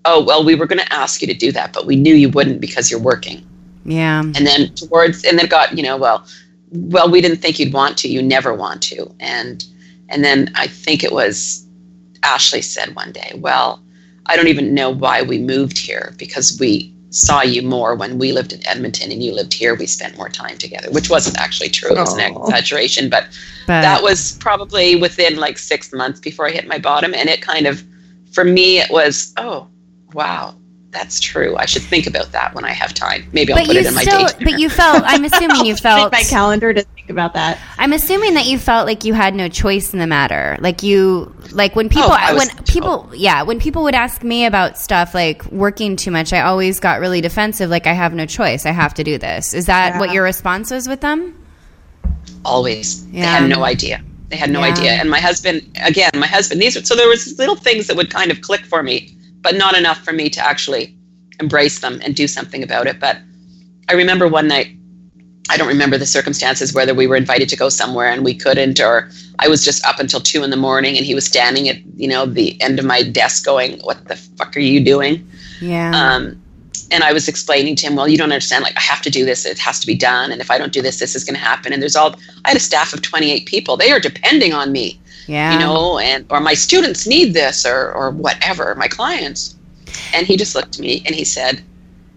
oh, 0.05 0.23
well, 0.23 0.45
we 0.45 0.55
were 0.55 0.67
going 0.67 0.81
to 0.85 0.93
ask 0.93 1.23
you 1.23 1.29
to 1.29 1.35
do 1.35 1.53
that, 1.53 1.73
but 1.73 1.87
we 1.87 1.97
knew 1.97 2.15
you 2.15 2.29
wouldn't 2.29 2.61
because 2.61 2.91
you're 2.91 3.01
working. 3.01 3.47
Yeah. 3.85 4.21
And 4.21 4.47
then 4.47 4.75
towards, 4.75 5.25
and 5.25 5.39
then 5.39 5.47
got, 5.47 5.77
you 5.77 5.83
know, 5.83 5.97
well, 5.97 6.27
well, 6.73 7.09
we 7.11 7.21
didn't 7.21 7.39
think 7.39 7.59
you'd 7.59 7.73
want 7.73 7.97
to. 7.99 8.09
You 8.09 8.23
never 8.23 8.53
want 8.53 8.83
to. 8.85 9.15
And, 9.21 9.65
and 10.09 10.25
then 10.25 10.51
I 10.57 10.67
think 10.67 11.05
it 11.05 11.13
was 11.13 11.64
Ashley 12.25 12.63
said 12.63 12.97
one 12.97 13.13
day, 13.13 13.33
well, 13.37 13.83
I 14.27 14.37
don't 14.37 14.49
even 14.49 14.75
know 14.75 14.91
why 14.91 15.23
we 15.23 15.39
moved 15.39 15.79
here 15.79 16.15
because 16.19 16.57
we 16.59 16.93
saw 17.11 17.43
you 17.43 17.63
more 17.63 17.95
when 17.95 18.19
we 18.19 18.33
lived 18.33 18.53
in 18.53 18.67
Edmonton 18.67 19.13
and 19.13 19.23
you 19.23 19.33
lived 19.33 19.53
here. 19.53 19.75
We 19.75 19.87
spent 19.87 20.17
more 20.17 20.29
time 20.29 20.59
together, 20.59 20.91
which 20.91 21.11
wasn't 21.11 21.39
actually 21.39 21.69
true. 21.69 21.91
It 21.91 22.01
was 22.01 22.15
an 22.15 22.21
exaggeration, 22.21 23.09
but 23.09 23.29
But 23.67 23.83
that 23.83 24.03
was 24.03 24.37
probably 24.39 24.97
within 24.97 25.37
like 25.37 25.59
six 25.59 25.93
months 25.93 26.19
before 26.21 26.49
I 26.49 26.51
hit 26.51 26.67
my 26.67 26.79
bottom. 26.79 27.15
And 27.15 27.29
it 27.29 27.41
kind 27.41 27.67
of, 27.67 27.85
for 28.33 28.45
me, 28.45 28.81
it 28.81 28.91
was, 28.91 29.33
oh, 29.37 29.69
wow, 30.13 30.57
that's 30.95 31.21
true. 31.21 31.57
I 31.57 31.67
should 31.67 31.83
think 31.83 32.07
about 32.07 32.33
that 32.33 32.55
when 32.55 32.65
I 32.65 32.71
have 32.71 32.95
time. 32.95 33.29
Maybe 33.33 33.53
I'll 33.53 33.59
but 33.59 33.67
put 33.67 33.77
it 33.77 33.85
in 33.87 33.95
my 33.95 34.03
still 34.05 34.27
day. 34.29 34.45
but 34.45 34.59
you 34.59 34.71
felt 34.71 35.03
I'm 35.05 35.25
assuming 35.31 35.67
you 35.67 35.77
felt 35.77 36.11
my 36.13 36.23
calendar 36.23 36.73
to 36.73 36.83
think 36.83 37.11
about 37.11 37.35
that. 37.35 37.59
I'm 37.77 37.93
assuming 37.93 38.35
that 38.35 38.47
you 38.47 38.59
felt 38.59 38.87
like 38.87 39.05
you 39.05 39.13
had 39.13 39.35
no 39.35 39.49
choice 39.49 39.93
in 39.93 39.99
the 39.99 40.07
matter. 40.07 40.57
Like 40.61 40.83
you, 40.83 41.35
like 41.53 41.77
when 41.77 41.89
people, 41.91 42.09
Oh, 42.11 42.37
when 42.37 42.49
people, 42.65 43.11
yeah, 43.15 43.43
when 43.43 43.59
people 43.61 43.83
would 43.83 43.95
ask 43.95 44.23
me 44.23 44.47
about 44.47 44.79
stuff 44.79 45.13
like 45.15 45.45
working 45.53 45.97
too 45.97 46.11
much, 46.11 46.33
I 46.33 46.41
always 46.43 46.81
got 46.81 47.01
really 47.01 47.21
defensive. 47.21 47.69
Like 47.69 47.87
I 47.87 47.93
have 47.93 48.15
no 48.15 48.25
choice. 48.25 48.65
I 48.65 48.71
have 48.71 48.95
to 48.95 49.05
do 49.05 49.19
this. 49.19 49.53
Is 49.53 49.67
that 49.67 49.99
what 49.99 50.13
your 50.13 50.23
response 50.25 50.71
was 50.71 50.89
with 50.89 51.01
them? 51.03 51.39
always 52.45 53.07
they 53.11 53.19
had 53.19 53.49
no 53.49 53.65
idea 53.65 54.03
they 54.29 54.37
had 54.37 54.51
no 54.51 54.61
Yeah. 54.61 54.73
idea 54.73 54.91
and 54.93 55.09
my 55.11 55.21
husband 55.21 55.63
again 55.83 56.11
my 56.15 56.27
husband 56.27 56.61
these 56.61 56.77
are 56.77 56.85
so 56.85 56.95
there 56.95 57.09
was 57.09 57.39
little 57.39 57.57
things 57.57 57.87
that 57.87 57.97
would 57.97 58.11
kind 58.11 58.31
of 58.31 58.41
click 58.41 58.65
for 58.67 58.83
me 58.83 59.17
but 59.45 59.55
not 59.55 59.77
enough 59.77 59.99
for 60.05 60.13
me 60.13 60.29
to 60.29 60.41
actually 60.41 60.93
embrace 61.41 61.79
them 61.81 62.01
and 62.05 62.17
do 62.17 62.27
something 62.27 62.63
about 62.63 62.87
it 62.89 62.99
but 62.99 63.19
i 63.89 63.93
remember 63.93 64.27
one 64.27 64.49
night 64.49 64.69
i 65.51 65.57
don't 65.57 65.69
remember 65.69 65.97
the 65.99 66.07
circumstances 66.07 66.73
whether 66.75 66.95
we 66.95 67.07
were 67.07 67.17
invited 67.17 67.49
to 67.49 67.57
go 67.57 67.69
somewhere 67.69 68.11
and 68.11 68.25
we 68.25 68.35
couldn't 68.35 68.81
or 68.81 69.09
i 69.39 69.47
was 69.49 69.65
just 69.65 69.85
up 69.85 69.99
until 70.01 70.21
two 70.21 70.43
in 70.43 70.51
the 70.51 70.57
morning 70.57 70.97
and 70.97 71.05
he 71.07 71.15
was 71.15 71.25
standing 71.27 71.69
at 71.69 71.77
you 71.97 72.09
know 72.09 72.25
the 72.27 72.61
end 72.61 72.79
of 72.79 72.85
my 72.85 73.03
desk 73.03 73.45
going 73.45 73.79
what 73.81 74.09
the 74.09 74.17
fuck 74.17 74.57
are 74.57 74.61
you 74.61 74.83
doing 74.85 75.27
Yeah. 75.61 75.93
um, 75.95 76.41
and 76.91 77.03
I 77.03 77.13
was 77.13 77.29
explaining 77.29 77.77
to 77.77 77.87
him, 77.87 77.97
well, 77.97 78.07
you 78.07 78.19
don't 78.19 78.31
understand. 78.31 78.63
Like, 78.63 78.77
I 78.77 78.81
have 78.81 79.01
to 79.03 79.11
do 79.11 79.25
this. 79.25 79.47
It 79.47 79.59
has 79.59 79.81
to 79.81 79.87
be 79.87 79.95
done. 79.95 80.31
And 80.31 80.41
if 80.41 80.51
I 80.51 80.59
don't 80.59 80.73
do 80.73 80.83
this, 80.83 80.99
this 80.99 81.15
is 81.17 81.25
going 81.25 81.35
to 81.35 81.41
happen. 81.41 81.73
And 81.73 81.81
there's 81.81 81.97
all. 81.97 82.15
I 82.45 82.51
had 82.51 82.57
a 82.57 82.61
staff 82.61 82.93
of 82.93 83.01
28 83.01 83.47
people. 83.47 83.77
They 83.77 83.91
are 83.91 83.99
depending 84.01 84.53
on 84.53 84.71
me, 84.71 85.01
yeah. 85.27 85.53
you 85.53 85.59
know, 85.59 85.99
and 85.99 86.25
or 86.31 86.41
my 86.41 86.55
students 86.55 87.07
need 87.07 87.35
this, 87.35 87.65
or 87.67 87.93
or 87.93 88.11
whatever. 88.11 88.75
My 88.75 88.89
clients. 88.89 89.57
And 90.13 90.27
he 90.27 90.37
just 90.37 90.55
looked 90.55 90.75
at 90.77 90.81
me 90.81 91.03
and 91.07 91.15
he 91.15 91.25
said, 91.25 91.63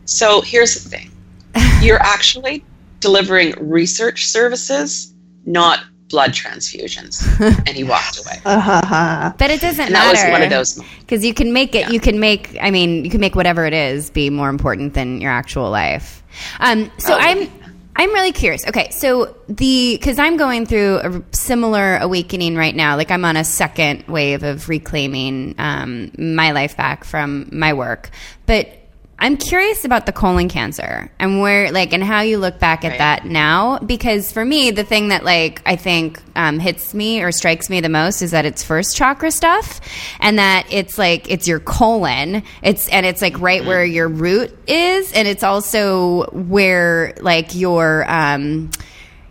"So 0.05 0.41
here's 0.41 0.73
the 0.75 0.89
thing. 0.89 1.11
You're 1.81 2.01
actually 2.01 2.63
delivering 2.99 3.53
research 3.59 4.25
services, 4.25 5.13
not 5.45 5.79
blood 6.09 6.31
transfusions." 6.31 7.21
and 7.67 7.69
he 7.69 7.83
walked 7.83 8.17
away. 8.19 8.39
Uh-huh. 8.45 9.33
but 9.37 9.51
it 9.51 9.59
doesn't 9.61 9.87
And 9.87 9.95
that 9.95 10.11
was 10.11 10.23
one 10.31 10.41
of 10.41 10.49
those. 10.49 10.81
because 11.01 11.23
you 11.25 11.33
can 11.33 11.51
make 11.53 11.75
it 11.75 11.81
Yeah. 11.81 11.89
you 11.91 11.99
can 11.99 12.19
make 12.19 12.57
i 12.61 12.71
mean 12.71 13.03
you 13.05 13.11
can 13.11 13.19
make 13.19 13.35
whatever 13.35 13.65
it 13.65 13.73
is 13.73 14.09
be 14.09 14.29
more 14.29 14.49
important 14.49 14.93
than 14.93 15.19
your 15.21 15.31
actual 15.31 15.69
life 15.69 16.23
um, 16.61 16.89
so 16.97 17.13
Oh. 17.13 17.17
i'm 17.19 17.49
i'm 17.97 18.13
really 18.13 18.31
curious. 18.31 18.65
Okay 18.67 18.89
so 18.91 19.36
the 19.47 19.97
because 19.99 20.19
i'm 20.19 20.38
going 20.38 20.65
through 20.65 20.97
a 20.97 21.23
similar 21.31 21.97
awakening 21.97 22.55
right 22.55 22.75
now 22.75 22.95
like 22.95 23.12
i'm 23.12 23.25
on 23.25 23.36
a 23.36 23.43
second 23.43 24.03
wave 24.07 24.43
of 24.43 24.69
reclaiming 24.69 25.55
um, 25.57 26.12
my 26.17 26.51
life 26.51 26.77
back 26.77 27.03
from 27.03 27.49
my 27.51 27.73
work. 27.73 28.10
But 28.45 28.76
i'm 29.19 29.36
curious 29.38 29.84
about 29.86 30.06
the 30.06 30.12
colon 30.12 30.47
cancer 30.47 31.10
and 31.19 31.41
where 31.41 31.71
like 31.71 31.91
and 31.93 32.03
how 32.03 32.21
you 32.21 32.38
look 32.38 32.60
back 32.60 32.86
at 32.86 32.89
Right. 32.89 32.97
that 32.99 33.25
now 33.25 33.80
because 33.80 34.32
for 34.32 34.45
me 34.45 34.71
the 34.71 34.84
thing 34.84 35.08
that 35.10 35.23
like 35.23 35.62
i 35.65 35.75
think 35.75 36.21
um, 36.36 36.60
hits 36.60 36.93
me 36.93 37.21
or 37.23 37.32
strikes 37.32 37.69
me 37.69 37.82
the 37.82 37.89
most 37.89 38.21
is 38.21 38.32
that 38.32 38.45
it's 38.45 38.63
first 38.63 38.95
chakra 38.95 39.32
stuff 39.32 39.82
and 40.19 40.38
that 40.38 40.67
it's 40.71 40.97
like 40.97 41.32
it's 41.32 41.47
your 41.47 41.60
colon 41.60 42.43
it's 42.62 42.88
and 42.89 43.06
it's 43.06 43.21
like 43.21 43.39
right 43.39 43.65
where 43.65 43.84
your 43.84 44.08
root 44.08 44.56
is 44.67 45.12
and 45.13 45.27
it's 45.27 45.43
also 45.43 46.25
where 46.32 47.15
like 47.21 47.56
your 47.56 48.06
um 48.10 48.69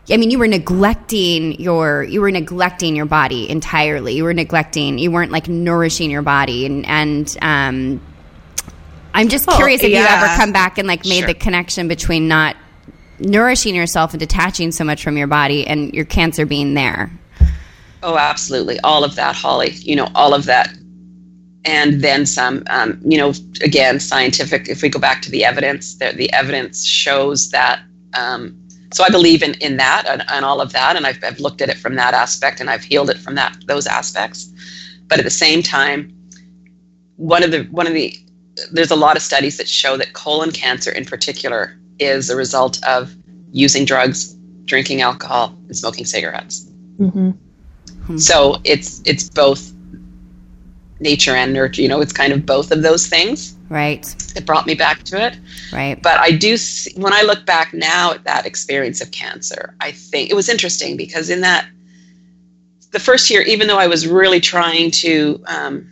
I 0.08 0.18
mean, 0.18 0.30
you 0.30 0.38
were 0.38 0.46
neglecting 0.46 1.60
your 1.60 2.04
you 2.04 2.20
were 2.20 2.30
neglecting 2.30 2.94
your 2.94 3.06
body 3.06 3.50
entirely. 3.50 4.14
You 4.14 4.22
were 4.22 4.34
neglecting. 4.34 4.98
You 4.98 5.10
weren't 5.10 5.32
like 5.32 5.48
nourishing 5.48 6.12
your 6.12 6.22
body, 6.22 6.64
and 6.64 6.86
and 6.86 7.36
um, 7.42 8.00
I'm 9.16 9.28
just 9.28 9.46
Oh, 9.48 9.56
curious 9.56 9.82
if 9.82 9.88
you 9.90 9.96
yeah. 9.96 10.22
ever 10.22 10.36
come 10.40 10.52
back 10.52 10.78
and 10.78 10.86
like 10.86 11.04
made 11.04 11.20
Sure. 11.20 11.26
the 11.28 11.34
connection 11.34 11.88
between 11.88 12.28
not 12.28 12.54
nourishing 13.18 13.74
yourself 13.74 14.12
and 14.12 14.20
detaching 14.20 14.70
so 14.70 14.84
much 14.84 15.02
from 15.02 15.16
your 15.16 15.26
body 15.26 15.66
and 15.66 15.92
your 15.94 16.04
cancer 16.04 16.44
being 16.46 16.74
there. 16.74 17.10
Oh, 18.02 18.16
absolutely. 18.18 18.78
All 18.80 19.02
of 19.04 19.14
that, 19.16 19.34
Holly. 19.34 19.70
You 19.80 19.96
know, 19.96 20.08
all 20.14 20.34
of 20.34 20.44
that. 20.44 20.68
And 21.64 22.00
then 22.02 22.26
some, 22.26 22.62
um, 22.68 23.00
you 23.04 23.18
know, 23.18 23.32
again, 23.62 23.98
scientific, 23.98 24.68
if 24.68 24.82
we 24.82 24.88
go 24.88 25.00
back 25.00 25.22
to 25.22 25.30
the 25.30 25.44
evidence, 25.44 25.96
the, 25.96 26.12
the 26.14 26.32
evidence 26.32 26.84
shows 26.84 27.50
that 27.50 27.80
Um, 28.14 28.54
so 28.94 29.02
I 29.04 29.10
believe 29.10 29.42
in, 29.42 29.54
in 29.54 29.76
that 29.78 30.06
and, 30.08 30.22
and 30.28 30.44
all 30.44 30.60
of 30.60 30.72
that, 30.72 30.94
and 30.96 31.06
I've, 31.06 31.18
I've 31.24 31.40
looked 31.40 31.60
at 31.60 31.68
it 31.68 31.76
from 31.76 31.96
that 31.96 32.14
aspect, 32.14 32.60
and 32.60 32.70
I've 32.70 32.84
healed 32.84 33.10
it 33.10 33.18
from 33.18 33.34
that 33.34 33.56
those 33.66 33.86
aspects. 33.86 34.48
But 35.08 35.18
at 35.18 35.24
the 35.24 35.30
same 35.30 35.60
time, 35.62 36.12
one 37.16 37.42
of 37.42 37.50
the 37.50 37.64
one 37.72 37.86
of 37.88 37.94
the 37.94 38.16
there's 38.72 38.90
a 38.90 38.96
lot 38.96 39.16
of 39.16 39.22
studies 39.22 39.56
that 39.58 39.68
show 39.68 39.96
that 39.96 40.12
colon 40.12 40.50
cancer 40.50 40.90
in 40.90 41.04
particular 41.04 41.78
is 41.98 42.30
a 42.30 42.36
result 42.36 42.82
of 42.84 43.14
using 43.52 43.84
drugs, 43.84 44.34
drinking 44.64 45.00
alcohol, 45.00 45.56
and 45.66 45.76
smoking 45.76 46.04
cigarettes. 46.04 46.70
Mm-hmm. 46.98 48.18
So 48.18 48.60
it's 48.64 49.02
it's 49.04 49.28
both 49.28 49.72
nature 51.00 51.34
and 51.34 51.52
nurture. 51.52 51.82
You 51.82 51.88
know, 51.88 52.00
it's 52.00 52.12
kind 52.12 52.32
of 52.32 52.46
both 52.46 52.70
of 52.70 52.82
those 52.82 53.06
things. 53.06 53.56
Right. 53.68 54.06
It 54.36 54.46
brought 54.46 54.66
me 54.66 54.74
back 54.74 55.02
to 55.04 55.26
it. 55.26 55.38
Right. 55.72 56.00
But 56.00 56.18
I 56.20 56.30
do 56.30 56.56
see, 56.56 56.98
when 57.00 57.12
I 57.12 57.22
look 57.22 57.44
back 57.44 57.74
now 57.74 58.12
at 58.12 58.24
that 58.24 58.46
experience 58.46 59.00
of 59.00 59.10
cancer, 59.10 59.74
I 59.80 59.90
think 59.90 60.30
it 60.30 60.34
was 60.34 60.48
interesting 60.48 60.96
because 60.96 61.30
in 61.30 61.40
that 61.40 61.68
the 62.92 63.00
first 63.00 63.28
year, 63.28 63.42
even 63.42 63.66
though 63.66 63.78
I 63.78 63.88
was 63.88 64.06
really 64.06 64.40
trying 64.40 64.90
to 64.92 65.42
um, 65.48 65.90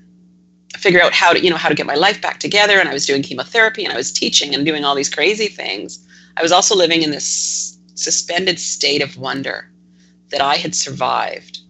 figure 0.85 1.03
out 1.03 1.14
how 1.14 1.32
to 1.32 1.43
you 1.43 1.49
know 1.49 1.57
how 1.57 1.70
to 1.70 1.74
get 1.74 1.87
my 1.87 1.95
life 1.95 2.20
back 2.20 2.39
together, 2.39 2.78
and 2.78 2.89
I 2.89 2.93
was 2.93 3.07
doing 3.07 3.22
chemotherapy 3.22 3.85
and 3.85 3.93
I 3.93 3.97
was 3.97 4.12
teaching 4.12 4.55
and 4.55 4.66
doing 4.66 4.85
all 4.85 4.95
these 4.95 5.09
crazy 5.09 5.49
things, 5.49 6.07
I 6.37 6.43
was 6.43 6.53
also 6.53 6.76
living 6.76 7.03
in 7.03 7.11
this 7.11 7.78
suspended 7.95 8.61
state 8.61 9.03
of 9.03 9.16
wonder 9.16 9.70
that 10.30 10.43
I 10.43 10.57
had 10.57 10.74
survived 10.74 11.61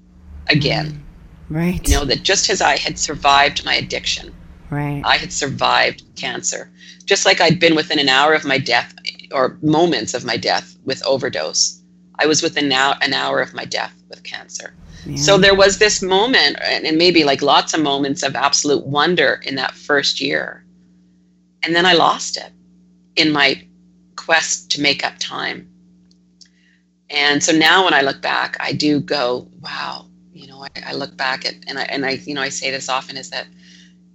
again. 0.48 1.00
Right. 1.48 1.86
You 1.88 1.94
know 1.94 2.04
that 2.06 2.24
just 2.24 2.50
as 2.50 2.60
I 2.60 2.76
had 2.76 2.98
survived 2.98 3.64
my 3.64 3.74
addiction, 3.74 4.34
right. 4.70 5.00
I 5.04 5.16
had 5.16 5.32
survived 5.32 6.02
cancer. 6.16 6.70
Just 7.04 7.24
like 7.24 7.40
I'd 7.40 7.60
been 7.60 7.76
within 7.76 8.00
an 8.00 8.08
hour 8.08 8.34
of 8.34 8.44
my 8.44 8.58
death 8.58 8.94
or 9.30 9.58
moments 9.62 10.14
of 10.14 10.24
my 10.24 10.36
death 10.36 10.76
with 10.84 11.06
overdose, 11.06 11.80
I 12.18 12.26
was 12.26 12.42
within 12.42 12.68
now 12.68 12.94
an 13.00 13.12
hour 13.12 13.40
of 13.40 13.54
my 13.54 13.64
death 13.64 13.94
with 14.08 14.24
cancer. 14.24 14.74
Yeah. 15.06 15.16
So 15.16 15.38
there 15.38 15.54
was 15.54 15.78
this 15.78 16.02
moment, 16.02 16.56
and 16.62 16.96
maybe 16.98 17.24
like 17.24 17.42
lots 17.42 17.74
of 17.74 17.80
moments 17.80 18.22
of 18.22 18.34
absolute 18.34 18.86
wonder 18.86 19.40
in 19.44 19.54
that 19.56 19.74
first 19.74 20.20
year. 20.20 20.64
And 21.62 21.74
then 21.74 21.86
I 21.86 21.94
lost 21.94 22.36
it 22.36 22.52
in 23.16 23.32
my 23.32 23.66
quest 24.16 24.70
to 24.72 24.80
make 24.80 25.04
up 25.04 25.14
time. 25.18 25.68
And 27.10 27.42
so 27.42 27.52
now 27.52 27.84
when 27.84 27.94
I 27.94 28.00
look 28.00 28.20
back, 28.20 28.56
I 28.60 28.72
do 28.72 29.00
go, 29.00 29.48
wow, 29.60 30.06
you 30.32 30.46
know, 30.46 30.62
I, 30.64 30.68
I 30.86 30.92
look 30.94 31.16
back 31.16 31.44
at, 31.46 31.54
and 31.66 31.78
I, 31.78 31.82
and 31.82 32.04
I, 32.04 32.10
you 32.24 32.34
know, 32.34 32.42
I 32.42 32.48
say 32.48 32.70
this 32.70 32.88
often 32.88 33.16
is 33.16 33.30
that 33.30 33.46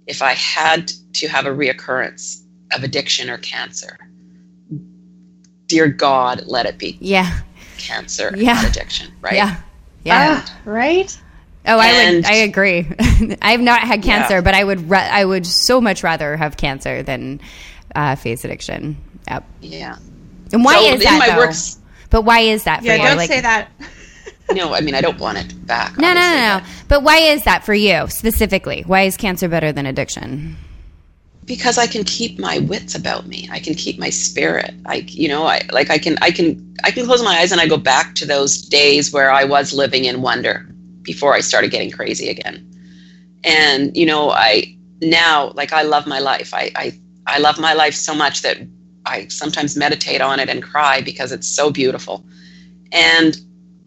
if 0.06 0.22
I 0.22 0.32
had 0.32 0.92
to 1.14 1.28
have 1.28 1.46
a 1.46 1.50
reoccurrence 1.50 2.42
of 2.72 2.82
addiction 2.82 3.30
or 3.30 3.38
cancer, 3.38 3.96
dear 5.66 5.88
God, 5.88 6.44
let 6.46 6.66
it 6.66 6.78
be 6.78 6.98
yeah. 7.00 7.40
cancer, 7.78 8.32
Yeah. 8.36 8.66
addiction, 8.66 9.12
right? 9.20 9.34
Yeah. 9.34 9.56
Yeah. 10.04 10.42
Ah, 10.44 10.56
right? 10.64 11.20
oh, 11.66 11.78
I 11.78 11.86
would. 11.92 12.14
and- 12.16 12.26
I 12.26 12.34
agree. 12.36 12.86
I 13.42 13.52
have 13.52 13.60
not 13.60 13.80
had 13.82 14.02
cancer, 14.02 14.34
Yeah. 14.36 14.40
but 14.40 14.54
I 14.54 14.64
would. 14.64 14.88
Ra- 14.88 15.08
I 15.10 15.24
would 15.24 15.46
so 15.46 15.80
much 15.80 16.02
rather 16.02 16.36
have 16.36 16.56
cancer 16.56 17.02
than 17.02 17.40
uh, 17.94 18.16
face 18.16 18.44
addiction. 18.44 18.96
Yep. 19.28 19.44
Yeah. 19.60 19.96
And 20.52 20.64
why 20.64 20.74
So 20.76 20.84
is 20.86 20.92
in 20.94 21.00
that? 21.00 21.18
my 21.18 21.28
though? 21.34 21.36
works- 21.38 21.78
But 22.10 22.22
why 22.22 22.40
is 22.40 22.64
that 22.64 22.80
for 22.80 22.86
Yeah, 22.86 22.96
you? 22.96 23.02
don't 23.08 23.16
Like- 23.16 23.28
say 23.30 23.40
that. 23.40 23.68
No, 24.52 24.74
I 24.74 24.80
mean 24.80 24.96
I 24.96 25.00
don't 25.00 25.20
want 25.20 25.38
it 25.38 25.64
back. 25.64 25.96
No, 25.96 26.08
no, 26.12 26.18
no, 26.20 26.36
no. 26.36 26.58
but- 26.60 26.88
But 26.88 27.02
why 27.04 27.18
is 27.18 27.44
that 27.44 27.64
for 27.64 27.72
you 27.72 28.08
specifically? 28.08 28.82
Why 28.84 29.02
is 29.02 29.16
cancer 29.16 29.46
better 29.48 29.70
than 29.70 29.86
addiction? 29.86 30.56
Because 31.50 31.78
I 31.78 31.88
can 31.88 32.04
keep 32.04 32.38
my 32.38 32.58
wits 32.58 32.94
about 32.94 33.26
me. 33.26 33.48
I 33.50 33.58
can 33.58 33.74
keep 33.74 33.98
my 33.98 34.08
spirit. 34.08 34.72
I, 34.86 34.98
you 35.08 35.26
know, 35.26 35.48
I 35.48 35.62
like 35.72 35.90
I 35.90 35.98
can, 35.98 36.16
I 36.22 36.30
can, 36.30 36.76
I 36.84 36.92
can 36.92 37.06
close 37.06 37.24
my 37.24 37.40
eyes 37.40 37.50
and 37.50 37.60
I 37.60 37.66
go 37.66 37.76
back 37.76 38.14
to 38.20 38.24
those 38.24 38.62
days 38.62 39.12
where 39.12 39.32
I 39.32 39.42
was 39.42 39.72
living 39.72 40.04
in 40.04 40.22
wonder 40.22 40.64
before 41.02 41.34
I 41.34 41.40
started 41.40 41.72
getting 41.72 41.90
crazy 41.90 42.28
again. 42.28 42.64
And 43.42 43.96
you 43.96 44.06
know, 44.06 44.30
I 44.30 44.76
now 45.02 45.50
like 45.56 45.72
I 45.72 45.82
love 45.82 46.06
my 46.06 46.20
life. 46.20 46.54
I, 46.54 46.70
I, 46.76 46.92
I 47.26 47.38
love 47.40 47.58
my 47.58 47.72
life 47.72 47.96
so 47.96 48.14
much 48.14 48.42
that 48.42 48.58
I 49.04 49.26
sometimes 49.26 49.76
meditate 49.76 50.20
on 50.20 50.38
it 50.38 50.48
and 50.48 50.62
cry 50.62 51.00
because 51.00 51.32
it's 51.32 51.48
so 51.48 51.72
beautiful. 51.72 52.24
And 52.92 53.36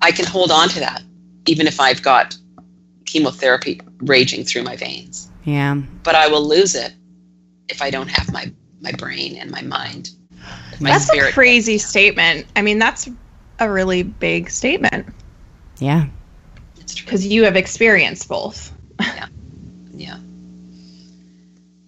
I 0.02 0.12
can 0.12 0.26
hold 0.26 0.52
on 0.52 0.68
to 0.68 0.82
that 0.82 1.02
even 1.46 1.66
if 1.66 1.80
I've 1.80 2.02
got 2.02 2.36
chemotherapy 3.06 3.80
raging 4.00 4.44
through 4.44 4.64
my 4.64 4.76
veins. 4.76 5.30
Yeah. 5.46 5.76
But 6.04 6.16
I 6.16 6.28
will 6.28 6.46
lose 6.46 6.76
it 6.76 6.94
if 7.70 7.82
I 7.82 7.90
don't 7.90 8.10
have 8.10 8.32
my 8.32 8.52
my 8.82 8.92
brain 8.94 9.38
and 9.38 9.50
my 9.52 9.62
mind. 9.62 10.10
My 10.80 10.92
That's 10.92 11.06
a 11.06 11.14
spirit. 11.14 11.34
crazy 11.34 11.78
statement. 11.78 12.48
I 12.56 12.62
mean, 12.62 12.80
that's 12.80 13.08
a 13.60 13.70
really 13.72 14.04
big 14.04 14.50
statement 14.50 15.08
Yeah. 15.78 16.08
Because 16.98 17.26
you 17.26 17.44
have 17.44 17.56
experienced 17.56 18.28
both. 18.28 18.72
yeah. 19.00 19.28
Yeah. 19.94 20.18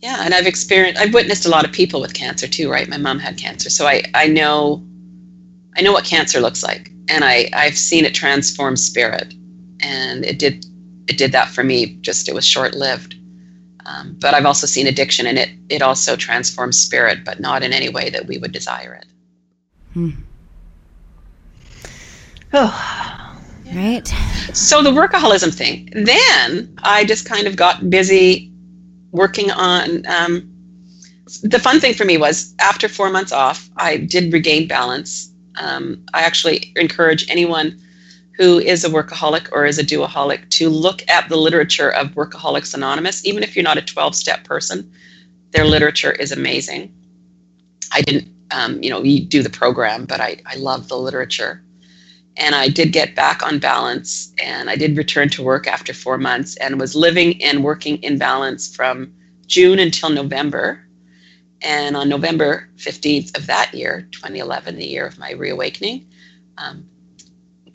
Yeah, 0.02 0.22
and 0.24 0.34
I've 0.34 0.46
experienced 0.48 1.02
I've 1.02 1.14
witnessed 1.14 1.46
a 1.46 1.50
lot 1.50 1.66
of 1.66 1.72
people 1.72 2.00
with 2.00 2.14
cancer 2.14 2.48
too, 2.48 2.70
right? 2.72 2.88
My 2.88 2.98
mom 2.98 3.20
had 3.20 3.38
cancer. 3.38 3.70
So 3.70 3.88
I 3.88 4.04
I 4.14 4.28
know 4.28 4.86
I 5.76 5.82
know 5.82 5.92
what 5.92 6.06
cancer 6.06 6.40
looks 6.40 6.64
like. 6.64 6.92
And 7.10 7.24
I 7.26 7.50
I've 7.54 7.78
seen 7.78 8.06
it 8.06 8.14
transform 8.14 8.76
spirit. 8.78 9.34
And 9.82 10.24
it 10.26 10.40
did 10.40 10.66
it 11.08 11.18
did 11.18 11.32
that 11.34 11.50
for 11.50 11.64
me. 11.64 11.98
Just 12.02 12.30
it 12.30 12.36
was 12.36 12.46
short-lived. 12.48 13.16
Um, 13.86 14.18
but 14.20 14.34
I've 14.34 14.46
also 14.46 14.66
seen 14.68 14.88
addiction 14.88 15.28
and 15.28 15.38
it 15.38 15.50
it 15.70 15.82
also 15.82 16.16
transforms 16.16 16.80
spirit, 16.80 17.24
but 17.24 17.40
not 17.40 17.64
in 17.64 17.72
any 17.74 17.90
way 17.90 18.10
that 18.10 18.26
we 18.26 18.38
would 18.38 18.52
desire 18.52 18.94
it. 18.94 19.06
Oh, 22.54 23.36
Right. 23.74 24.08
so 24.54 24.82
the 24.84 24.92
workaholism 24.92 25.54
thing 25.54 25.90
then 25.94 26.74
i 26.84 27.04
just 27.04 27.26
kind 27.26 27.48
of 27.48 27.56
got 27.56 27.90
busy 27.90 28.52
working 29.12 29.52
on 29.52 30.06
um, 30.06 30.50
the 31.44 31.60
fun 31.60 31.80
thing 31.80 31.94
for 31.94 32.06
me 32.06 32.18
was 32.18 32.54
after 32.60 32.88
four 32.88 33.10
months 33.10 33.32
off 33.32 33.70
i 33.78 33.98
did 33.98 34.32
regain 34.32 34.68
balance 34.68 35.32
um, 35.58 36.06
i 36.14 36.22
actually 36.22 36.72
encourage 36.76 37.30
anyone 37.30 37.78
who 38.38 38.60
is 38.60 38.84
a 38.84 38.90
workaholic 38.90 39.48
or 39.52 39.66
is 39.66 39.80
a 39.80 39.84
duoholic 39.84 40.50
to 40.50 40.70
look 40.70 41.04
at 41.10 41.30
the 41.30 41.38
literature 41.38 41.90
of 41.90 42.12
workaholics 42.12 42.74
anonymous. 42.74 43.26
Even 43.26 43.44
if 43.44 43.56
you're 43.56 43.64
not 43.64 43.78
a 43.78 43.82
12-step 43.82 44.44
person 44.44 44.92
their 45.56 45.66
literature 45.66 46.12
is 46.12 46.32
amazing. 46.32 46.94
I 47.92 48.02
didn't 48.02 48.30
um, 48.52 48.84
you 48.84 48.90
know 48.90 49.02
do 49.02 49.42
the 49.42 49.50
program 49.50 50.06
but 50.06 50.20
I, 50.20 50.38
I 50.46 50.56
love 50.58 50.90
the 50.90 50.98
literature. 50.98 51.64
And 52.38 52.54
I 52.54 52.68
did 52.68 52.92
get 52.92 53.16
back 53.16 53.42
on 53.42 53.60
balance 53.60 54.34
and 54.44 54.70
I 54.70 54.76
did 54.76 54.98
return 54.98 55.30
to 55.30 55.44
work 55.44 55.68
after 55.68 55.94
four 55.94 56.18
months 56.18 56.58
and 56.58 56.80
was 56.80 56.94
living 56.94 57.42
and 57.42 57.64
working 57.64 57.96
in 58.04 58.18
balance 58.18 58.76
from 58.76 59.14
June 59.48 59.80
until 59.80 60.10
November. 60.10 60.86
And 61.62 61.96
on 61.96 62.10
November 62.10 62.70
15th 62.76 63.38
of 63.38 63.48
that 63.48 63.74
year, 63.74 64.10
2011, 64.12 64.76
the 64.76 64.86
year 64.86 65.08
of 65.08 65.18
my 65.18 65.32
reawakening, 65.32 66.08
um, 66.58 66.86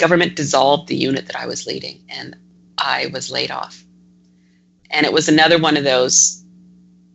government 0.01 0.35
dissolved 0.35 0.89
the 0.89 0.97
unit 0.97 1.27
that 1.27 1.37
I 1.37 1.47
was 1.47 1.67
leading 1.67 2.03
and 2.09 2.35
I 2.79 3.11
was 3.13 3.31
laid 3.31 3.51
off. 3.51 3.85
And 4.91 5.05
it 5.05 5.13
was 5.13 5.29
another 5.29 5.59
one 5.59 5.77
of 5.77 5.85
those 5.85 6.43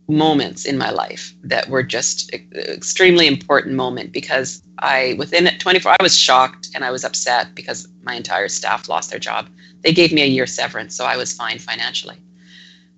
moments 0.08 0.64
in 0.64 0.78
my 0.78 0.90
life 0.90 1.34
that 1.42 1.68
were 1.68 1.82
just 1.82 2.32
extremely 2.32 3.26
important 3.26 3.74
moment 3.74 4.12
because 4.12 4.62
I 4.78 5.16
within 5.18 5.50
24 5.58 5.96
I 5.98 6.02
was 6.02 6.16
shocked 6.16 6.68
and 6.74 6.84
I 6.84 6.92
was 6.92 7.04
upset 7.04 7.56
because 7.56 7.88
my 8.04 8.14
entire 8.14 8.48
staff 8.48 8.88
lost 8.88 9.10
their 9.10 9.18
job. 9.18 9.50
They 9.82 9.92
gave 9.92 10.12
me 10.12 10.22
a 10.22 10.26
year 10.26 10.46
severance 10.46 10.94
so 10.96 11.04
I 11.04 11.16
was 11.16 11.32
fine 11.32 11.58
financially. 11.58 12.18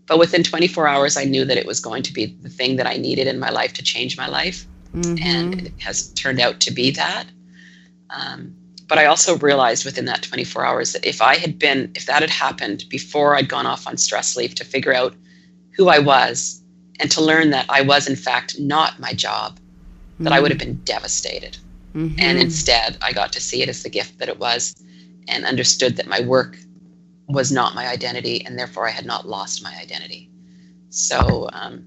But 0.07 0.19
within 0.19 0.43
24 0.43 0.87
hours 0.87 1.17
I 1.17 1.25
knew 1.25 1.47
that 1.47 1.57
it 1.57 1.67
was 1.67 1.81
going 1.81 2.03
to 2.03 2.13
be 2.13 2.27
the 2.27 2.51
thing 2.51 2.77
that 2.77 2.87
I 2.87 2.99
needed 2.99 3.27
in 3.27 3.39
my 3.39 3.49
life 3.49 3.73
to 3.75 3.83
change 3.83 4.19
my 4.19 4.29
life 4.29 4.67
Mhm. 4.95 5.19
and 5.23 5.67
it 5.67 5.73
has 5.81 6.13
turned 6.13 6.41
out 6.41 6.61
to 6.61 6.71
be 6.71 6.91
that. 6.91 7.25
Um, 8.11 8.55
but 8.89 8.99
I 8.99 9.05
also 9.05 9.37
realized 9.39 9.85
within 9.85 10.07
that 10.07 10.23
24 10.23 10.65
hours 10.65 10.93
that 10.93 11.05
if 11.05 11.21
I 11.21 11.37
had 11.37 11.59
been, 11.59 11.93
if 11.95 12.07
that 12.07 12.23
had 12.23 12.31
happened 12.31 12.85
before 12.89 13.37
I'd 13.37 13.49
gone 13.49 13.67
off 13.67 13.87
on 13.87 13.97
stress 13.97 14.37
leave 14.37 14.55
to 14.57 14.65
figure 14.65 14.95
out 14.95 15.15
who 15.77 15.89
I 15.89 15.99
was 15.99 16.63
and 16.99 17.11
to 17.13 17.21
learn 17.21 17.51
that 17.51 17.67
I 17.69 17.83
was 17.83 18.09
in 18.09 18.17
fact 18.17 18.59
not 18.59 18.99
my 18.99 19.13
job, 19.13 19.61
that 20.21 20.33
I 20.33 20.41
would 20.41 20.51
have 20.51 20.59
been 20.59 20.81
devastated. 20.85 21.59
Mhm. 21.95 22.17
And 22.19 22.39
instead, 22.39 22.97
I 23.03 23.13
got 23.13 23.33
to 23.35 23.41
see 23.41 23.63
it 23.63 23.69
as 23.69 23.83
the 23.83 23.89
gift 23.91 24.19
that 24.19 24.29
it 24.29 24.39
was 24.39 24.75
and 25.29 25.45
understood 25.45 25.97
that 25.97 26.09
my 26.09 26.21
work 26.21 26.59
was 27.29 27.53
not 27.53 27.75
my 27.75 27.87
identity 27.87 28.45
and 28.45 28.59
therefore 28.59 28.89
I 28.89 28.91
had 28.91 29.05
not 29.05 29.29
lost 29.29 29.63
my 29.63 29.77
identity. 29.77 30.31
So, 30.91 31.49
um, 31.53 31.85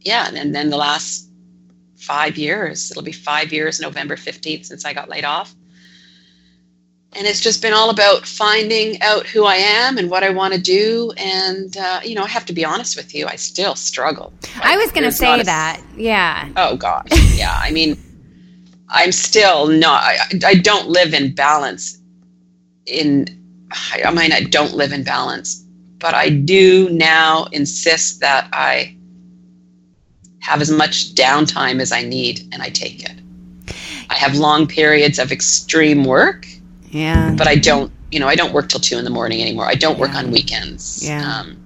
yeah, 0.00 0.30
and 0.34 0.54
then 0.54 0.70
the 0.70 0.76
last 0.76 1.30
five 1.96 2.36
years, 2.36 2.90
it'll 2.90 3.02
be 3.02 3.12
five 3.12 3.52
years, 3.52 3.80
November 3.80 4.16
15th, 4.16 4.66
since 4.66 4.84
I 4.84 4.92
got 4.92 5.08
laid 5.08 5.24
off. 5.24 5.54
And 7.14 7.26
it's 7.26 7.40
just 7.40 7.62
been 7.62 7.72
all 7.72 7.90
about 7.90 8.26
finding 8.26 9.00
out 9.00 9.26
who 9.26 9.44
I 9.44 9.56
am 9.56 9.96
and 9.96 10.10
what 10.10 10.22
I 10.22 10.30
want 10.30 10.54
to 10.54 10.60
do. 10.60 11.10
And, 11.16 11.74
uh, 11.76 12.00
you 12.04 12.14
know, 12.14 12.22
I 12.22 12.28
have 12.28 12.44
to 12.46 12.52
be 12.52 12.64
honest 12.64 12.96
with 12.96 13.14
you, 13.14 13.26
I 13.26 13.36
still 13.36 13.74
struggle. 13.74 14.32
I 14.62 14.76
was 14.76 14.92
going 14.92 15.04
to 15.04 15.12
say 15.12 15.40
a- 15.40 15.44
that. 15.44 15.82
Yeah. 15.96 16.48
Oh 16.56 16.76
gosh, 16.76 17.08
yeah. 17.36 17.58
I 17.60 17.70
mean, 17.70 17.96
I'm 18.90 19.12
still 19.12 19.68
not. 19.68 20.02
I, 20.02 20.18
I 20.44 20.54
don't 20.54 20.88
live 20.88 21.14
in 21.14 21.34
balance. 21.34 21.98
In 22.86 23.26
I 23.70 24.10
mean, 24.12 24.32
I 24.32 24.44
don't 24.44 24.74
live 24.74 24.92
in 24.92 25.02
balance, 25.04 25.62
but 25.98 26.14
I 26.14 26.30
do 26.30 26.88
now 26.90 27.44
insist 27.52 28.20
that 28.20 28.48
I 28.52 28.96
have 30.40 30.60
as 30.62 30.70
much 30.70 31.14
downtime 31.14 31.80
as 31.80 31.92
I 31.92 32.02
need, 32.02 32.48
and 32.52 32.62
I 32.62 32.70
take 32.70 33.02
it. 33.04 33.20
I 34.08 34.14
have 34.14 34.36
long 34.36 34.66
periods 34.66 35.18
of 35.18 35.30
extreme 35.30 36.04
work, 36.04 36.46
Yeah. 36.90 37.34
but 37.36 37.46
I 37.46 37.56
don't. 37.56 37.92
You 38.10 38.20
know, 38.20 38.28
I 38.28 38.36
don't 38.36 38.52
work 38.54 38.68
till 38.70 38.80
two 38.80 38.96
in 38.96 39.04
the 39.04 39.10
morning 39.10 39.42
anymore. 39.42 39.66
I 39.66 39.74
don't 39.74 39.98
work 39.98 40.12
Yeah. 40.12 40.18
on 40.20 40.30
weekends. 40.30 41.06
Yeah. 41.06 41.40
Um, 41.40 41.56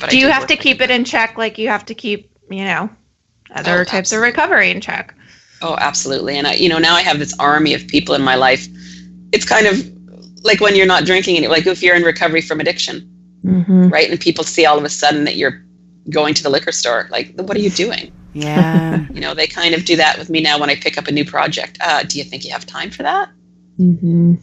but 0.00 0.04
I 0.04 0.08
Do 0.08 0.18
you 0.18 0.28
have 0.30 0.46
to 0.46 0.56
keep 0.56 0.80
it 0.80 0.90
in 0.90 1.04
check 1.04 1.36
like 1.36 1.58
you 1.58 1.68
have 1.68 1.84
to 1.86 1.94
keep, 1.94 2.30
you 2.50 2.64
know, 2.64 2.88
other 3.54 3.80
Oh, 3.80 3.84
types 3.84 4.12
of 4.12 4.20
recovery 4.22 4.70
in 4.70 4.80
check? 4.80 5.14
Oh, 5.60 5.76
absolutely. 5.78 6.38
And 6.38 6.46
I, 6.46 6.54
you 6.54 6.70
know, 6.70 6.78
now 6.78 6.94
I 6.94 7.02
have 7.02 7.18
this 7.18 7.34
army 7.38 7.74
of 7.74 7.86
people 7.86 8.14
in 8.14 8.22
my 8.22 8.34
life. 8.34 8.66
It's 9.32 9.44
kind 9.44 9.66
of 9.66 9.86
like 10.42 10.60
when 10.62 10.74
you're 10.74 10.86
not 10.86 11.04
drinking, 11.04 11.36
and 11.36 11.48
like 11.48 11.66
if 11.66 11.82
you're 11.82 11.94
in 11.96 12.02
recovery 12.02 12.40
from 12.42 12.60
addiction, 12.60 13.06
Mm-hmm. 13.44 13.88
right? 13.88 14.10
And 14.10 14.20
people 14.20 14.44
see 14.44 14.66
all 14.66 14.76
of 14.76 14.84
a 14.84 14.88
sudden 14.90 15.24
that 15.24 15.36
you're 15.36 15.62
going 16.10 16.34
to 16.34 16.42
the 16.42 16.50
liquor 16.50 16.72
store. 16.72 17.08
Like, 17.10 17.32
what 17.40 17.56
are 17.56 17.60
you 17.60 17.70
doing? 17.70 18.12
Yeah. 18.34 19.06
You 19.14 19.20
know, 19.20 19.34
they 19.34 19.46
kind 19.46 19.74
of 19.74 19.84
do 19.86 19.96
that 19.96 20.18
with 20.18 20.28
me 20.30 20.40
now 20.40 20.58
when 20.58 20.70
I 20.70 20.76
pick 20.76 20.96
up 20.98 21.06
a 21.08 21.12
new 21.12 21.24
project. 21.24 21.76
Uh, 21.80 22.02
do 22.04 22.16
you 22.18 22.24
think 22.24 22.44
you 22.44 22.52
have 22.52 22.64
time 22.66 22.90
for 22.90 23.02
that? 23.02 23.28
Mm-hmm. 23.80 24.34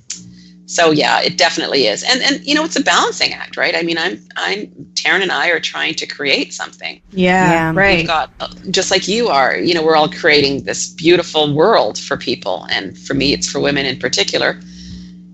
So 0.70 0.92
yeah, 0.92 1.22
it 1.22 1.38
definitely 1.38 1.88
is. 1.88 2.04
And 2.04 2.22
and 2.22 2.46
you 2.46 2.54
know, 2.54 2.66
it's 2.66 2.76
a 2.76 2.84
balancing 2.84 3.32
act, 3.34 3.56
right? 3.56 3.74
I 3.76 3.84
mean, 3.84 3.98
I'm 3.98 4.20
I'm 4.36 4.68
Taryn 4.96 5.22
and 5.22 5.32
I 5.32 5.50
are 5.50 5.62
trying 5.62 5.94
to 5.96 6.06
create 6.06 6.54
something. 6.54 7.02
Yeah, 7.12 7.52
Yeah. 7.52 7.72
right. 7.74 8.00
We've 8.00 8.08
got 8.08 8.32
uh, 8.42 8.48
just 8.72 8.92
like 8.92 9.08
you 9.08 9.30
are. 9.30 9.56
You 9.58 9.74
know, 9.76 9.84
we're 9.84 9.96
all 9.96 10.10
creating 10.10 10.64
this 10.64 10.90
beautiful 10.90 11.54
world 11.54 11.98
for 11.98 12.18
people, 12.18 12.68
and 12.70 12.98
for 12.98 13.14
me, 13.14 13.32
it's 13.32 13.50
for 13.50 13.62
women 13.62 13.86
in 13.86 13.98
particular, 13.98 14.60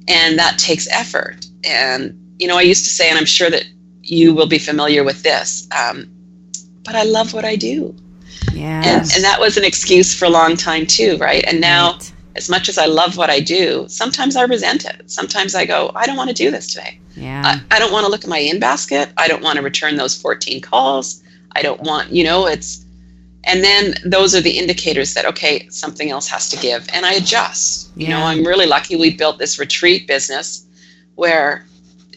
and 0.08 0.38
that 0.38 0.60
takes 0.60 0.88
effort. 0.92 1.46
And 1.66 2.16
you 2.38 2.48
know, 2.48 2.58
I 2.58 2.62
used 2.62 2.84
to 2.86 2.92
say, 2.92 3.10
and 3.10 3.18
I'm 3.18 3.26
sure 3.26 3.50
that 3.50 3.66
you 4.04 4.36
will 4.36 4.48
be 4.48 4.60
familiar 4.60 5.04
with 5.04 5.24
this. 5.24 5.68
Um, 5.72 6.10
but 6.84 6.94
I 6.96 7.04
love 7.04 7.34
what 7.34 7.46
I 7.46 7.56
do, 7.56 7.96
Yeah. 8.54 8.82
and 8.86 9.02
and 9.16 9.24
that 9.24 9.40
was 9.40 9.58
an 9.58 9.64
excuse 9.64 10.14
for 10.14 10.26
a 10.26 10.30
long 10.30 10.58
time 10.58 10.86
too, 10.86 11.18
right? 11.18 11.44
And 11.48 11.60
now 11.60 11.94
Right. 11.94 12.13
As 12.36 12.50
much 12.50 12.68
as 12.70 12.78
I 12.78 12.86
love 12.86 13.18
what 13.18 13.30
I 13.30 13.40
do, 13.40 13.86
sometimes 13.88 14.36
I 14.36 14.44
resent 14.44 14.86
it. 14.86 15.10
Sometimes 15.10 15.54
I 15.56 15.66
go, 15.66 15.92
I 15.96 16.06
don't 16.06 16.18
want 16.18 16.30
to 16.30 16.36
do 16.36 16.50
this 16.50 16.74
today. 16.74 17.00
Yeah. 17.16 17.42
I, 17.46 17.76
I 17.76 17.80
don't 17.80 17.92
want 17.92 18.06
to 18.06 18.12
look 18.12 18.24
at 18.24 18.30
my 18.30 18.40
in 18.40 18.60
basket. 18.60 19.10
I 19.18 19.28
don't 19.28 19.44
want 19.44 19.58
to 19.58 19.64
return 19.64 19.98
those 19.98 20.20
14 20.20 20.62
calls. 20.62 21.22
I 21.56 21.62
don't 21.62 21.82
want, 21.82 22.12
you 22.12 22.24
know, 22.24 22.48
it's, 22.48 22.86
and 23.44 23.64
then 23.64 23.94
those 24.06 24.34
are 24.34 24.42
the 24.42 24.58
indicators 24.58 25.14
that, 25.14 25.26
okay, 25.26 25.68
something 25.70 26.10
else 26.10 26.28
has 26.30 26.50
to 26.50 26.58
give. 26.58 26.88
And 26.94 27.06
I 27.06 27.14
adjust. 27.14 27.92
You 27.96 28.08
know, 28.10 28.20
Yeah. 28.20 28.26
I'm 28.26 28.44
really 28.46 28.66
lucky 28.66 28.96
we 28.96 29.16
built 29.16 29.38
this 29.38 29.60
retreat 29.60 30.08
business 30.08 30.66
where 31.16 31.66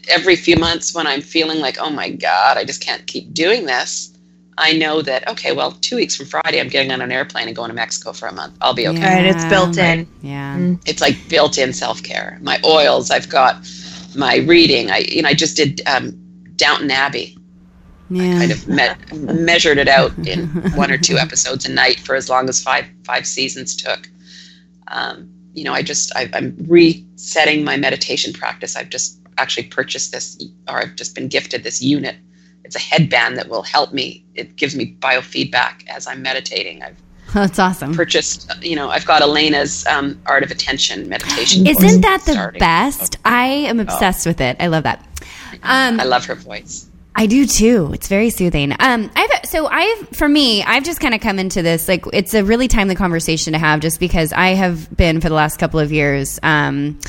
every 0.09 0.35
few 0.35 0.55
months 0.55 0.95
when 0.95 1.05
I'm 1.05 1.21
feeling 1.21 1.59
like, 1.59 1.77
oh 1.79 1.91
my 1.91 2.09
God, 2.09 2.57
I 2.57 2.63
just 2.63 2.81
can't 2.81 3.05
keep 3.05 3.33
doing 3.33 3.65
this, 3.65 4.16
I 4.59 4.73
know 4.73 5.01
that, 5.03 5.27
okay, 5.27 5.51
well, 5.53 5.71
two 5.73 5.95
weeks 5.97 6.15
from 6.15 6.25
Friday, 6.25 6.59
I'm 6.59 6.67
getting 6.67 6.91
on 6.91 7.01
an 7.01 7.11
airplane 7.11 7.47
and 7.47 7.55
going 7.55 7.69
to 7.69 7.75
Mexico 7.75 8.11
for 8.11 8.27
a 8.27 8.33
month. 8.33 8.57
I'll 8.61 8.73
be 8.73 8.87
okay. 8.87 9.01
Right, 9.23 9.25
it's 9.25 9.45
built 9.45 9.77
Yeah. 9.77 9.93
in. 9.93 10.07
Yeah. 10.21 10.75
It's 10.85 10.99
like 11.01 11.15
built 11.29 11.57
in 11.57 11.73
self 11.73 12.01
care. 12.01 12.39
My 12.41 12.59
oils, 12.65 13.11
I've 13.11 13.29
got 13.29 13.67
my 14.15 14.37
reading. 14.37 14.89
I, 14.89 14.99
you 14.99 15.21
know, 15.21 15.29
I 15.29 15.33
just 15.35 15.57
did 15.57 15.81
um, 15.85 16.11
Downton 16.55 16.89
Abbey. 16.89 17.37
Yeah. 18.09 18.39
Kind 18.39 18.51
of 18.51 18.67
me- 18.67 19.33
measured 19.43 19.77
it 19.77 19.87
out 19.89 20.17
in 20.25 20.47
one 20.75 20.91
or 20.91 20.97
two 20.97 21.17
episodes 21.17 21.65
a 21.65 21.71
night 21.71 21.99
for 21.99 22.15
as 22.15 22.29
long 22.29 22.47
as 22.49 22.63
five 22.63 22.85
five 23.03 23.27
seasons 23.27 23.75
took. 23.75 24.09
Um, 24.87 25.29
you 25.53 25.63
know, 25.65 25.73
I 25.73 25.81
just 25.81 26.15
I, 26.15 26.29
I'm 26.33 26.55
resetting 26.67 27.63
my 27.63 27.77
meditation 27.77 28.31
practice. 28.33 28.75
I've 28.75 28.89
just 28.89 29.19
actually 29.37 29.67
purchased 29.67 30.11
this, 30.13 30.41
or 30.67 30.77
I've 30.79 30.95
just 30.95 31.13
been 31.15 31.27
gifted 31.27 31.63
this 31.63 31.81
unit. 31.81 32.15
It's 32.67 32.75
a 32.75 32.79
headband 32.79 33.37
that 33.37 33.47
will 33.47 33.63
help 33.63 33.93
me. 33.93 34.25
It 34.35 34.57
gives 34.57 34.75
me 34.75 34.93
biofeedback 34.99 35.87
as 35.87 36.05
I'm 36.05 36.21
meditating. 36.21 36.83
I've 36.83 37.01
That's 37.33 37.59
awesome. 37.59 37.93
purchased, 37.93 38.51
you 38.61 38.75
know, 38.75 38.89
I've 38.89 39.05
got 39.05 39.21
Elena's 39.21 39.85
um, 39.87 40.19
Art 40.25 40.43
of 40.43 40.51
Attention 40.51 41.07
meditation. 41.07 41.65
Isn't 41.65 42.01
that 42.01 42.23
the 42.25 42.33
starting. 42.33 42.59
best? 42.59 43.17
I 43.23 43.45
am 43.45 43.79
obsessed 43.79 44.25
with 44.25 44.41
it. 44.41 44.57
I 44.59 44.67
love 44.67 44.83
that. 44.83 44.99
Um, 45.63 45.99
I 45.99 46.03
love 46.03 46.25
her 46.25 46.35
voice. 46.35 46.89
I 47.19 47.25
do 47.25 47.47
too. 47.47 47.89
It's 47.93 48.07
very 48.07 48.29
soothing. 48.29 48.73
Um, 48.79 49.09
I've 49.15 49.31
so 49.45 49.65
I've 49.65 50.09
for 50.09 50.29
me, 50.29 50.61
I've 50.61 50.83
just 50.83 50.99
kind 50.99 51.15
of 51.15 51.19
come 51.19 51.39
into 51.39 51.63
this 51.63 51.87
like 51.87 52.05
it's 52.13 52.35
a 52.35 52.43
really 52.43 52.67
timely 52.67 52.93
conversation 52.93 53.53
to 53.53 53.59
have, 53.59 53.79
just 53.79 53.99
because 53.99 54.31
I 54.33 54.49
have 54.49 54.95
been 54.95 55.19
for 55.19 55.27
the 55.27 55.33
last 55.33 55.57
couple 55.57 55.79
of 55.79 55.91
years 55.91 56.39
um, 56.43 56.99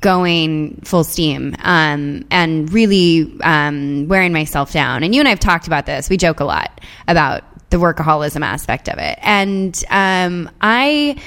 going 0.00 0.80
full 0.80 1.04
steam 1.04 1.54
um, 1.62 2.24
and 2.30 2.72
really 2.72 3.38
um, 3.42 4.08
wearing 4.08 4.32
myself 4.32 4.72
down. 4.72 5.02
And 5.02 5.14
you 5.14 5.20
and 5.20 5.28
I 5.28 5.30
have 5.30 5.40
talked 5.40 5.66
about 5.66 5.84
this. 5.84 6.08
We 6.08 6.16
joke 6.16 6.40
a 6.40 6.44
lot 6.46 6.80
about 7.06 7.44
the 7.68 7.76
workaholism 7.76 8.42
aspect 8.42 8.88
of 8.88 8.98
it, 8.98 9.18
and 9.20 9.78
um, 9.90 10.50
I 10.62 11.20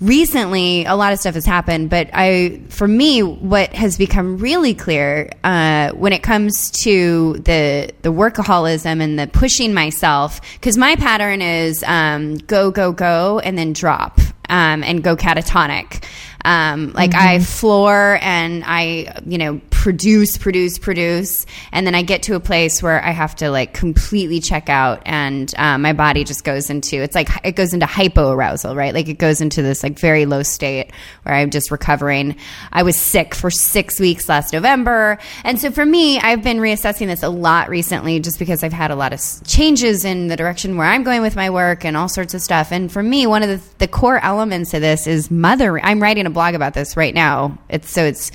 recently 0.00 0.84
a 0.86 0.94
lot 0.94 1.12
of 1.12 1.18
stuff 1.18 1.34
has 1.34 1.44
happened 1.44 1.90
but 1.90 2.08
i 2.14 2.60
for 2.68 2.88
me 2.88 3.22
what 3.22 3.72
has 3.74 3.98
become 3.98 4.38
really 4.38 4.74
clear 4.74 5.30
uh, 5.44 5.90
when 5.92 6.12
it 6.12 6.22
comes 6.22 6.70
to 6.70 7.34
the 7.44 7.92
the 8.02 8.10
workaholism 8.10 9.02
and 9.02 9.18
the 9.18 9.26
pushing 9.26 9.74
myself 9.74 10.40
because 10.54 10.78
my 10.78 10.96
pattern 10.96 11.42
is 11.42 11.84
um, 11.86 12.38
go 12.38 12.70
go 12.70 12.92
go 12.92 13.40
and 13.40 13.58
then 13.58 13.74
drop 13.74 14.18
um, 14.50 14.82
and 14.82 15.02
go 15.02 15.16
catatonic. 15.16 16.04
Um, 16.44 16.92
like 16.92 17.14
I 17.14 17.38
floor 17.38 18.18
and 18.22 18.64
I, 18.66 19.20
you 19.26 19.38
know, 19.38 19.60
produce, 19.80 20.36
produce, 20.36 20.78
produce, 20.78 21.46
and 21.72 21.86
then 21.86 21.94
I 21.94 22.02
get 22.02 22.24
to 22.24 22.34
a 22.34 22.40
place 22.40 22.82
where 22.82 23.02
I 23.02 23.12
have 23.12 23.34
to 23.36 23.50
like 23.50 23.72
completely 23.72 24.38
check 24.38 24.68
out, 24.68 25.00
and 25.06 25.50
um, 25.56 25.80
my 25.80 25.94
body 25.94 26.22
just 26.22 26.44
goes 26.44 26.68
into 26.68 26.96
it's 26.96 27.14
like 27.14 27.30
it 27.44 27.52
goes 27.52 27.72
into 27.72 27.86
hypoarousal, 27.86 28.76
right? 28.76 28.92
Like 28.92 29.08
it 29.08 29.14
goes 29.14 29.40
into 29.40 29.62
this 29.62 29.82
like 29.82 29.98
very 29.98 30.26
low 30.26 30.42
state 30.42 30.92
where 31.22 31.34
I'm 31.34 31.48
just 31.48 31.70
recovering. 31.70 32.36
I 32.70 32.82
was 32.82 33.00
sick 33.00 33.34
for 33.34 33.50
six 33.50 33.98
weeks 33.98 34.28
last 34.28 34.52
November, 34.52 35.18
and 35.44 35.58
so 35.58 35.70
for 35.70 35.86
me, 35.86 36.18
I've 36.18 36.42
been 36.42 36.58
reassessing 36.58 37.06
this 37.06 37.22
a 37.22 37.30
lot 37.30 37.70
recently, 37.70 38.20
just 38.20 38.38
because 38.38 38.62
I've 38.62 38.74
had 38.74 38.90
a 38.90 38.96
lot 38.96 39.14
of 39.14 39.20
changes 39.46 40.04
in 40.04 40.28
the 40.28 40.36
direction 40.36 40.76
where 40.76 40.88
I'm 40.88 41.04
going 41.04 41.22
with 41.22 41.36
my 41.36 41.48
work 41.48 41.86
and 41.86 41.96
all 41.96 42.10
sorts 42.10 42.34
of 42.34 42.42
stuff. 42.42 42.70
And 42.70 42.92
for 42.92 43.02
me, 43.02 43.26
one 43.26 43.42
of 43.42 43.48
the, 43.48 43.76
the 43.78 43.88
core 43.88 44.22
elements 44.22 44.74
of 44.74 44.82
this 44.82 45.06
is 45.06 45.30
mothering. 45.30 45.82
I'm 45.82 46.02
writing 46.02 46.26
a 46.26 46.30
blog 46.30 46.54
about 46.54 46.74
this 46.74 46.98
right 46.98 47.14
now. 47.14 47.58
It's 47.70 47.90
so 47.90 48.04
it's 48.04 48.30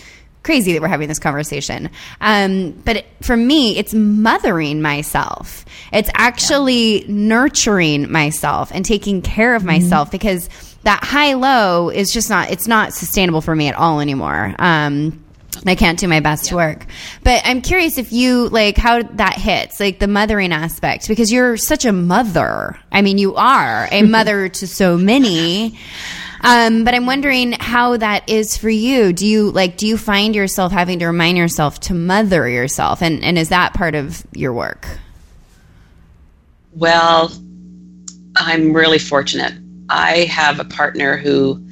crazy 0.46 0.74
that 0.74 0.82
we're 0.82 0.88
having 0.88 1.08
this 1.08 1.20
conversation. 1.20 1.89
Um, 2.22 2.72
but 2.86 2.98
it, 2.98 3.06
for 3.22 3.36
me, 3.36 3.78
it's 3.78 3.93
mothering 3.93 4.82
myself. 4.82 5.66
It's 5.91 6.10
actually 6.14 7.04
nurturing 7.08 8.12
myself 8.12 8.72
and 8.72 8.86
taking 8.86 9.22
care 9.24 9.56
of 9.56 9.64
myself 9.66 10.12
because 10.12 10.48
that 10.84 11.04
high 11.04 11.34
low 11.34 11.89
is 11.89 12.14
just 12.14 12.30
not, 12.30 12.52
it's 12.52 12.68
not 12.68 12.93
sustainable 12.93 13.41
for 13.41 13.56
me 13.56 13.68
at 13.68 13.76
all 13.76 14.00
anymore. 14.00 14.56
Um, 14.60 15.26
I 15.66 15.74
can't 15.74 15.98
do 15.98 16.08
my 16.08 16.20
best 16.20 16.46
to 16.46 16.56
work. 16.56 16.86
But 17.24 17.41
I'm 17.43 17.62
curious 17.62 17.98
if 17.98 18.12
you 18.12 18.50
like 18.50 18.78
how 18.78 19.02
that 19.02 19.36
hits, 19.36 19.80
like 19.80 20.00
the 20.00 20.08
mothering 20.08 20.52
aspect, 20.52 21.08
because 21.08 21.32
you're 21.32 21.58
such 21.58 21.86
a 21.86 21.91
mother. 21.91 22.80
I 22.91 23.02
mean, 23.02 23.18
you 23.18 23.36
are 23.36 23.88
a 23.91 24.04
mother 24.18 24.50
to 24.50 24.68
so 24.68 24.98
many. 24.98 25.80
Um, 26.46 26.84
but 26.84 26.93
I'm 26.93 27.08
wondering 27.08 27.54
how 27.54 27.98
that 27.98 28.30
is 28.30 28.56
for 28.56 28.70
you. 28.70 29.12
Do 29.12 29.26
you 29.26 29.50
like? 29.50 29.78
Do 29.78 29.88
you 29.88 29.98
find 29.98 30.36
yourself 30.36 30.72
having 30.72 31.00
to 31.00 31.08
remind 31.08 31.38
yourself 31.38 31.80
to 31.82 31.93
mother 31.96 32.48
yourself, 32.48 33.02
and 33.02 33.24
and 33.24 33.38
is 33.38 33.50
that 33.50 33.74
part 33.74 33.96
of 33.96 34.26
your 34.34 34.54
work? 34.54 34.88
Well, 36.76 37.32
I'm 38.36 38.74
really 38.74 39.00
fortunate. 39.00 39.54
I 39.89 40.26
have 40.26 40.60
a 40.60 40.66
partner 40.66 41.18
who, 41.18 41.66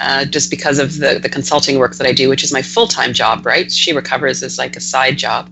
uh, 0.00 0.24
just 0.24 0.50
because 0.50 0.78
of 0.78 0.98
the, 0.98 1.18
the 1.20 1.28
consulting 1.28 1.78
work 1.78 1.94
that 1.96 2.06
I 2.06 2.12
do, 2.12 2.28
which 2.28 2.42
is 2.42 2.52
my 2.52 2.62
full 2.62 2.88
time 2.88 3.12
job, 3.12 3.46
right? 3.46 3.70
She 3.70 3.92
recovers 3.92 4.42
as 4.42 4.58
like 4.58 4.74
a 4.74 4.80
side 4.80 5.18
job. 5.18 5.50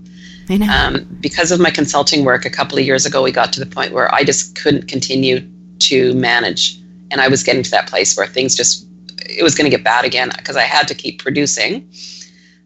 I 0.49 0.57
know. 0.57 0.67
Um, 0.67 1.17
because 1.21 1.51
of 1.51 1.59
my 1.59 1.69
consulting 1.69 2.25
work, 2.25 2.45
a 2.45 2.49
couple 2.49 2.77
of 2.77 2.85
years 2.85 3.05
ago, 3.05 3.21
we 3.21 3.31
got 3.31 3.53
to 3.53 3.59
the 3.59 3.65
point 3.65 3.93
where 3.93 4.13
I 4.13 4.23
just 4.23 4.55
couldn't 4.55 4.87
continue 4.87 5.47
to 5.79 6.13
manage. 6.15 6.79
And 7.11 7.21
I 7.21 7.27
was 7.27 7.43
getting 7.43 7.63
to 7.63 7.71
that 7.71 7.87
place 7.87 8.15
where 8.17 8.27
things 8.27 8.55
just, 8.55 8.85
it 9.25 9.43
was 9.43 9.55
going 9.55 9.69
to 9.69 9.75
get 9.75 9.83
bad 9.83 10.05
again 10.05 10.29
because 10.37 10.55
I 10.55 10.63
had 10.63 10.87
to 10.89 10.95
keep 10.95 11.21
producing. 11.21 11.89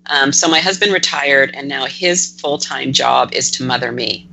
Um, 0.08 0.32
so 0.32 0.48
my 0.48 0.60
husband 0.60 0.92
retired, 0.94 1.52
and 1.54 1.68
now 1.68 1.86
his 1.86 2.40
full 2.40 2.58
time 2.58 2.92
job 2.92 3.34
is 3.34 3.52
to 3.52 3.64
mother 3.64 3.92
me. 3.92 4.28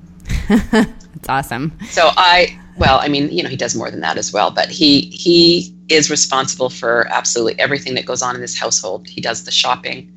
It's 1.18 1.28
awesome. 1.28 1.76
So 1.90 2.10
I, 2.16 2.56
well, 2.76 3.00
I 3.02 3.08
mean, 3.08 3.28
you 3.32 3.42
know, 3.42 3.48
he 3.48 3.56
does 3.56 3.74
more 3.74 3.90
than 3.90 3.98
that 4.00 4.16
as 4.18 4.32
well, 4.32 4.52
but 4.52 4.68
he 4.68 5.00
he 5.10 5.74
is 5.88 6.10
responsible 6.10 6.70
for 6.70 7.08
absolutely 7.10 7.58
everything 7.58 7.94
that 7.96 8.06
goes 8.06 8.22
on 8.22 8.36
in 8.36 8.40
this 8.40 8.56
household. 8.56 9.08
He 9.08 9.20
does 9.20 9.42
the 9.44 9.50
shopping, 9.50 10.12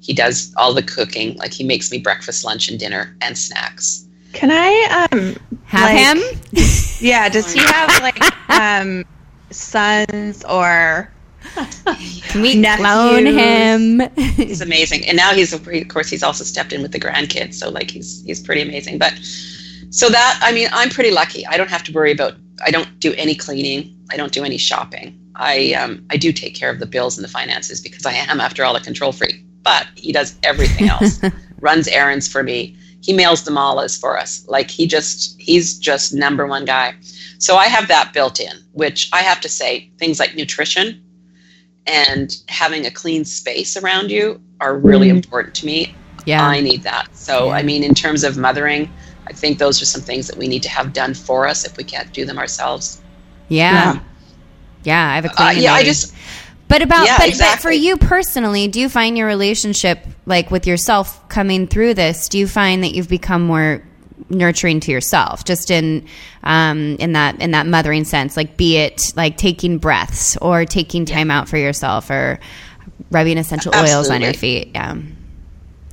he 0.00 0.12
does 0.12 0.54
all 0.56 0.72
the 0.72 0.82
cooking. 0.82 1.34
Like 1.38 1.52
he 1.52 1.64
makes 1.64 1.90
me 1.90 1.98
breakfast, 1.98 2.44
lunch, 2.44 2.68
and 2.68 2.78
dinner 2.78 3.16
and 3.20 3.36
snacks. 3.36 4.06
Can 4.32 4.52
I 4.52 5.08
um 5.10 5.36
Have 5.64 5.90
Like- 5.90 5.98
him? 5.98 6.40
yeah, 7.00 7.28
does 7.28 7.52
he 7.52 7.58
have 7.58 8.00
like 8.00 8.22
um 8.50 9.04
sons 9.54 10.44
or 10.44 11.10
Can 12.28 12.42
we 12.42 12.54
Nephews. 12.56 12.86
clone 12.86 13.26
him? 13.26 14.02
he's 14.36 14.60
amazing. 14.60 15.06
And 15.06 15.16
now 15.16 15.32
he's 15.32 15.52
of 15.52 15.68
course 15.88 16.08
he's 16.08 16.22
also 16.22 16.44
stepped 16.44 16.72
in 16.72 16.82
with 16.82 16.92
the 16.92 17.00
grandkids. 17.00 17.54
So 17.54 17.70
like 17.70 17.90
he's 17.90 18.22
he's 18.24 18.40
pretty 18.40 18.62
amazing. 18.62 18.98
But 18.98 19.14
so 19.90 20.08
that 20.08 20.40
i 20.42 20.52
mean 20.52 20.68
i'm 20.72 20.90
pretty 20.90 21.10
lucky. 21.10 21.46
I 21.46 21.56
don't 21.56 21.70
have 21.70 21.84
to 21.84 21.92
worry 21.92 22.12
about 22.12 22.34
i 22.64 22.70
don't 22.70 22.98
do 23.00 23.12
any 23.14 23.34
cleaning. 23.34 23.96
I 24.10 24.16
don't 24.16 24.32
do 24.32 24.44
any 24.44 24.58
shopping. 24.58 25.18
I 25.36 25.74
um, 25.74 26.04
i 26.10 26.16
do 26.16 26.32
take 26.32 26.54
care 26.54 26.70
of 26.70 26.78
the 26.80 26.86
bills 26.86 27.16
and 27.16 27.24
the 27.24 27.30
finances 27.30 27.80
because 27.80 28.06
i 28.06 28.12
am 28.12 28.40
after 28.40 28.64
all 28.64 28.74
a 28.76 28.80
control 28.80 29.12
freak. 29.12 29.44
But 29.62 29.86
he 29.94 30.12
does 30.12 30.36
everything 30.42 30.88
else. 30.88 31.20
Runs 31.60 31.88
errands 31.88 32.28
for 32.28 32.42
me. 32.42 32.76
He 33.00 33.12
mails 33.12 33.44
the 33.44 33.50
malas 33.50 33.98
for 33.98 34.18
us. 34.18 34.46
Like 34.48 34.70
he 34.70 34.86
just 34.86 35.40
he's 35.40 35.78
just 35.78 36.12
number 36.14 36.46
one 36.46 36.64
guy 36.64 36.94
so 37.38 37.56
i 37.56 37.66
have 37.66 37.88
that 37.88 38.12
built 38.12 38.40
in 38.40 38.52
which 38.72 39.08
i 39.12 39.20
have 39.20 39.40
to 39.40 39.48
say 39.48 39.90
things 39.98 40.18
like 40.18 40.34
nutrition 40.34 41.00
and 41.86 42.36
having 42.48 42.86
a 42.86 42.90
clean 42.90 43.24
space 43.24 43.76
around 43.76 44.10
you 44.10 44.40
are 44.60 44.76
really 44.78 45.08
Mhm. 45.08 45.16
important 45.16 45.54
to 45.56 45.66
me. 45.66 45.94
yeah. 46.26 46.42
I 46.46 46.60
need 46.60 46.82
that. 46.84 47.08
So, 47.14 47.48
Yeah. 47.48 47.52
I 47.56 47.62
mean, 47.62 47.82
in 47.84 47.92
terms 47.94 48.24
of 48.24 48.38
mothering, 48.38 48.90
I 49.26 49.34
think 49.34 49.58
those 49.58 49.82
are 49.82 49.84
some 49.84 50.00
things 50.00 50.26
that 50.28 50.38
we 50.38 50.48
need 50.48 50.62
to 50.62 50.70
have 50.70 50.94
done 50.94 51.12
for 51.12 51.46
us 51.46 51.66
if 51.66 51.76
we 51.76 51.84
can't 51.84 52.10
do 52.14 52.24
them 52.24 52.38
ourselves. 52.38 53.02
yeah. 53.48 53.98
Yeah. 54.84 55.10
I 55.10 55.14
have 55.16 55.26
a 55.26 55.42
Uh, 55.42 55.50
yeah, 55.50 55.74
I 55.74 55.84
just, 55.84 56.14
But 56.68 56.80
about 56.80 57.04
Yeah, 57.04 57.18
but, 57.18 57.36
but 57.38 57.58
for 57.60 57.70
you 57.72 57.98
personally, 57.98 58.68
do 58.68 58.80
you 58.80 58.88
find 58.88 59.18
your 59.18 59.26
relationship 59.26 60.06
like 60.24 60.50
with 60.50 60.66
yourself 60.66 61.28
coming 61.28 61.66
through 61.66 61.92
this? 61.94 62.26
Do 62.28 62.38
you 62.38 62.46
find 62.48 62.82
that 62.82 62.94
you've 62.94 63.08
become 63.10 63.42
more 63.42 63.82
nurturing 64.30 64.80
to 64.80 64.90
yourself, 64.90 65.44
just 65.44 65.70
in 65.70 66.06
um, 66.42 66.96
in 66.98 67.12
that 67.12 67.40
in 67.40 67.50
that 67.52 67.66
mothering 67.66 68.04
sense? 68.04 68.36
Like, 68.36 68.56
be 68.56 68.76
it 68.76 69.12
like 69.16 69.36
taking 69.36 69.78
breaths 69.78 70.36
or 70.38 70.64
taking 70.64 71.04
time 71.04 71.30
out 71.30 71.48
for 71.48 71.56
yourself 71.56 72.10
or 72.10 72.38
rubbing 73.10 73.38
essential 73.38 73.74
oils 73.74 74.10
on 74.10 74.20
your 74.20 74.30
Absolutely. 74.30 74.64
feet. 74.64 74.70
Yeah, 74.74 74.96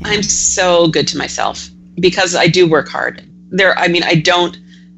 I'm 0.04 0.24
so 0.24 0.88
good 0.88 1.08
to 1.10 1.18
myself 1.18 1.70
because 2.00 2.36
I 2.36 2.48
do 2.48 2.68
work 2.68 2.88
hard. 2.88 3.28
There, 3.50 3.78
I 3.78 3.88
mean, 3.88 4.04
I 4.04 4.16
don't, 4.16 4.58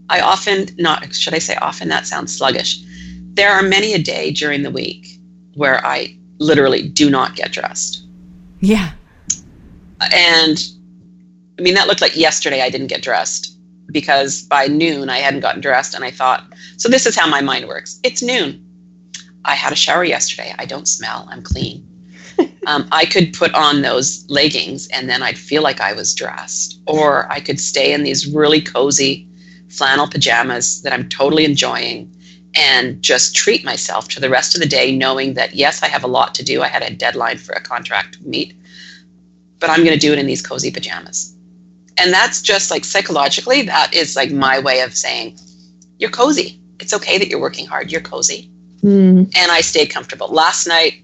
I 0.10 0.22
often, 0.22 0.68
not, 0.78 1.14
should 1.14 1.34
I 1.34 1.40
say 1.40 1.56
often? 1.56 1.90
That 1.90 2.08
sounds 2.08 2.36
sluggish. 2.36 2.82
There 3.34 3.52
are 3.52 3.64
many 3.64 3.94
a 3.94 4.00
day 4.00 4.32
during 4.32 4.64
the 4.64 4.72
week 4.72 5.08
where 5.56 5.86
I 5.86 6.18
literally 6.38 6.88
do 6.88 7.10
not 7.10 7.36
get 7.36 7.52
dressed. 7.52 8.04
yeah, 8.60 8.92
and 10.12 10.64
I 11.58 11.62
mean 11.62 11.74
that 11.76 11.88
looked 11.88 12.02
like 12.02 12.16
yesterday 12.16 12.62
I 12.62 12.70
didn't 12.70 12.88
get 12.88 13.02
dressed 13.02 13.58
because 13.92 14.44
by 14.44 14.68
noon 14.68 15.10
I 15.10 15.20
hadn't 15.20 15.42
gotten 15.42 15.62
dressed 15.62 15.94
and 15.94 16.04
I 16.04 16.12
thought 16.12 16.52
so 16.78 16.90
this 16.90 17.06
is 17.06 17.16
how 17.16 17.28
my 17.28 17.42
mind 17.42 17.68
works. 17.68 18.00
It's 18.04 18.22
noon. 18.22 18.60
I 19.46 19.56
had 19.56 19.74
a 19.74 19.76
shower 19.78 20.04
yesterday. 20.04 20.54
I 20.58 20.66
don't 20.66 20.88
smell. 20.88 21.28
I'm 21.30 21.42
clean. 21.42 21.88
Um, 22.66 22.88
I 22.94 23.04
could 23.04 23.34
put 23.34 23.54
on 23.54 23.82
those 23.82 24.26
leggings 24.30 24.88
and 24.88 25.10
then 25.10 25.22
I'd 25.22 25.38
feel 25.38 25.62
like 25.62 25.82
I 25.82 25.92
was 25.92 26.16
dressed. 26.16 26.80
Or 26.88 27.30
I 27.30 27.42
could 27.42 27.60
stay 27.60 27.92
in 27.92 28.04
these 28.04 28.26
really 28.26 28.62
cozy 28.62 29.28
flannel 29.68 30.08
pajamas 30.08 30.82
that 30.84 30.94
I'm 30.94 31.10
totally 31.10 31.44
enjoying 31.44 32.10
and 32.56 33.02
just 33.02 33.36
treat 33.36 33.66
myself 33.66 34.08
to 34.10 34.22
the 34.22 34.30
rest 34.30 34.56
of 34.56 34.62
the 34.62 34.68
day 34.68 34.96
knowing 34.96 35.34
that 35.34 35.56
yes 35.56 35.84
I 35.84 35.90
have 35.90 36.06
a 36.06 36.08
lot 36.08 36.34
to 36.36 36.44
do. 36.44 36.62
I 36.62 36.70
had 36.70 36.84
a 36.84 36.96
deadline 36.96 37.38
for 37.38 37.52
a 37.52 37.60
contract 37.60 38.14
to 38.14 38.26
meet 38.26 38.56
but 39.64 39.70
I'm 39.70 39.86
going 39.86 39.98
to 39.98 40.08
do 40.08 40.12
it 40.12 40.20
in 40.20 40.26
these 40.26 40.42
cozy 40.42 40.72
pajamas. 40.72 41.33
And 41.98 42.12
that's 42.14 42.42
just 42.42 42.72
like 42.72 42.86
psychologically, 42.86 43.62
that 43.64 43.94
is 43.94 44.16
like 44.16 44.32
my 44.32 44.60
way 44.60 44.82
of 44.82 44.96
saying, 44.96 45.38
you're 46.00 46.10
cozy. 46.10 46.60
It's 46.80 46.94
okay 46.94 47.18
that 47.18 47.28
you're 47.28 47.40
working 47.40 47.66
hard. 47.66 47.92
You're 47.92 48.02
cozy. 48.02 48.52
Mm. 48.82 49.32
And 49.36 49.52
I 49.52 49.62
stayed 49.62 49.88
comfortable. 49.88 50.28
Last 50.28 50.68
night, 50.68 51.04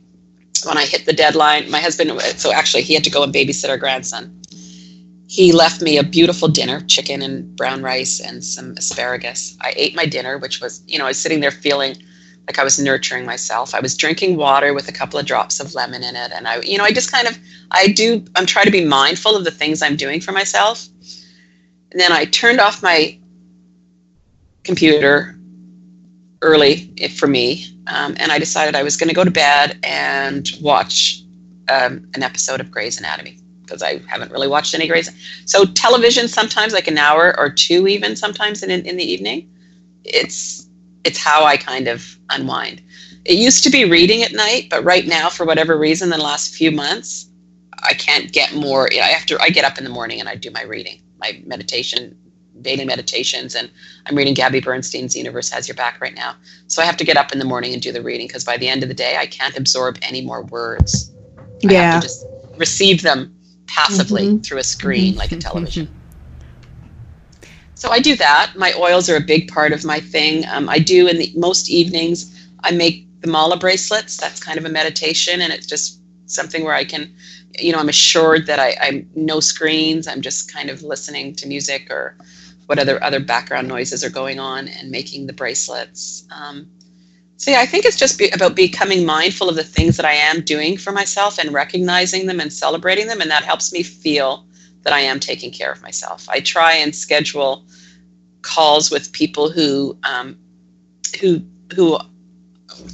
when 0.65 0.77
I 0.77 0.85
hit 0.85 1.05
the 1.05 1.13
deadline, 1.13 1.69
my 1.71 1.79
husband, 1.79 2.19
so 2.37 2.51
actually 2.51 2.83
he 2.83 2.93
had 2.93 3.03
to 3.03 3.09
go 3.09 3.23
and 3.23 3.33
babysit 3.33 3.69
our 3.69 3.77
grandson. 3.77 4.35
He 5.27 5.51
left 5.51 5.81
me 5.81 5.97
a 5.97 6.03
beautiful 6.03 6.47
dinner, 6.47 6.81
chicken 6.81 7.21
and 7.21 7.55
brown 7.55 7.83
rice 7.83 8.19
and 8.19 8.43
some 8.43 8.73
asparagus. 8.77 9.55
I 9.61 9.73
ate 9.75 9.95
my 9.95 10.05
dinner, 10.05 10.39
which 10.39 10.59
was, 10.59 10.81
you 10.87 10.97
know, 10.97 11.05
I 11.05 11.09
was 11.09 11.19
sitting 11.19 11.39
there 11.39 11.51
feeling 11.51 11.95
like 12.49 12.57
I 12.57 12.63
was 12.63 12.79
nurturing 12.79 13.27
myself. 13.27 13.75
I 13.75 13.79
was 13.79 13.95
drinking 13.95 14.35
water 14.35 14.73
with 14.73 14.89
a 14.89 14.91
couple 14.91 15.19
of 15.19 15.27
drops 15.27 15.59
of 15.59 15.75
lemon 15.75 16.03
in 16.03 16.15
it. 16.15 16.31
And 16.33 16.47
I, 16.47 16.59
you 16.61 16.79
know, 16.79 16.83
I 16.83 16.91
just 16.91 17.11
kind 17.11 17.27
of, 17.27 17.37
I 17.69 17.89
do, 17.89 18.25
I'm 18.35 18.47
trying 18.47 18.65
to 18.65 18.71
be 18.71 18.83
mindful 18.83 19.35
of 19.35 19.43
the 19.43 19.51
things 19.51 19.83
I'm 19.83 19.95
doing 19.95 20.19
for 20.19 20.31
myself. 20.31 20.87
And 21.91 22.01
then 22.01 22.11
I 22.11 22.25
turned 22.25 22.59
off 22.59 22.81
my 22.81 23.19
computer 24.63 25.37
early 26.41 26.91
for 27.15 27.27
me. 27.27 27.67
Um, 27.85 28.15
and 28.17 28.31
I 28.31 28.39
decided 28.39 28.73
I 28.73 28.81
was 28.81 28.97
going 28.97 29.09
to 29.09 29.15
go 29.15 29.23
to 29.23 29.29
bed 29.29 29.77
and 29.83 30.49
watch 30.59 31.21
um, 31.69 32.09
an 32.15 32.23
episode 32.23 32.59
of 32.61 32.71
Grey's 32.71 32.97
Anatomy 32.97 33.37
because 33.61 33.83
I 33.83 33.99
haven't 34.07 34.31
really 34.31 34.47
watched 34.47 34.73
any 34.73 34.87
Grey's. 34.87 35.11
So 35.45 35.65
television 35.65 36.27
sometimes 36.27 36.73
like 36.73 36.87
an 36.87 36.97
hour 36.97 37.35
or 37.37 37.51
two 37.51 37.87
even 37.87 38.15
sometimes 38.15 38.63
in, 38.63 38.71
in 38.71 38.97
the 38.97 39.03
evening. 39.03 39.47
It's 40.03 40.68
it's 41.03 41.17
how 41.17 41.45
I 41.45 41.57
kind 41.57 41.87
of 41.87 42.17
unwind. 42.29 42.81
It 43.25 43.37
used 43.37 43.63
to 43.63 43.69
be 43.69 43.85
reading 43.85 44.23
at 44.23 44.33
night, 44.33 44.67
but 44.69 44.83
right 44.83 45.05
now, 45.05 45.29
for 45.29 45.45
whatever 45.45 45.77
reason, 45.77 46.09
the 46.09 46.17
last 46.17 46.53
few 46.53 46.71
months, 46.71 47.27
I 47.83 47.93
can't 47.93 48.31
get 48.31 48.53
more. 48.55 48.89
I 48.91 49.07
have 49.07 49.25
to. 49.27 49.39
I 49.41 49.49
get 49.49 49.65
up 49.65 49.77
in 49.77 49.83
the 49.83 49.89
morning 49.89 50.19
and 50.19 50.27
I 50.27 50.35
do 50.35 50.51
my 50.51 50.63
reading, 50.63 51.01
my 51.19 51.41
meditation, 51.45 52.17
daily 52.61 52.85
meditations, 52.85 53.55
and 53.55 53.69
I'm 54.05 54.15
reading 54.15 54.33
Gabby 54.33 54.59
Bernstein's 54.59 55.15
"Universe 55.15 55.49
Has 55.49 55.67
Your 55.67 55.75
Back" 55.75 56.01
right 56.01 56.15
now. 56.15 56.35
So 56.67 56.81
I 56.81 56.85
have 56.85 56.97
to 56.97 57.03
get 57.05 57.17
up 57.17 57.31
in 57.31 57.39
the 57.39 57.45
morning 57.45 57.73
and 57.73 57.81
do 57.81 57.91
the 57.91 58.01
reading 58.01 58.27
because 58.27 58.43
by 58.43 58.57
the 58.57 58.67
end 58.67 58.83
of 58.83 58.89
the 58.89 58.95
day, 58.95 59.15
I 59.17 59.27
can't 59.27 59.57
absorb 59.57 59.97
any 60.01 60.21
more 60.21 60.43
words. 60.43 61.11
Yeah. 61.61 61.69
I 61.69 61.83
have 61.83 62.01
to 62.01 62.07
just 62.07 62.25
receive 62.57 63.01
them 63.01 63.33
passively 63.67 64.27
Mhm. 64.27 64.43
through 64.45 64.57
a 64.57 64.63
screen 64.63 65.15
like 65.15 65.31
a 65.31 65.37
television. 65.37 65.87
So 67.79 67.91
I 67.91 67.99
do 67.99 68.17
that. 68.17 68.51
My 68.57 68.73
oils 68.77 69.09
are 69.09 69.15
a 69.15 69.21
big 69.21 69.49
part 69.49 69.71
of 69.71 69.85
my 69.85 70.01
thing. 70.01 70.45
Um, 70.51 70.67
I 70.67 70.79
do 70.79 71.07
in 71.07 71.17
the 71.17 71.31
most 71.33 71.69
evenings. 71.69 72.37
I 72.61 72.71
make 72.71 73.07
the 73.21 73.29
mala 73.29 73.55
bracelets. 73.55 74.17
That's 74.17 74.43
kind 74.43 74.59
of 74.59 74.65
a 74.65 74.69
meditation, 74.69 75.39
and 75.39 75.53
it's 75.53 75.65
just 75.65 76.01
something 76.25 76.65
where 76.65 76.73
I 76.73 76.83
can, 76.83 77.09
you 77.57 77.71
know, 77.71 77.79
I'm 77.79 77.87
assured 77.87 78.47
that 78.47 78.59
I, 78.59 78.75
I'm 78.81 79.09
no 79.15 79.39
screens. 79.39 80.09
I'm 80.09 80.19
just 80.19 80.53
kind 80.53 80.69
of 80.69 80.83
listening 80.83 81.35
to 81.35 81.47
music 81.47 81.89
or 81.89 82.17
what 82.65 82.79
other 82.79 83.01
other 83.01 83.21
background 83.21 83.69
noises 83.69 84.03
are 84.03 84.09
going 84.09 84.41
on, 84.41 84.67
and 84.67 84.91
making 84.91 85.27
the 85.27 85.33
bracelets. 85.33 86.27
Um, 86.31 86.69
so 87.37 87.51
yeah, 87.51 87.61
I 87.61 87.65
think 87.65 87.85
it's 87.85 87.95
just 87.95 88.19
be, 88.19 88.29
about 88.31 88.57
becoming 88.57 89.05
mindful 89.05 89.47
of 89.47 89.55
the 89.55 89.63
things 89.63 89.95
that 89.95 90.05
I 90.05 90.15
am 90.15 90.41
doing 90.41 90.75
for 90.77 90.91
myself 90.91 91.39
and 91.39 91.53
recognizing 91.53 92.25
them 92.25 92.41
and 92.41 92.51
celebrating 92.51 93.07
them, 93.07 93.21
and 93.21 93.31
that 93.31 93.45
helps 93.45 93.71
me 93.71 93.83
feel 93.83 94.48
that 94.83 94.93
I 94.93 95.01
am 95.01 95.19
taking 95.19 95.51
care 95.51 95.71
of 95.71 95.81
myself. 95.81 96.27
I 96.29 96.39
try 96.39 96.73
and 96.73 96.95
schedule 96.95 97.65
calls 98.41 98.89
with 98.91 99.11
people 99.11 99.49
who 99.49 99.97
um, 100.03 100.37
who 101.19 101.41
who 101.75 101.97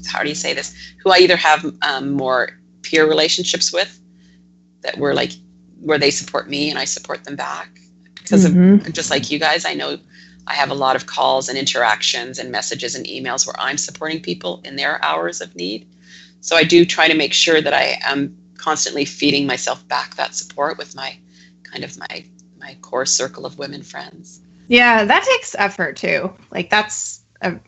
how 0.08 0.24
do 0.24 0.30
you 0.30 0.36
say 0.36 0.54
this 0.54 0.74
who 1.04 1.12
I 1.12 1.18
either 1.20 1.36
have 1.38 1.66
um, 1.82 2.12
more 2.12 2.50
peer 2.82 3.08
relationships 3.08 3.72
with 3.74 4.00
that 4.82 4.98
were 4.98 5.14
like 5.14 5.32
where 5.82 5.98
they 5.98 6.12
support 6.12 6.50
me 6.50 6.70
and 6.70 6.80
I 6.80 6.86
support 6.86 7.24
them 7.24 7.36
back 7.36 7.80
because 8.16 8.46
Mhm. 8.46 8.86
of 8.88 8.94
just 8.94 9.10
like 9.12 9.30
you 9.32 9.40
guys 9.40 9.66
I 9.66 9.74
know 9.74 10.00
I 10.48 10.54
have 10.54 10.70
a 10.70 10.76
lot 10.76 10.96
of 10.96 11.06
calls 11.08 11.50
and 11.50 11.58
interactions 11.58 12.40
and 12.40 12.52
messages 12.52 12.96
and 12.96 13.06
emails 13.06 13.46
where 13.46 13.56
I'm 13.60 13.78
supporting 13.78 14.22
people 14.22 14.62
in 14.64 14.76
their 14.76 15.04
hours 15.04 15.42
of 15.42 15.56
need 15.56 15.88
so 16.42 16.56
I 16.56 16.64
do 16.64 16.86
try 16.86 17.08
to 17.08 17.16
make 17.16 17.34
sure 17.34 17.62
that 17.62 17.74
I 17.74 18.00
am 18.06 18.36
constantly 18.58 19.06
feeding 19.06 19.46
myself 19.48 19.88
back 19.88 20.16
that 20.16 20.36
support 20.36 20.78
with 20.78 20.96
my 20.96 21.18
kind 21.72 21.84
of 21.84 21.98
my 21.98 22.26
my 22.58 22.78
core 22.82 23.06
circle 23.06 23.46
of 23.46 23.58
women 23.58 23.84
friends 23.84 24.42
Yeah, 24.68 25.06
that 25.06 25.24
takes 25.24 25.56
effort 25.58 25.96
too. 25.98 26.34
Like 26.52 26.70
that's 26.70 27.22
a, 27.42 27.60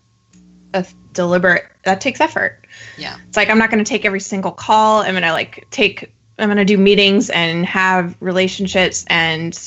a 0.73 0.85
deliberate. 1.13 1.65
That 1.83 2.01
takes 2.01 2.19
effort. 2.21 2.67
Yeah. 2.97 3.17
It's 3.27 3.37
like 3.37 3.49
I'm 3.49 3.57
not 3.57 3.69
going 3.69 3.83
to 3.83 3.87
take 3.87 4.05
every 4.05 4.19
single 4.19 4.51
call. 4.51 5.01
I'm 5.01 5.11
going 5.11 5.23
to 5.23 5.31
like 5.31 5.67
take. 5.69 6.13
I'm 6.39 6.47
going 6.47 6.57
to 6.57 6.65
do 6.65 6.77
meetings 6.77 7.31
and 7.31 7.65
have 7.65 8.15
relationships 8.19 9.05
and 9.09 9.57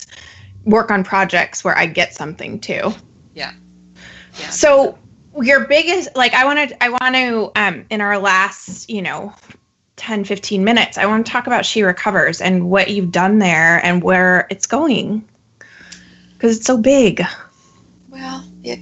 work 0.64 0.90
on 0.90 1.02
projects 1.02 1.64
where 1.64 1.76
I 1.76 1.86
get 1.86 2.14
something 2.14 2.60
too. 2.60 2.92
yeah 4.34 4.50
So 4.50 4.98
your 5.40 5.66
biggest 5.66 6.14
like 6.16 6.34
I 6.34 6.44
want 6.44 6.70
to 6.70 6.82
I 6.82 6.88
want 6.90 7.14
to 7.14 7.52
um 7.56 7.86
in 7.90 8.00
our 8.00 8.18
last, 8.18 8.88
you 8.88 9.02
know, 9.02 9.32
10 10.00 10.24
15 10.24 10.64
minutes, 10.64 10.98
I 10.98 11.06
want 11.06 11.24
to 11.26 11.30
talk 11.30 11.46
about 11.46 11.66
She 11.66 11.82
Recovers 11.82 12.40
and 12.40 12.70
what 12.70 12.90
you've 12.90 13.12
done 13.12 13.38
there 13.38 13.84
and 13.84 14.02
where 14.02 14.46
it's 14.50 14.66
going. 14.66 15.22
Cuz 16.38 16.56
it's 16.56 16.66
so 16.66 16.78
big. 16.78 17.22
Well, 18.08 18.42
it 18.64 18.80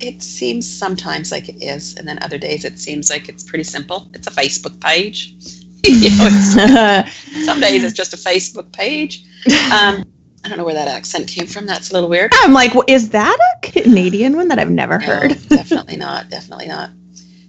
it 0.00 0.22
seems 0.22 0.68
sometimes 0.68 1.30
like 1.32 1.48
it 1.48 1.62
is, 1.62 1.94
and 1.96 2.06
then 2.06 2.18
other 2.20 2.36
days 2.36 2.64
it 2.64 2.78
seems 2.78 3.08
like 3.08 3.28
it's 3.28 3.44
pretty 3.44 3.64
simple. 3.64 4.10
It's 4.12 4.26
a 4.26 4.30
Facebook 4.30 4.78
page. 4.80 5.34
you 5.84 6.10
know, 6.10 6.28
it's, 6.30 7.14
some 7.46 7.60
days 7.60 7.84
it's 7.84 7.94
just 7.94 8.12
a 8.12 8.16
Facebook 8.16 8.70
page. 8.72 9.24
Um, 9.72 10.04
I 10.44 10.48
don't 10.48 10.58
know 10.58 10.64
where 10.64 10.74
that 10.74 10.88
accent 10.88 11.28
came 11.28 11.46
from. 11.46 11.66
That's 11.66 11.90
a 11.90 11.92
little 11.92 12.08
weird. 12.08 12.32
I'm 12.34 12.52
like, 12.52 12.74
well, 12.74 12.84
is 12.88 13.10
that 13.10 13.38
a 13.38 13.66
Canadian 13.66 14.36
one 14.36 14.48
that 14.48 14.58
I've 14.58 14.70
never 14.70 14.98
No, 14.98 15.06
heard? 15.06 15.30
definitely 15.48 15.96
not. 15.96 16.28
Definitely 16.28 16.66
not. 16.66 16.90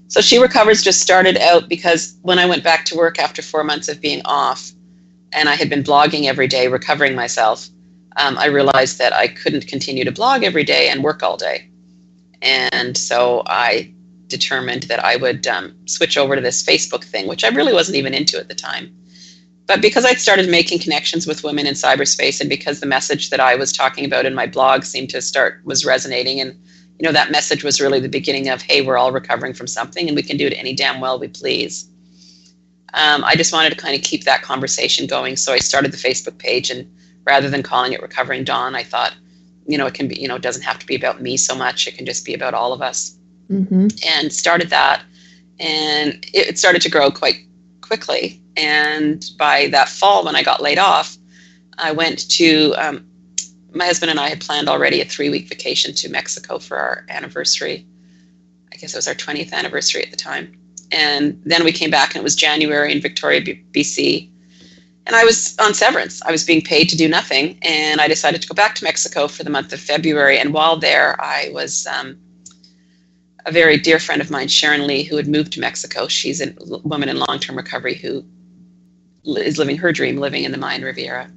So 0.07 0.21
She 0.21 0.37
Recovers 0.37 0.81
just 0.81 1.01
started 1.01 1.37
out 1.37 1.67
because 1.67 2.15
when 2.21 2.39
I 2.39 2.45
went 2.45 2.63
back 2.63 2.85
to 2.85 2.95
work 2.97 3.19
after 3.19 3.41
four 3.41 3.63
months 3.63 3.89
of 3.89 4.01
being 4.01 4.21
off, 4.25 4.71
and 5.33 5.49
I 5.49 5.55
had 5.55 5.69
been 5.69 5.83
blogging 5.83 6.25
every 6.25 6.47
day, 6.47 6.67
recovering 6.67 7.13
myself, 7.13 7.67
um, 8.15 8.37
I 8.37 8.45
realized 8.45 8.97
that 8.99 9.13
I 9.13 9.27
couldn't 9.27 9.67
continue 9.67 10.05
to 10.05 10.11
blog 10.11 10.43
every 10.43 10.63
day 10.63 10.89
and 10.89 11.03
work 11.03 11.21
all 11.23 11.37
day. 11.37 11.69
And 12.41 12.97
so 12.97 13.43
I 13.45 13.93
determined 14.27 14.83
that 14.83 15.03
I 15.03 15.17
would 15.17 15.45
um, 15.47 15.75
switch 15.85 16.17
over 16.17 16.35
to 16.35 16.41
this 16.41 16.63
Facebook 16.63 17.03
thing, 17.03 17.27
which 17.27 17.43
I 17.43 17.49
really 17.49 17.73
wasn't 17.73 17.97
even 17.97 18.13
into 18.13 18.39
at 18.39 18.47
the 18.47 18.55
time. 18.55 18.95
But 19.65 19.81
because 19.81 20.05
I'd 20.05 20.19
started 20.19 20.49
making 20.49 20.79
connections 20.79 21.27
with 21.27 21.43
women 21.43 21.67
in 21.67 21.73
cyberspace, 21.73 22.39
and 22.39 22.49
because 22.49 22.79
the 22.79 22.85
message 22.85 23.29
that 23.29 23.41
I 23.41 23.55
was 23.55 23.73
talking 23.73 24.05
about 24.05 24.25
in 24.25 24.33
my 24.33 24.47
blog 24.47 24.83
seemed 24.83 25.09
to 25.09 25.21
start 25.21 25.61
was 25.65 25.85
resonating, 25.85 26.39
and 26.39 26.57
you 26.99 27.03
know 27.05 27.11
that 27.11 27.31
message 27.31 27.63
was 27.63 27.79
really 27.79 27.99
the 27.99 28.09
beginning 28.09 28.49
of, 28.49 28.61
hey, 28.61 28.81
we're 28.81 28.97
all 28.97 29.11
recovering 29.11 29.53
from 29.53 29.67
something, 29.67 30.07
and 30.07 30.15
we 30.15 30.23
can 30.23 30.37
do 30.37 30.47
it 30.47 30.53
any 30.53 30.73
damn 30.73 30.99
well 30.99 31.19
we 31.19 31.27
please. 31.27 31.87
Um, 32.93 33.23
I 33.23 33.35
just 33.35 33.53
wanted 33.53 33.69
to 33.71 33.75
kind 33.75 33.95
of 33.95 34.01
keep 34.01 34.23
that 34.23 34.41
conversation 34.41 35.07
going, 35.07 35.35
so 35.35 35.53
I 35.53 35.59
started 35.59 35.91
the 35.91 35.97
Facebook 35.97 36.37
page, 36.37 36.69
and 36.69 36.89
rather 37.25 37.49
than 37.49 37.63
calling 37.63 37.93
it 37.93 38.01
Recovering 38.01 38.43
Dawn, 38.43 38.75
I 38.75 38.83
thought, 38.83 39.13
you 39.67 39.77
know, 39.77 39.85
it 39.85 39.93
can 39.93 40.07
be, 40.07 40.19
you 40.19 40.27
know, 40.27 40.35
it 40.35 40.41
doesn't 40.41 40.63
have 40.63 40.79
to 40.79 40.85
be 40.85 40.95
about 40.95 41.21
me 41.21 41.37
so 41.37 41.55
much; 41.55 41.87
it 41.87 41.95
can 41.95 42.05
just 42.05 42.25
be 42.25 42.33
about 42.33 42.53
all 42.53 42.73
of 42.73 42.81
us 42.81 43.17
Mm-hmm. 43.49 43.87
and 44.05 44.33
started 44.33 44.69
that. 44.71 45.03
And 45.59 46.25
it 46.33 46.59
started 46.59 46.81
to 46.81 46.89
grow 46.89 47.09
quite 47.09 47.45
quickly. 47.81 48.41
And 48.57 49.23
by 49.37 49.67
that 49.67 49.89
fall, 49.89 50.25
when 50.25 50.35
I 50.35 50.43
got 50.43 50.61
laid 50.61 50.77
off, 50.77 51.17
I 51.77 51.91
went 51.91 52.29
to, 52.31 52.73
um, 52.77 53.07
my 53.73 53.85
husband 53.85 54.09
and 54.09 54.19
I 54.19 54.29
had 54.29 54.41
planned 54.41 54.69
already 54.69 55.01
a 55.01 55.05
three 55.05 55.29
week 55.29 55.47
vacation 55.47 55.93
to 55.95 56.09
Mexico 56.09 56.59
for 56.59 56.77
our 56.77 57.05
anniversary. 57.09 57.85
I 58.71 58.77
guess 58.77 58.93
it 58.93 58.97
was 58.97 59.07
our 59.07 59.15
20th 59.15 59.53
anniversary 59.53 60.03
at 60.03 60.11
the 60.11 60.17
time. 60.17 60.57
And 60.91 61.41
then 61.45 61.63
we 61.63 61.71
came 61.71 61.89
back 61.89 62.09
and 62.09 62.21
it 62.21 62.23
was 62.23 62.35
January 62.35 62.91
in 62.91 63.01
Victoria, 63.01 63.41
BC. 63.41 64.29
And 65.05 65.15
I 65.15 65.23
was 65.23 65.55
on 65.59 65.73
severance. 65.73 66.21
I 66.21 66.31
was 66.31 66.43
being 66.43 66.61
paid 66.61 66.89
to 66.89 66.97
do 66.97 67.07
nothing. 67.07 67.57
And 67.61 68.01
I 68.01 68.07
decided 68.07 68.41
to 68.41 68.47
go 68.47 68.55
back 68.55 68.75
to 68.75 68.83
Mexico 68.83 69.27
for 69.27 69.43
the 69.43 69.49
month 69.49 69.73
of 69.73 69.79
February. 69.79 70.37
And 70.37 70.53
while 70.53 70.77
there, 70.77 71.19
I 71.21 71.49
was 71.53 71.87
um, 71.87 72.17
a 73.45 73.51
very 73.51 73.77
dear 73.77 73.99
friend 73.99 74.21
of 74.21 74.29
mine, 74.29 74.49
Sharon 74.49 74.85
Lee, 74.85 75.03
who 75.03 75.15
had 75.15 75.27
moved 75.27 75.53
to 75.53 75.59
Mexico. 75.59 76.07
She's 76.07 76.41
a 76.41 76.53
woman 76.83 77.09
in 77.09 77.17
long 77.17 77.39
term 77.39 77.55
recovery 77.55 77.95
who 77.95 78.25
is 79.25 79.57
living 79.57 79.77
her 79.77 79.91
dream, 79.91 80.17
living 80.17 80.43
in 80.43 80.51
the 80.51 80.57
Mayan 80.57 80.83
Riviera. 80.83 81.31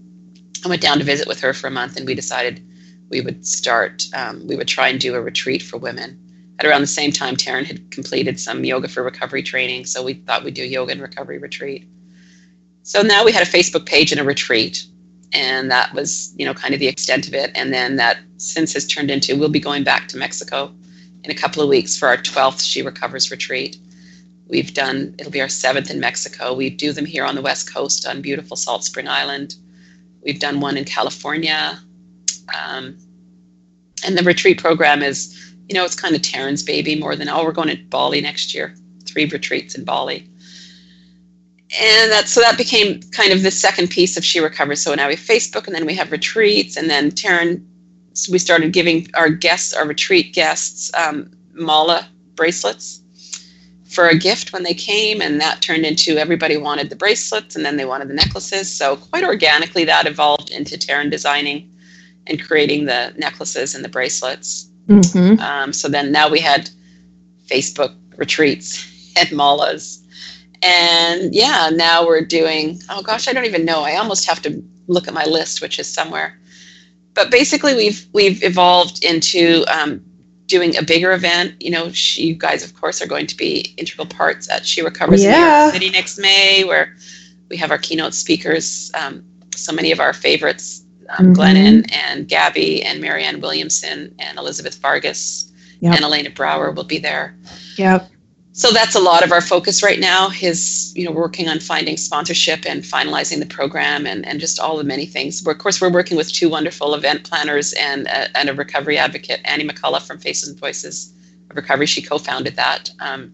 I 0.64 0.68
went 0.68 0.82
down 0.82 0.98
to 0.98 1.04
visit 1.04 1.26
with 1.26 1.40
her 1.40 1.52
for 1.52 1.66
a 1.66 1.70
month, 1.70 1.96
and 1.96 2.06
we 2.06 2.14
decided 2.14 2.62
we 3.08 3.20
would 3.20 3.46
start, 3.46 4.04
um, 4.14 4.46
we 4.46 4.56
would 4.56 4.68
try 4.68 4.88
and 4.88 5.00
do 5.00 5.14
a 5.14 5.20
retreat 5.20 5.62
for 5.62 5.78
women. 5.78 6.18
At 6.58 6.66
around 6.66 6.82
the 6.82 6.86
same 6.86 7.10
time, 7.10 7.36
Taryn 7.36 7.64
had 7.64 7.90
completed 7.90 8.38
some 8.38 8.64
yoga 8.64 8.86
for 8.86 9.02
recovery 9.02 9.42
training, 9.42 9.86
so 9.86 10.02
we 10.02 10.14
thought 10.14 10.44
we'd 10.44 10.54
do 10.54 10.62
a 10.62 10.66
yoga 10.66 10.92
and 10.92 11.00
recovery 11.00 11.38
retreat. 11.38 11.88
So 12.82 13.02
now 13.02 13.24
we 13.24 13.32
had 13.32 13.46
a 13.46 13.50
Facebook 13.50 13.86
page 13.86 14.12
and 14.12 14.20
a 14.20 14.24
retreat, 14.24 14.84
and 15.32 15.70
that 15.70 15.94
was, 15.94 16.34
you 16.36 16.44
know, 16.44 16.54
kind 16.54 16.74
of 16.74 16.80
the 16.80 16.88
extent 16.88 17.26
of 17.26 17.34
it. 17.34 17.50
And 17.54 17.72
then 17.72 17.96
that 17.96 18.18
since 18.36 18.74
has 18.74 18.86
turned 18.86 19.10
into 19.10 19.36
we'll 19.36 19.48
be 19.48 19.60
going 19.60 19.84
back 19.84 20.08
to 20.08 20.18
Mexico 20.18 20.72
in 21.24 21.30
a 21.30 21.34
couple 21.34 21.62
of 21.62 21.68
weeks 21.68 21.96
for 21.96 22.08
our 22.08 22.16
12th 22.16 22.62
She 22.62 22.82
Recovers 22.82 23.30
retreat. 23.30 23.78
We've 24.48 24.74
done, 24.74 25.14
it'll 25.18 25.32
be 25.32 25.40
our 25.40 25.48
seventh 25.48 25.90
in 25.90 26.00
Mexico. 26.00 26.52
We 26.52 26.70
do 26.70 26.92
them 26.92 27.06
here 27.06 27.24
on 27.24 27.36
the 27.36 27.42
West 27.42 27.72
Coast 27.72 28.06
on 28.06 28.20
beautiful 28.20 28.56
Salt 28.56 28.84
Spring 28.84 29.06
Island. 29.08 29.54
We've 30.22 30.38
done 30.38 30.60
one 30.60 30.76
in 30.76 30.84
California. 30.84 31.80
Um, 32.54 32.98
and 34.04 34.16
the 34.16 34.22
retreat 34.22 34.60
program 34.60 35.02
is, 35.02 35.54
you 35.68 35.74
know, 35.74 35.84
it's 35.84 35.94
kind 35.94 36.14
of 36.14 36.22
Taryn's 36.22 36.62
baby 36.62 36.96
more 36.96 37.16
than, 37.16 37.28
oh, 37.28 37.44
we're 37.44 37.52
going 37.52 37.68
to 37.68 37.76
Bali 37.76 38.20
next 38.20 38.54
year, 38.54 38.74
three 39.04 39.26
retreats 39.26 39.74
in 39.74 39.84
Bali. 39.84 40.26
And 41.80 42.10
that, 42.10 42.28
so 42.28 42.40
that 42.40 42.58
became 42.58 43.00
kind 43.12 43.32
of 43.32 43.42
the 43.42 43.50
second 43.50 43.90
piece 43.90 44.16
of 44.16 44.24
She 44.24 44.40
Recovers. 44.40 44.82
So 44.82 44.94
now 44.94 45.06
we 45.06 45.14
have 45.14 45.24
Facebook 45.24 45.66
and 45.66 45.74
then 45.74 45.86
we 45.86 45.94
have 45.94 46.10
retreats. 46.10 46.76
And 46.76 46.90
then 46.90 47.12
Taryn 47.12 47.64
we 48.28 48.38
started 48.38 48.72
giving 48.72 49.08
our 49.14 49.30
guests, 49.30 49.72
our 49.72 49.86
retreat 49.86 50.34
guests, 50.34 50.90
um, 50.94 51.30
mala 51.52 52.08
bracelets 52.34 52.99
for 53.90 54.06
a 54.06 54.16
gift 54.16 54.52
when 54.52 54.62
they 54.62 54.72
came, 54.72 55.20
and 55.20 55.40
that 55.40 55.60
turned 55.60 55.84
into 55.84 56.16
everybody 56.16 56.56
wanted 56.56 56.90
the 56.90 56.96
bracelets, 56.96 57.56
and 57.56 57.64
then 57.64 57.76
they 57.76 57.84
wanted 57.84 58.08
the 58.08 58.14
necklaces. 58.14 58.72
So 58.72 58.96
quite 58.96 59.24
organically, 59.24 59.84
that 59.84 60.06
evolved 60.06 60.50
into 60.50 60.76
Taryn 60.78 61.10
designing 61.10 61.68
and 62.28 62.40
creating 62.40 62.84
the 62.84 63.12
necklaces 63.16 63.74
and 63.74 63.84
the 63.84 63.88
bracelets. 63.88 64.68
Mm-hmm. 64.86 65.40
Um, 65.40 65.72
so 65.72 65.88
then 65.88 66.12
now 66.12 66.30
we 66.30 66.38
had 66.38 66.70
Facebook 67.48 67.94
retreats 68.16 69.12
and 69.16 69.28
malas. 69.30 69.98
And 70.62 71.34
yeah, 71.34 71.70
now 71.72 72.06
we're 72.06 72.24
doing, 72.24 72.80
oh 72.90 73.02
gosh, 73.02 73.26
I 73.26 73.32
don't 73.32 73.46
even 73.46 73.64
know. 73.64 73.82
I 73.82 73.96
almost 73.96 74.28
have 74.28 74.40
to 74.42 74.62
look 74.86 75.08
at 75.08 75.14
my 75.14 75.24
list, 75.24 75.62
which 75.62 75.80
is 75.80 75.92
somewhere. 75.92 76.38
But 77.14 77.30
basically, 77.32 77.74
we've 77.74 78.06
we've 78.12 78.40
evolved 78.44 79.04
into 79.04 79.64
um, 79.66 80.00
doing 80.50 80.76
a 80.76 80.82
bigger 80.82 81.12
event. 81.12 81.54
You 81.60 81.70
know, 81.70 81.90
she, 81.92 82.24
you 82.26 82.34
guys, 82.34 82.62
of 82.62 82.78
course, 82.78 83.00
are 83.00 83.06
going 83.06 83.26
to 83.28 83.36
be 83.36 83.72
integral 83.78 84.06
parts 84.06 84.50
at 84.50 84.66
She 84.66 84.82
Recovers 84.82 85.22
in 85.22 85.30
New 85.30 85.36
York 85.62 85.72
City 85.72 85.90
next 85.90 86.18
May, 86.18 86.64
where 86.64 86.94
we 87.48 87.56
have 87.56 87.70
our 87.70 87.78
keynote 87.78 88.14
speakers. 88.14 88.90
Um, 88.94 89.24
so 89.54 89.72
many 89.72 89.92
of 89.92 90.00
our 90.00 90.12
favorites, 90.12 90.82
um, 91.08 91.32
Mhm. 91.32 91.36
Glennon 91.36 91.92
and 91.92 92.28
Gabby 92.28 92.82
and 92.82 93.00
Marianne 93.00 93.40
Williamson 93.40 94.14
and 94.18 94.38
Elizabeth 94.38 94.76
Vargas 94.76 95.50
Yep. 95.80 95.94
and 95.94 96.04
Elena 96.04 96.30
Brower 96.30 96.70
will 96.72 96.84
be 96.84 96.98
there. 96.98 97.34
Yep. 97.76 98.10
So 98.60 98.72
that's 98.72 98.94
a 98.94 99.00
lot 99.00 99.24
of 99.24 99.32
our 99.32 99.40
focus 99.40 99.82
right 99.82 99.98
now 99.98 100.28
is, 100.42 100.92
you 100.94 101.06
know, 101.06 101.12
working 101.12 101.48
on 101.48 101.60
finding 101.60 101.96
sponsorship 101.96 102.66
and 102.66 102.82
finalizing 102.82 103.38
the 103.38 103.46
program 103.46 104.04
and, 104.04 104.26
and 104.26 104.38
just 104.38 104.60
all 104.60 104.76
the 104.76 104.84
many 104.84 105.06
things. 105.06 105.42
We're, 105.42 105.52
of 105.52 105.58
course, 105.58 105.80
we're 105.80 105.90
working 105.90 106.18
with 106.18 106.30
two 106.30 106.50
wonderful 106.50 106.94
event 106.94 107.24
planners 107.24 107.72
and 107.72 108.06
a, 108.06 108.36
and 108.36 108.50
a 108.50 108.54
recovery 108.54 108.98
advocate, 108.98 109.40
Annie 109.46 109.66
McCullough 109.66 110.06
from 110.06 110.18
Faces 110.18 110.50
and 110.50 110.58
Voices 110.60 111.10
of 111.48 111.56
Recovery. 111.56 111.86
She 111.86 112.02
co-founded 112.02 112.56
that, 112.56 112.90
um, 113.00 113.32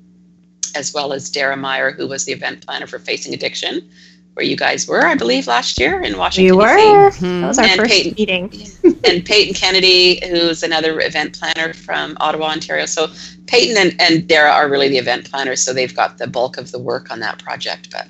as 0.76 0.94
well 0.94 1.12
as 1.12 1.28
Dara 1.28 1.56
Meyer, 1.56 1.90
who 1.90 2.06
was 2.06 2.24
the 2.24 2.30
event 2.30 2.64
planner 2.64 2.86
for 2.86 3.00
Facing 3.00 3.34
Addiction, 3.34 3.90
where 4.36 4.44
you 4.44 4.54
guys 4.54 4.86
were, 4.86 5.06
I 5.06 5.14
believe, 5.14 5.46
last 5.46 5.80
year 5.80 5.98
in 6.02 6.18
Washington, 6.18 6.58
We 6.58 6.62
D.C 6.62 6.76
were. 6.76 7.10
Mhm. 7.10 7.40
That 7.40 7.46
was 7.48 7.58
our 7.58 7.64
And 7.64 7.80
first 7.80 7.90
Peyton. 7.90 8.14
meeting. 8.18 9.00
and 9.04 9.24
Peyton 9.24 9.54
Kennedy, 9.54 10.20
who's 10.28 10.62
another 10.62 11.00
event 11.00 11.38
planner 11.40 11.72
from 11.72 12.18
Ottawa, 12.20 12.48
Ontario. 12.48 12.84
So 12.84 13.06
Peyton 13.46 13.78
and, 13.78 13.98
and 13.98 14.28
Dara 14.28 14.50
are 14.50 14.68
really 14.68 14.88
the 14.90 14.98
event 14.98 15.30
planners, 15.30 15.62
so 15.62 15.72
they've 15.72 15.96
got 15.96 16.18
the 16.18 16.26
bulk 16.26 16.58
of 16.58 16.70
the 16.70 16.78
work 16.78 17.10
on 17.10 17.20
that 17.20 17.38
project. 17.42 17.90
But 17.90 18.08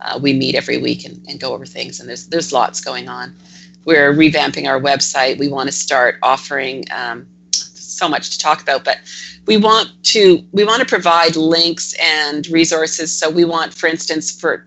uh, 0.00 0.18
we 0.18 0.32
meet 0.32 0.54
every 0.54 0.78
week 0.78 1.04
and, 1.04 1.22
and 1.28 1.38
go 1.38 1.52
over 1.52 1.66
things, 1.66 2.00
and 2.00 2.08
there's 2.08 2.28
there's 2.28 2.50
lots 2.50 2.80
going 2.80 3.10
on. 3.10 3.36
We're 3.84 4.14
revamping 4.14 4.66
our 4.66 4.80
website. 4.80 5.36
We 5.38 5.48
want 5.48 5.68
to 5.68 5.72
start 5.72 6.16
offering 6.22 6.84
um, 6.90 7.26
so 7.52 8.08
much 8.08 8.30
to 8.30 8.38
talk 8.38 8.62
about, 8.62 8.84
but 8.84 9.00
we 9.46 9.58
want 9.58 9.90
to 10.04 10.42
we 10.52 10.64
want 10.64 10.80
to 10.80 10.86
provide 10.86 11.36
links 11.36 11.94
and 12.00 12.46
resources. 12.46 13.14
So 13.14 13.28
we 13.28 13.44
want, 13.44 13.74
for 13.74 13.86
instance, 13.86 14.30
for 14.30 14.66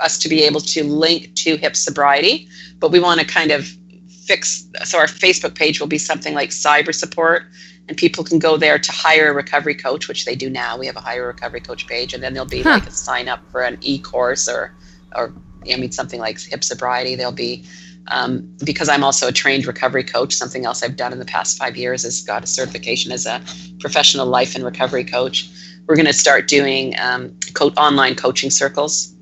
us 0.00 0.18
to 0.18 0.28
be 0.28 0.42
able 0.44 0.60
to 0.60 0.84
link 0.84 1.34
to 1.36 1.56
hip 1.56 1.76
sobriety, 1.76 2.48
but 2.78 2.90
we 2.90 3.00
want 3.00 3.20
to 3.20 3.26
kind 3.26 3.50
of 3.50 3.66
fix 4.08 4.66
so 4.84 4.98
our 4.98 5.06
facebook 5.06 5.54
page 5.54 5.80
will 5.80 5.86
be 5.86 5.96
something 5.96 6.34
like 6.34 6.50
cyber 6.50 6.94
support 6.94 7.44
and 7.88 7.96
people 7.96 8.22
can 8.22 8.38
go 8.38 8.58
there 8.58 8.78
to 8.78 8.92
hire 8.92 9.30
a 9.30 9.32
recovery 9.32 9.74
coach 9.74 10.06
which 10.06 10.26
they 10.26 10.34
do 10.34 10.50
now. 10.50 10.76
We 10.76 10.84
have 10.84 10.96
a 10.96 11.00
hire 11.00 11.24
a 11.24 11.28
recovery 11.28 11.60
coach 11.60 11.86
page 11.86 12.12
and 12.12 12.22
then 12.22 12.34
there'll 12.34 12.46
be 12.48 12.62
Huh. 12.62 12.70
like 12.74 12.86
a 12.86 12.90
sign 12.90 13.28
up 13.28 13.40
for 13.50 13.62
an 13.62 13.78
e-course 13.80 14.46
or 14.46 14.74
or 15.16 15.32
i 15.72 15.76
mean 15.76 15.90
something 15.92 16.20
like 16.20 16.38
hip 16.40 16.62
sobriety 16.62 17.14
there'll 17.16 17.32
be. 17.32 17.64
Um, 18.10 18.54
because 18.64 18.88
i'm 18.88 19.04
also 19.04 19.28
a 19.28 19.32
trained 19.32 19.66
recovery 19.66 20.04
coach 20.04 20.32
something 20.34 20.64
else 20.64 20.82
i've 20.82 20.96
done 20.96 21.12
in 21.12 21.18
the 21.18 21.26
past 21.26 21.58
five 21.58 21.76
years 21.76 22.04
is 22.04 22.22
got 22.22 22.42
a 22.42 22.46
certification 22.46 23.12
as 23.12 23.26
a 23.26 23.40
professional 23.80 24.26
life 24.26 24.54
and 24.54 24.64
recovery 24.64 25.04
coach. 25.04 25.48
We're 25.86 25.96
going 25.96 26.06
to 26.06 26.12
start 26.12 26.48
doing 26.48 26.94
um, 26.98 27.34
co- 27.54 27.68
online 27.70 28.14
coaching 28.14 28.50
circles 28.50 29.14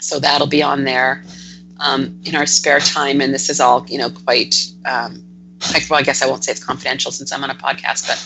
so 0.00 0.18
that'll 0.18 0.46
be 0.46 0.62
on 0.62 0.84
there 0.84 1.22
um, 1.78 2.20
in 2.24 2.34
our 2.34 2.46
spare 2.46 2.80
time, 2.80 3.20
and 3.20 3.32
this 3.34 3.48
is 3.48 3.60
all 3.60 3.86
you 3.88 3.98
know 3.98 4.10
quite. 4.10 4.54
Um, 4.84 5.24
I, 5.62 5.80
well, 5.90 6.00
I 6.00 6.02
guess 6.02 6.22
I 6.22 6.26
won't 6.26 6.42
say 6.42 6.52
it's 6.52 6.64
confidential 6.64 7.12
since 7.12 7.32
I'm 7.32 7.44
on 7.44 7.50
a 7.50 7.54
podcast, 7.54 8.06
but 8.06 8.18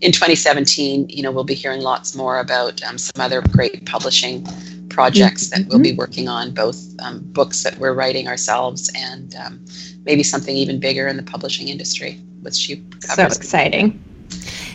in 0.00 0.10
2017, 0.10 1.08
you 1.08 1.22
know, 1.22 1.30
we'll 1.30 1.44
be 1.44 1.54
hearing 1.54 1.82
lots 1.82 2.16
more 2.16 2.40
about 2.40 2.82
um, 2.82 2.98
some 2.98 3.20
other 3.22 3.42
great 3.42 3.86
publishing 3.86 4.44
projects 4.88 5.50
that 5.50 5.66
we'll 5.68 5.78
be 5.78 5.92
working 5.92 6.28
on, 6.28 6.52
both 6.52 6.82
um, 7.00 7.20
books 7.32 7.62
that 7.62 7.78
we're 7.78 7.92
writing 7.92 8.26
ourselves 8.26 8.90
and 8.96 9.36
um, 9.36 9.64
maybe 10.04 10.22
something 10.24 10.56
even 10.56 10.80
bigger 10.80 11.06
in 11.06 11.16
the 11.16 11.22
publishing 11.22 11.68
industry, 11.68 12.20
which 12.40 12.66
So 12.66 12.76
covers. 13.14 13.36
exciting. 13.36 14.02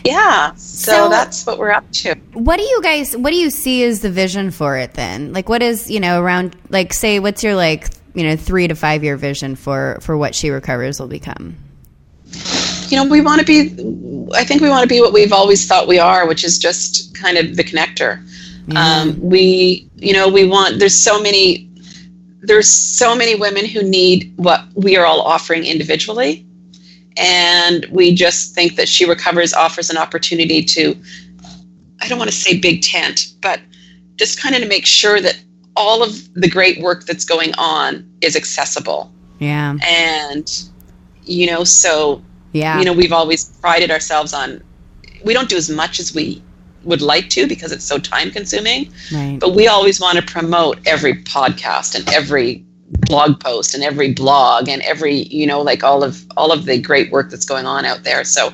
Yeah, 0.06 0.54
so, 0.54 0.92
So- 0.92 1.08
that's 1.08 1.44
what 1.46 1.58
we're 1.58 1.70
up 1.70 1.90
to. 1.92 2.14
What 2.32 2.56
do 2.56 2.62
you 2.62 2.80
guys? 2.82 3.16
What 3.16 3.30
do 3.30 3.36
you 3.36 3.50
see 3.50 3.84
as 3.84 4.00
the 4.00 4.10
vision 4.10 4.50
for 4.50 4.76
it? 4.76 4.94
Then, 4.94 5.32
like, 5.32 5.48
what 5.48 5.62
is 5.62 5.90
you 5.90 6.00
know 6.00 6.20
around? 6.20 6.56
Like, 6.70 6.92
say, 6.92 7.18
what's 7.20 7.42
your 7.42 7.54
like 7.54 7.88
you 8.14 8.24
know 8.24 8.36
three 8.36 8.68
to 8.68 8.74
five 8.74 9.04
year 9.04 9.16
vision 9.16 9.56
for 9.56 9.98
for 10.00 10.16
what 10.16 10.34
she 10.34 10.50
recovers 10.50 11.00
will 11.00 11.08
become? 11.08 11.56
you 12.88 12.96
know, 12.96 13.04
we 13.04 13.20
want 13.20 13.40
to 13.40 13.46
be, 13.46 14.30
I 14.34 14.44
think 14.44 14.62
we 14.62 14.68
want 14.68 14.82
to 14.82 14.88
be 14.88 15.00
what 15.00 15.12
we've 15.12 15.32
always 15.32 15.66
thought 15.66 15.88
we 15.88 15.98
are, 15.98 16.26
which 16.26 16.44
is 16.44 16.58
just 16.58 17.14
kind 17.14 17.36
of 17.36 17.56
the 17.56 17.64
connector. 17.64 18.24
Um, 18.76 19.20
we, 19.20 19.88
you 19.96 20.12
know, 20.12 20.28
we 20.28 20.44
want. 20.46 20.78
There's 20.78 20.94
so 20.94 21.20
many. 21.20 21.70
There's 22.42 22.68
so 22.68 23.16
many 23.16 23.34
women 23.34 23.64
who 23.64 23.82
need 23.82 24.32
what 24.36 24.64
we 24.74 24.96
are 24.96 25.04
all 25.04 25.20
offering 25.20 25.64
individually, 25.64 26.45
and 27.16 27.86
we 27.90 28.14
just 28.14 28.54
think 28.54 28.76
that 28.76 28.88
She 28.88 29.04
Recovers 29.04 29.52
offers 29.54 29.90
an 29.90 29.96
opportunity 29.96 30.62
to. 30.62 30.96
I 32.00 32.08
don't 32.08 32.18
want 32.18 32.30
to 32.30 32.36
say 32.36 32.58
big 32.58 32.82
tent, 32.82 33.26
but 33.40 33.60
just 34.16 34.40
kind 34.40 34.54
of 34.54 34.60
to 34.62 34.68
make 34.68 34.84
sure 34.86 35.20
that 35.20 35.38
all 35.76 36.02
of 36.02 36.32
the 36.34 36.48
great 36.48 36.80
work 36.80 37.04
that's 37.04 37.24
going 37.24 37.54
on 37.58 38.08
is 38.20 38.34
accessible 38.36 39.12
Yeah. 39.38 39.76
and 39.86 40.50
you 41.24 41.46
know 41.50 41.64
so 41.64 42.22
Yeah. 42.52 42.78
you 42.78 42.84
know 42.84 42.92
we've 42.94 43.12
always 43.12 43.44
prided 43.60 43.90
ourselves 43.90 44.32
on 44.32 44.62
we 45.24 45.34
don't 45.34 45.48
do 45.50 45.56
as 45.56 45.68
much 45.68 46.00
as 46.00 46.14
we 46.14 46.42
would 46.84 47.02
like 47.02 47.28
to 47.30 47.46
because 47.46 47.72
it's 47.72 47.84
so 47.84 47.98
time 47.98 48.30
consuming 48.30 48.90
right. 49.12 49.38
but 49.38 49.54
we 49.54 49.66
always 49.68 50.00
want 50.00 50.16
to 50.16 50.22
promote 50.24 50.78
every 50.86 51.14
podcast 51.24 51.94
and 51.94 52.08
every 52.08 52.64
blog 52.90 53.40
post 53.40 53.74
and 53.74 53.82
every 53.82 54.12
blog 54.12 54.68
and 54.68 54.80
every 54.82 55.14
you 55.14 55.46
know 55.46 55.60
like 55.60 55.82
all 55.82 56.04
of 56.04 56.24
all 56.36 56.52
of 56.52 56.66
the 56.66 56.80
great 56.80 57.10
work 57.10 57.30
that's 57.30 57.44
going 57.44 57.66
on 57.66 57.84
out 57.84 58.04
there 58.04 58.22
so 58.22 58.46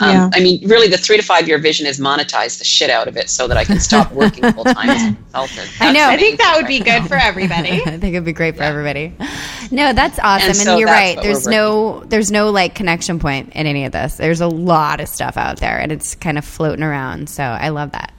um, 0.00 0.10
Yeah. 0.10 0.30
i 0.34 0.40
mean 0.40 0.68
really 0.68 0.88
the 0.88 0.98
three 0.98 1.16
to 1.16 1.22
five 1.22 1.46
year 1.46 1.58
vision 1.58 1.86
is 1.86 2.00
monetize 2.00 2.58
the 2.58 2.64
shit 2.64 2.90
out 2.90 3.06
of 3.06 3.16
it 3.16 3.30
so 3.30 3.46
that 3.46 3.56
i 3.56 3.64
can 3.64 3.78
stop 3.78 4.10
working 4.12 4.42
full 4.52 4.64
time 4.64 4.90
as 4.90 5.12
a 5.12 5.14
consultant 5.14 5.70
I 5.80 5.92
know. 5.92 6.08
I 6.08 6.16
think 6.16 6.38
that 6.38 6.54
thing 6.54 6.62
would 6.62 6.68
be 6.68 6.78
right 6.80 6.86
now. 6.86 7.00
good 7.00 7.08
for 7.08 7.14
everybody. 7.16 7.70
I 7.86 7.98
think 7.98 8.04
it'd 8.14 8.24
be 8.24 8.32
great 8.32 8.56
for 8.56 8.64
everybody. 8.64 9.14
No, 9.70 9.92
that's 9.92 10.18
awesome, 10.18 10.48
and, 10.48 10.56
so 10.56 10.76
you're 10.76 10.88
right. 10.88 11.20
There's 11.22 11.46
no, 11.46 12.00
there's 12.04 12.30
no 12.32 12.50
like 12.50 12.74
connection 12.74 13.18
point 13.20 13.50
in 13.54 13.66
any 13.66 13.84
of 13.84 13.92
this. 13.92 14.16
There's 14.16 14.40
a 14.40 14.48
lot 14.48 15.00
of 15.00 15.08
stuff 15.08 15.36
out 15.36 15.58
there, 15.60 15.78
and 15.78 15.92
it's 15.92 16.14
kind 16.16 16.36
of 16.38 16.44
floating 16.44 16.82
around. 16.82 17.28
So 17.28 17.42
I 17.42 17.68
love 17.68 17.92
that. 17.92 18.12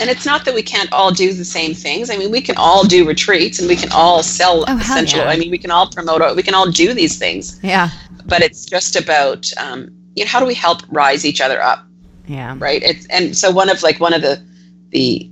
And 0.00 0.10
it's 0.10 0.26
not 0.26 0.44
that 0.44 0.54
we 0.54 0.62
can't 0.62 0.92
all 0.92 1.10
do 1.10 1.32
the 1.32 1.44
same 1.44 1.72
things. 1.74 2.10
I 2.10 2.16
mean, 2.16 2.30
we 2.30 2.40
can 2.42 2.56
all 2.58 2.84
do 2.84 3.06
retreats 3.06 3.58
and 3.58 3.66
we 3.68 3.76
can 3.76 3.90
all 3.92 4.22
sell 4.22 4.64
Oh, 4.68 4.78
essential. 4.78 5.20
yeah. 5.20 5.28
I 5.30 5.36
mean, 5.36 5.50
we 5.50 5.58
can 5.58 5.70
all 5.70 5.88
promote. 5.88 6.36
We 6.36 6.42
can 6.42 6.54
all 6.54 6.70
do 6.70 6.92
these 6.92 7.18
things. 7.18 7.58
Yeah, 7.62 7.88
But 8.26 8.42
it's 8.42 8.66
just 8.66 8.94
about 8.96 9.50
um, 9.56 9.90
you 10.14 10.24
know 10.24 10.28
how 10.30 10.40
do 10.40 10.46
we 10.46 10.54
help 10.54 10.82
rise 10.88 11.24
each 11.24 11.40
other 11.40 11.62
up, 11.62 11.86
yeah, 12.26 12.54
right? 12.58 12.82
It's 12.82 13.06
and 13.06 13.36
so 13.36 13.50
one 13.50 13.70
of 13.70 13.82
like 13.82 13.98
one 14.00 14.12
of 14.14 14.20
the 14.22 14.42
the 14.90 15.30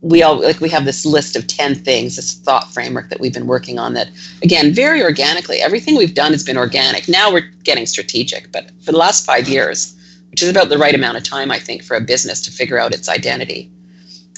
we 0.00 0.22
all 0.22 0.40
like 0.40 0.60
we 0.60 0.68
have 0.68 0.84
this 0.84 1.06
list 1.06 1.34
of 1.34 1.46
10 1.46 1.74
things 1.76 2.16
this 2.16 2.34
thought 2.34 2.70
framework 2.74 3.08
that 3.08 3.20
we've 3.20 3.32
been 3.32 3.46
working 3.46 3.78
on 3.78 3.94
that 3.94 4.08
again 4.42 4.74
very 4.74 5.02
organically 5.02 5.62
everything 5.62 5.96
we've 5.96 6.12
done 6.12 6.32
has 6.32 6.42
been 6.44 6.58
organic 6.58 7.08
now 7.08 7.32
we're 7.32 7.48
getting 7.62 7.86
strategic 7.86 8.52
but 8.52 8.70
for 8.82 8.92
the 8.92 8.98
last 8.98 9.24
five 9.24 9.48
years 9.48 9.96
which 10.34 10.42
is 10.42 10.48
about 10.48 10.68
the 10.68 10.78
right 10.78 10.94
amount 10.94 11.16
of 11.16 11.22
time 11.22 11.50
i 11.50 11.58
think 11.58 11.82
for 11.82 11.96
a 11.96 12.00
business 12.00 12.40
to 12.40 12.50
figure 12.50 12.78
out 12.78 12.92
its 12.92 13.08
identity 13.08 13.70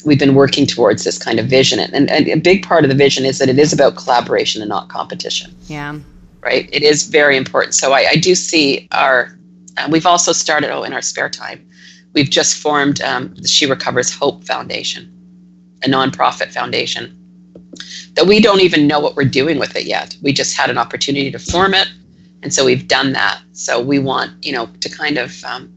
we've 0.04 0.18
been 0.18 0.34
working 0.34 0.66
towards 0.66 1.04
this 1.04 1.18
kind 1.18 1.40
of 1.40 1.46
vision 1.46 1.80
and, 1.80 2.10
and 2.10 2.28
a 2.28 2.36
big 2.36 2.62
part 2.64 2.84
of 2.84 2.90
the 2.90 2.96
vision 2.96 3.24
is 3.24 3.38
that 3.38 3.48
it 3.48 3.58
is 3.58 3.72
about 3.72 3.96
collaboration 3.96 4.62
and 4.62 4.68
not 4.68 4.88
competition 4.88 5.50
yeah, 5.66 5.98
right? 6.46 6.68
It 6.72 6.82
is 6.82 7.08
very 7.08 7.36
important. 7.36 7.74
So 7.74 7.92
I, 7.92 8.06
I 8.12 8.16
do 8.16 8.34
see 8.34 8.88
our, 8.92 9.36
uh, 9.76 9.88
we've 9.90 10.06
also 10.06 10.32
started, 10.32 10.70
oh, 10.70 10.84
in 10.84 10.92
our 10.92 11.02
spare 11.02 11.28
time, 11.28 11.68
we've 12.14 12.30
just 12.30 12.56
formed 12.56 13.00
um, 13.02 13.34
the 13.34 13.48
She 13.48 13.66
Recovers 13.66 14.14
Hope 14.14 14.44
Foundation, 14.44 15.12
a 15.82 15.88
nonprofit 15.88 16.52
foundation 16.52 17.12
that 18.14 18.26
we 18.26 18.40
don't 18.40 18.60
even 18.60 18.86
know 18.86 19.00
what 19.00 19.16
we're 19.16 19.24
doing 19.24 19.58
with 19.58 19.76
it 19.76 19.84
yet. 19.84 20.16
We 20.22 20.32
just 20.32 20.56
had 20.56 20.70
an 20.70 20.78
opportunity 20.78 21.30
to 21.32 21.38
form 21.38 21.74
it. 21.74 21.88
And 22.42 22.54
so 22.54 22.64
we've 22.64 22.86
done 22.86 23.12
that. 23.12 23.42
So 23.52 23.82
we 23.82 23.98
want, 23.98 24.32
you 24.44 24.52
know, 24.52 24.66
to 24.80 24.88
kind 24.88 25.18
of, 25.18 25.44
um, 25.44 25.70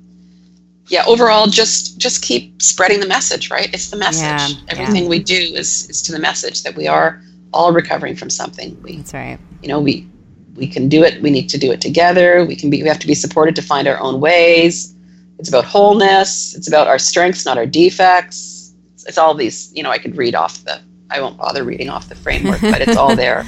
yeah, 0.89 1.03
overall, 1.05 1.47
just 1.47 1.97
just 1.97 2.21
keep 2.23 2.61
spreading 2.61 2.99
the 2.99 3.07
message, 3.07 3.49
right? 3.51 3.71
It's 3.73 3.89
the 3.89 3.97
message. 3.97 4.21
Yeah, 4.57 4.63
Everything 4.69 5.03
yeah. 5.03 5.09
we 5.09 5.19
do 5.19 5.35
is 5.35 5.89
is 5.89 6.01
to 6.03 6.11
the 6.11 6.19
message 6.19 6.63
that 6.63 6.75
we 6.75 6.87
are 6.87 7.21
all 7.53 7.71
recovering 7.73 8.15
from 8.15 8.29
something. 8.29 8.79
We 8.81 8.97
that's 8.97 9.13
right. 9.13 9.39
you 9.61 9.67
know 9.69 9.79
we 9.79 10.07
we 10.55 10.67
can 10.67 10.89
do 10.89 11.03
it 11.03 11.21
we 11.21 11.29
need 11.29 11.47
to 11.49 11.57
do 11.57 11.71
it 11.71 11.79
together 11.79 12.43
we 12.43 12.55
can 12.55 12.69
be 12.69 12.81
we 12.83 12.87
have 12.89 12.99
to 12.99 13.07
be 13.07 13.13
supported 13.15 13.55
to 13.55 13.61
find 13.61 13.87
our 13.87 13.97
own 13.99 14.19
ways 14.19 14.93
it's 15.37 15.47
about 15.47 15.63
wholeness 15.63 16.53
it's 16.53 16.67
about 16.67 16.85
our 16.87 16.99
strengths 16.99 17.45
not 17.45 17.57
our 17.57 17.65
defects 17.65 18.73
it's, 18.93 19.05
it's 19.05 19.17
all 19.17 19.33
these 19.33 19.71
you 19.73 19.81
know 19.81 19.89
i 19.89 19.97
could 19.97 20.17
read 20.17 20.35
off 20.35 20.61
the 20.65 20.81
i 21.11 21.21
won't 21.21 21.37
bother 21.37 21.63
reading 21.63 21.87
off 21.89 22.09
the 22.09 22.15
framework 22.15 22.59
but 22.59 22.81
it's 22.81 22.97
all 22.97 23.15
there 23.25 23.45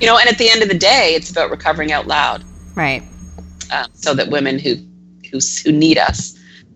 you 0.00 0.06
know 0.06 0.16
and 0.16 0.26
at 0.28 0.38
the 0.38 0.48
end 0.48 0.62
of 0.62 0.68
the 0.68 0.78
day 0.78 1.12
it's 1.14 1.30
about 1.30 1.50
recovering 1.50 1.92
out 1.92 2.06
loud 2.06 2.42
Right. 2.74 3.02
uh, 3.70 3.86
so 3.92 4.14
that 4.14 4.28
women 4.30 4.58
who 4.58 4.76
who 5.30 5.38
who 5.64 5.70
need 5.72 5.98
us 5.98 6.33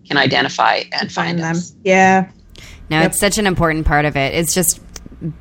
can 0.09 0.17
identify 0.17 0.83
and 0.91 1.11
find, 1.11 1.11
Find 1.11 1.39
them. 1.39 1.55
us 1.55 1.73
Yeah. 1.83 2.29
No, 2.89 2.99
Yep. 3.01 3.11
it's 3.11 3.19
such 3.19 3.37
an 3.37 3.47
important 3.47 3.85
part 3.85 4.05
of 4.05 4.17
it. 4.17 4.33
It's 4.33 4.53
just 4.53 4.81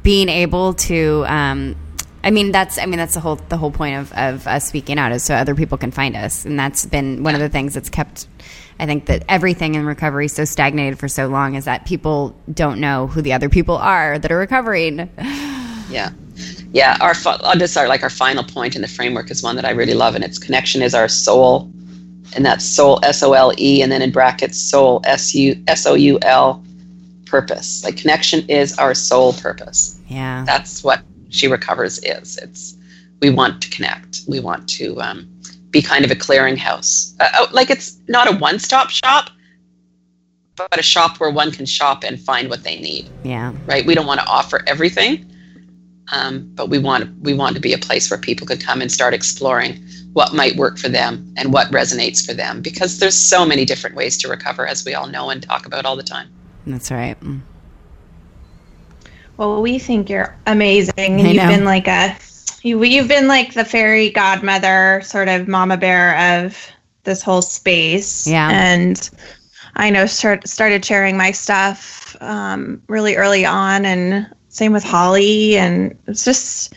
being 0.02 0.28
able 0.28 0.74
to. 0.74 1.24
Um, 1.26 1.76
I 2.22 2.30
mean, 2.30 2.52
that's. 2.52 2.78
I 2.78 2.84
mean, 2.86 2.98
that's 2.98 3.14
the 3.14 3.20
whole 3.20 3.36
the 3.36 3.56
whole 3.56 3.70
point 3.70 3.96
of, 3.96 4.12
of 4.12 4.46
us 4.46 4.68
speaking 4.68 4.98
out 4.98 5.12
is 5.12 5.22
so 5.24 5.34
other 5.34 5.54
people 5.54 5.78
can 5.78 5.90
find 5.90 6.14
us, 6.16 6.44
and 6.44 6.58
that's 6.58 6.84
been 6.84 7.22
one 7.22 7.34
of 7.34 7.40
the 7.40 7.48
things 7.48 7.74
that's 7.74 7.88
kept. 7.88 8.26
I 8.80 8.86
think 8.86 9.06
that 9.06 9.24
everything 9.28 9.74
in 9.76 9.86
recovery 9.86 10.28
so 10.28 10.44
stagnated 10.44 10.98
for 10.98 11.08
so 11.08 11.26
long 11.28 11.54
is 11.54 11.64
that 11.64 11.84
people 11.86 12.36
don't 12.52 12.80
know 12.80 13.06
who 13.06 13.22
the 13.22 13.32
other 13.32 13.48
people 13.48 13.76
are 13.76 14.18
that 14.18 14.30
are 14.30 14.36
recovering. 14.38 15.08
Yeah, 15.90 16.10
yeah. 16.72 16.98
Our 17.00 17.14
fi- 17.14 17.36
uh, 17.36 17.54
this 17.56 17.76
our 17.76 17.88
like 17.88 18.02
our 18.02 18.10
final 18.10 18.44
point 18.44 18.76
in 18.76 18.82
the 18.82 18.88
framework 18.88 19.30
is 19.30 19.42
one 19.42 19.56
that 19.56 19.64
I 19.64 19.70
really 19.70 19.94
love, 19.94 20.14
and 20.14 20.22
its 20.22 20.38
connection 20.38 20.82
is 20.82 20.94
our 20.94 21.08
soul, 21.08 21.70
and 22.34 22.44
that's 22.44 22.64
sole 22.64 23.00
S 23.04 23.22
O 23.22 23.32
L 23.32 23.52
E, 23.58 23.82
and 23.82 23.90
then 23.90 24.02
in 24.02 24.10
brackets 24.10 24.58
soul 24.58 25.00
S 25.04 25.34
U 25.34 25.62
S 25.66 25.86
O 25.86 25.94
U 25.94 26.18
L 26.22 26.64
purpose. 27.26 27.84
Like 27.84 27.96
connection 27.96 28.48
is 28.48 28.76
our 28.78 28.94
soul 28.94 29.32
purpose. 29.34 30.00
Yeah, 30.08 30.44
That's 30.46 30.82
what 30.82 31.02
she 31.28 31.48
recovers 31.48 31.98
is. 31.98 32.38
It's 32.38 32.76
we 33.20 33.30
want 33.30 33.60
to 33.62 33.70
connect. 33.70 34.20
We 34.26 34.40
want 34.40 34.68
to 34.70 35.00
um, 35.00 35.28
be 35.70 35.82
kind 35.82 36.04
of 36.04 36.10
a 36.10 36.14
clearinghouse. 36.14 37.14
Uh, 37.20 37.28
oh, 37.34 37.48
like 37.52 37.70
it's 37.70 37.98
not 38.08 38.32
a 38.32 38.36
one-stop 38.36 38.90
shop, 38.90 39.30
but 40.56 40.78
a 40.78 40.82
shop 40.82 41.20
where 41.20 41.30
one 41.30 41.50
can 41.50 41.66
shop 41.66 42.04
and 42.04 42.18
find 42.18 42.48
what 42.48 42.64
they 42.64 42.78
need 42.80 43.08
yeah, 43.22 43.52
right? 43.66 43.86
We 43.86 43.94
don't 43.94 44.06
want 44.06 44.20
to 44.20 44.26
offer 44.26 44.62
everything, 44.66 45.30
um, 46.12 46.50
but 46.54 46.68
we 46.68 46.78
want 46.78 47.20
we 47.20 47.34
want 47.34 47.54
to 47.56 47.60
be 47.60 47.72
a 47.72 47.78
place 47.78 48.10
where 48.10 48.18
people 48.18 48.46
could 48.46 48.60
come 48.60 48.80
and 48.80 48.90
start 48.90 49.14
exploring 49.14 49.84
what 50.18 50.34
might 50.34 50.56
work 50.56 50.78
for 50.78 50.88
them 50.88 51.32
and 51.36 51.52
what 51.52 51.70
resonates 51.70 52.26
for 52.26 52.34
them. 52.34 52.60
Because 52.60 52.98
there's 52.98 53.14
so 53.14 53.46
many 53.46 53.64
different 53.64 53.94
ways 53.94 54.16
to 54.16 54.28
recover, 54.28 54.66
as 54.66 54.84
we 54.84 54.92
all 54.92 55.06
know 55.06 55.30
and 55.30 55.40
talk 55.40 55.64
about 55.64 55.86
all 55.86 55.94
the 55.94 56.02
time. 56.02 56.28
that's 56.66 56.90
right. 56.90 57.16
Well, 59.36 59.62
we 59.62 59.78
think 59.78 60.10
you're 60.10 60.36
amazing. 60.48 60.92
I 60.98 61.02
And 61.02 61.20
you've 61.20 61.36
know. 61.36 61.46
been 61.46 61.64
like 61.64 61.86
a 61.86 62.16
you, 62.62 62.82
you've 62.82 63.06
been 63.06 63.28
like 63.28 63.54
the 63.54 63.64
fairy 63.64 64.10
godmother, 64.10 65.00
sort 65.04 65.28
of 65.28 65.46
mama 65.46 65.76
bear 65.76 66.36
of 66.36 66.68
this 67.04 67.22
whole 67.22 67.40
space. 67.42 68.26
Yeah. 68.26 68.50
And 68.50 69.08
I 69.76 69.90
know 69.90 70.06
start, 70.06 70.48
started 70.48 70.84
sharing 70.84 71.16
my 71.16 71.30
stuff 71.30 72.16
um, 72.20 72.82
really 72.88 73.14
early 73.14 73.46
on, 73.46 73.84
and 73.84 74.28
same 74.48 74.72
with 74.72 74.82
Holly. 74.82 75.56
And 75.56 75.96
it's 76.08 76.24
just 76.24 76.74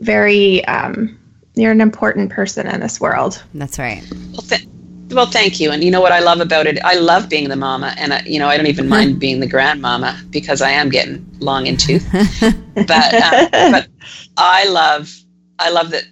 very 0.00 0.64
um, 0.64 1.16
you're 1.54 1.72
an 1.72 1.80
important 1.80 2.30
person 2.30 2.66
in 2.66 2.80
this 2.80 3.00
world. 3.00 3.42
That's 3.54 3.78
right. 3.78 4.02
Well, 4.32 4.42
th- 4.42 4.66
well, 5.10 5.26
thank 5.26 5.60
you. 5.60 5.70
And 5.70 5.84
you 5.84 5.90
know 5.90 6.00
what 6.00 6.12
I 6.12 6.20
love 6.20 6.40
about 6.40 6.66
it? 6.66 6.82
I 6.84 6.94
love 6.94 7.28
being 7.28 7.48
the 7.48 7.56
mama, 7.56 7.94
and 7.98 8.14
I, 8.14 8.22
you 8.22 8.38
know 8.38 8.48
I 8.48 8.56
don't 8.56 8.66
even 8.66 8.88
mind 8.88 9.18
being 9.18 9.40
the 9.40 9.46
grandmama 9.46 10.18
because 10.30 10.62
I 10.62 10.70
am 10.70 10.88
getting 10.88 11.24
long 11.40 11.66
in 11.66 11.76
tooth. 11.76 12.08
but 12.74 13.14
uh, 13.14 13.48
but 13.52 13.88
I 14.36 14.66
love 14.68 15.14
I 15.58 15.70
love 15.70 15.90
that 15.90 16.04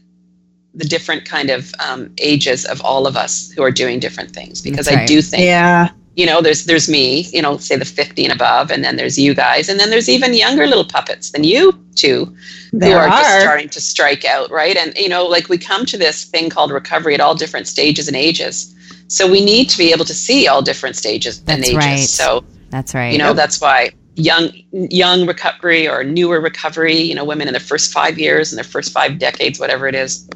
the 0.74 0.84
different 0.84 1.24
kind 1.24 1.50
of 1.50 1.72
um, 1.80 2.12
ages 2.18 2.64
of 2.64 2.80
all 2.82 3.06
of 3.06 3.16
us 3.16 3.50
who 3.50 3.62
are 3.62 3.72
doing 3.72 3.98
different 3.98 4.30
things 4.30 4.60
because 4.60 4.86
That's 4.86 4.96
I 4.96 5.00
right. 5.00 5.08
do 5.08 5.20
think 5.20 5.44
Yeah. 5.44 5.90
You 6.20 6.26
know 6.26 6.42
there's 6.42 6.66
there's 6.66 6.86
me 6.88 7.22
you 7.32 7.40
know 7.40 7.56
say 7.56 7.76
the 7.76 7.84
50 7.86 8.24
and 8.24 8.32
above 8.32 8.70
and 8.70 8.84
then 8.84 8.96
there's 8.96 9.18
you 9.18 9.34
guys 9.34 9.70
and 9.70 9.80
then 9.80 9.88
there's 9.88 10.08
even 10.08 10.34
younger 10.34 10.66
little 10.66 10.84
puppets 10.84 11.30
than 11.30 11.44
you 11.44 11.72
two 11.94 12.36
There 12.72 12.90
who 12.90 12.98
are, 12.98 13.08
just 13.08 13.40
starting 13.40 13.70
to 13.70 13.80
strike 13.80 14.26
out 14.26 14.50
right 14.50 14.76
and 14.76 14.94
you 14.96 15.08
know 15.08 15.24
like 15.26 15.48
we 15.48 15.56
come 15.56 15.86
to 15.86 15.96
this 15.96 16.26
thing 16.26 16.50
called 16.50 16.72
recovery 16.72 17.14
at 17.14 17.20
all 17.20 17.34
different 17.34 17.66
stages 17.66 18.06
and 18.06 18.16
ages 18.16 18.74
so 19.08 19.30
we 19.30 19.42
need 19.42 19.70
to 19.70 19.78
be 19.78 19.92
able 19.92 20.04
to 20.04 20.14
see 20.14 20.46
all 20.46 20.60
different 20.60 20.94
stages 20.94 21.42
and 21.48 21.64
ages 21.64 21.74
right. 21.76 21.98
so 22.00 22.44
That's 22.68 22.94
right. 22.94 23.12
you 23.12 23.18
know 23.18 23.32
that's 23.32 23.58
why 23.58 23.90
young 24.16 24.50
young 24.72 25.26
recovery 25.26 25.88
or 25.88 26.04
newer 26.04 26.38
recovery 26.38 26.98
you 27.00 27.14
know 27.14 27.24
women 27.24 27.48
in 27.48 27.54
their 27.54 27.60
first 27.72 27.92
five 27.94 28.18
years 28.18 28.52
and 28.52 28.58
their 28.58 28.70
first 28.76 28.92
five 28.92 29.18
decades 29.18 29.58
whatever 29.58 29.88
it 29.88 29.94
is 29.94 30.28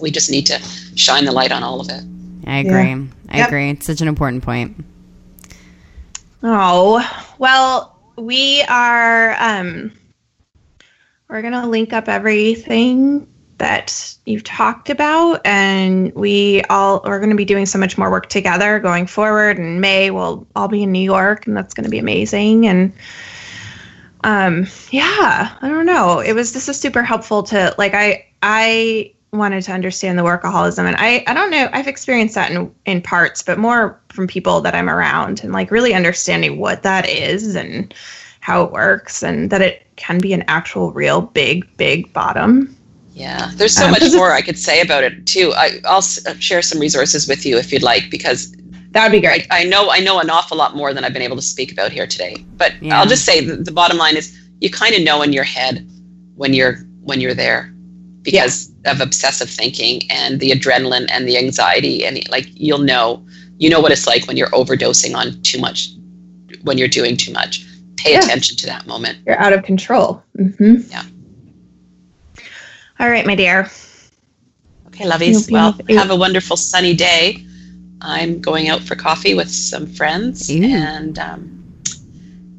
we 0.00 0.12
just 0.12 0.30
need 0.30 0.46
to 0.46 0.58
shine 0.94 1.24
the 1.24 1.32
light 1.32 1.50
on 1.50 1.64
all 1.64 1.80
of 1.80 1.88
it 1.90 2.04
I 2.46 2.58
agree. 2.58 3.08
I 3.28 3.38
Yep. 3.38 3.48
agree. 3.48 3.70
It's 3.70 3.86
such 3.86 4.00
an 4.00 4.08
important 4.08 4.44
point. 4.44 4.84
Oh, 6.48 7.04
well, 7.38 7.98
we 8.16 8.62
are 8.68 9.34
um 9.40 9.90
we're 11.28 11.40
going 11.40 11.54
to 11.54 11.66
link 11.66 11.92
up 11.92 12.08
everything 12.08 13.26
that 13.58 14.14
you've 14.26 14.44
talked 14.44 14.88
about, 14.88 15.40
and 15.44 16.14
we 16.14 16.62
all 16.70 17.00
are 17.04 17.18
going 17.18 17.30
to 17.30 17.36
be 17.36 17.44
doing 17.44 17.66
so 17.66 17.80
much 17.80 17.98
more 17.98 18.12
work 18.12 18.28
together 18.28 18.78
going 18.78 19.08
forward. 19.08 19.58
In 19.58 19.80
May, 19.80 20.12
we'll 20.12 20.46
all 20.54 20.68
be 20.68 20.84
in 20.84 20.92
New 20.92 21.02
York, 21.02 21.48
and 21.48 21.56
that's 21.56 21.74
going 21.74 21.82
to 21.82 21.90
be 21.90 21.98
amazing. 21.98 22.68
And 22.68 22.92
um, 24.22 24.68
yeah, 24.92 25.56
I 25.60 25.68
don't 25.68 25.84
know. 25.84 26.20
It 26.20 26.34
was 26.34 26.52
this 26.52 26.68
is 26.68 26.78
super 26.78 27.02
helpful 27.02 27.42
to 27.42 27.74
like 27.76 27.94
I 27.94 28.24
I 28.40 29.15
wanted 29.36 29.62
to 29.64 29.72
understand 29.72 30.18
the 30.18 30.22
workaholism, 30.22 30.84
and 30.86 30.96
I 30.98 31.22
I 31.26 31.34
don't 31.34 31.50
know. 31.50 31.68
I've 31.72 31.86
experienced 31.88 32.34
that 32.34 32.50
in 32.50 32.72
in 32.86 33.02
parts, 33.02 33.42
but 33.42 33.58
more 33.58 34.00
from 34.08 34.26
people 34.26 34.60
that 34.62 34.74
I'm 34.74 34.88
around, 34.90 35.42
and 35.44 35.52
like 35.52 35.70
really 35.70 35.94
understanding 35.94 36.58
what 36.58 36.82
that 36.82 37.08
is 37.08 37.54
and 37.54 37.92
how 38.40 38.62
it 38.64 38.72
works, 38.72 39.22
and 39.22 39.50
that 39.50 39.60
it 39.62 39.86
can 39.96 40.18
be 40.18 40.32
an 40.32 40.44
actual 40.48 40.92
real 40.92 41.20
big 41.20 41.64
big 41.76 42.12
bottom. 42.12 42.76
Yeah, 43.14 43.50
there's 43.54 43.74
so 43.74 43.86
Um, 43.86 43.92
much 43.92 44.02
more 44.14 44.32
I 44.32 44.42
could 44.42 44.58
say 44.58 44.80
about 44.82 45.02
it 45.04 45.26
too. 45.26 45.52
I, 45.56 45.80
I'll 45.86 45.98
s- 45.98 46.24
uh, 46.26 46.34
share 46.38 46.60
some 46.62 46.78
resources 46.78 47.26
with 47.26 47.46
you 47.46 47.56
if 47.56 47.72
you'd 47.72 47.82
like, 47.82 48.10
because 48.10 48.52
That 48.92 49.02
would 49.04 49.12
be 49.12 49.20
great. 49.26 49.46
I, 49.50 49.60
I 49.60 49.64
know 49.64 49.90
I 49.90 50.00
know 50.00 50.20
an 50.20 50.28
awful 50.30 50.56
lot 50.58 50.76
more 50.76 50.92
than 50.94 51.02
I've 51.04 51.12
been 51.14 51.22
able 51.22 51.36
to 51.36 51.42
speak 51.42 51.72
about 51.72 51.92
here 51.92 52.06
today. 52.06 52.44
But 52.56 52.72
Yeah. 52.82 52.98
I'll 53.00 53.06
just 53.06 53.24
say 53.24 53.44
the, 53.44 53.56
the 53.56 53.72
bottom 53.72 53.96
line 53.98 54.16
is 54.16 54.36
you 54.60 54.70
kind 54.70 54.94
of 54.94 55.02
know 55.02 55.22
in 55.22 55.32
your 55.32 55.44
head 55.44 55.86
when 56.36 56.52
you're 56.54 56.76
when 57.02 57.20
you're 57.22 57.34
there 57.34 57.72
because 58.22 58.70
of 58.86 59.00
obsessive 59.00 59.50
thinking 59.50 60.02
and 60.10 60.40
the 60.40 60.50
adrenaline 60.50 61.06
and 61.10 61.26
the 61.28 61.36
anxiety 61.38 62.04
and 62.04 62.28
like 62.30 62.46
you'll 62.54 62.78
know 62.78 63.24
you 63.58 63.68
know 63.70 63.80
what 63.80 63.90
it's 63.92 64.06
like 64.06 64.26
when 64.26 64.36
you're 64.36 64.50
overdosing 64.50 65.14
on 65.16 65.40
too 65.42 65.58
much 65.60 65.88
when 66.62 66.78
you're 66.78 66.88
doing 66.88 67.16
too 67.16 67.32
much. 67.32 67.64
Pay 67.96 68.12
Yeah. 68.12 68.18
attention 68.24 68.56
to 68.58 68.66
that 68.66 68.86
moment. 68.86 69.18
You're 69.26 69.38
out 69.38 69.52
of 69.52 69.62
control. 69.64 70.22
hmm 70.36 70.76
Yeah. 70.90 71.02
All 72.98 73.10
right, 73.10 73.26
my 73.26 73.34
dear. 73.34 73.70
Okay, 74.88 75.04
lovies. 75.04 75.48
You'll 75.48 75.52
Well, 75.52 75.74
with- 75.76 75.96
have 75.96 76.10
a 76.10 76.16
wonderful 76.16 76.56
sunny 76.56 76.94
day. 76.94 77.44
I'm 78.00 78.40
going 78.40 78.68
out 78.68 78.82
for 78.82 78.94
coffee 78.94 79.34
with 79.34 79.50
some 79.50 79.86
friends, 79.86 80.50
Ooh. 80.50 80.62
and 80.62 81.18
um, 81.18 81.64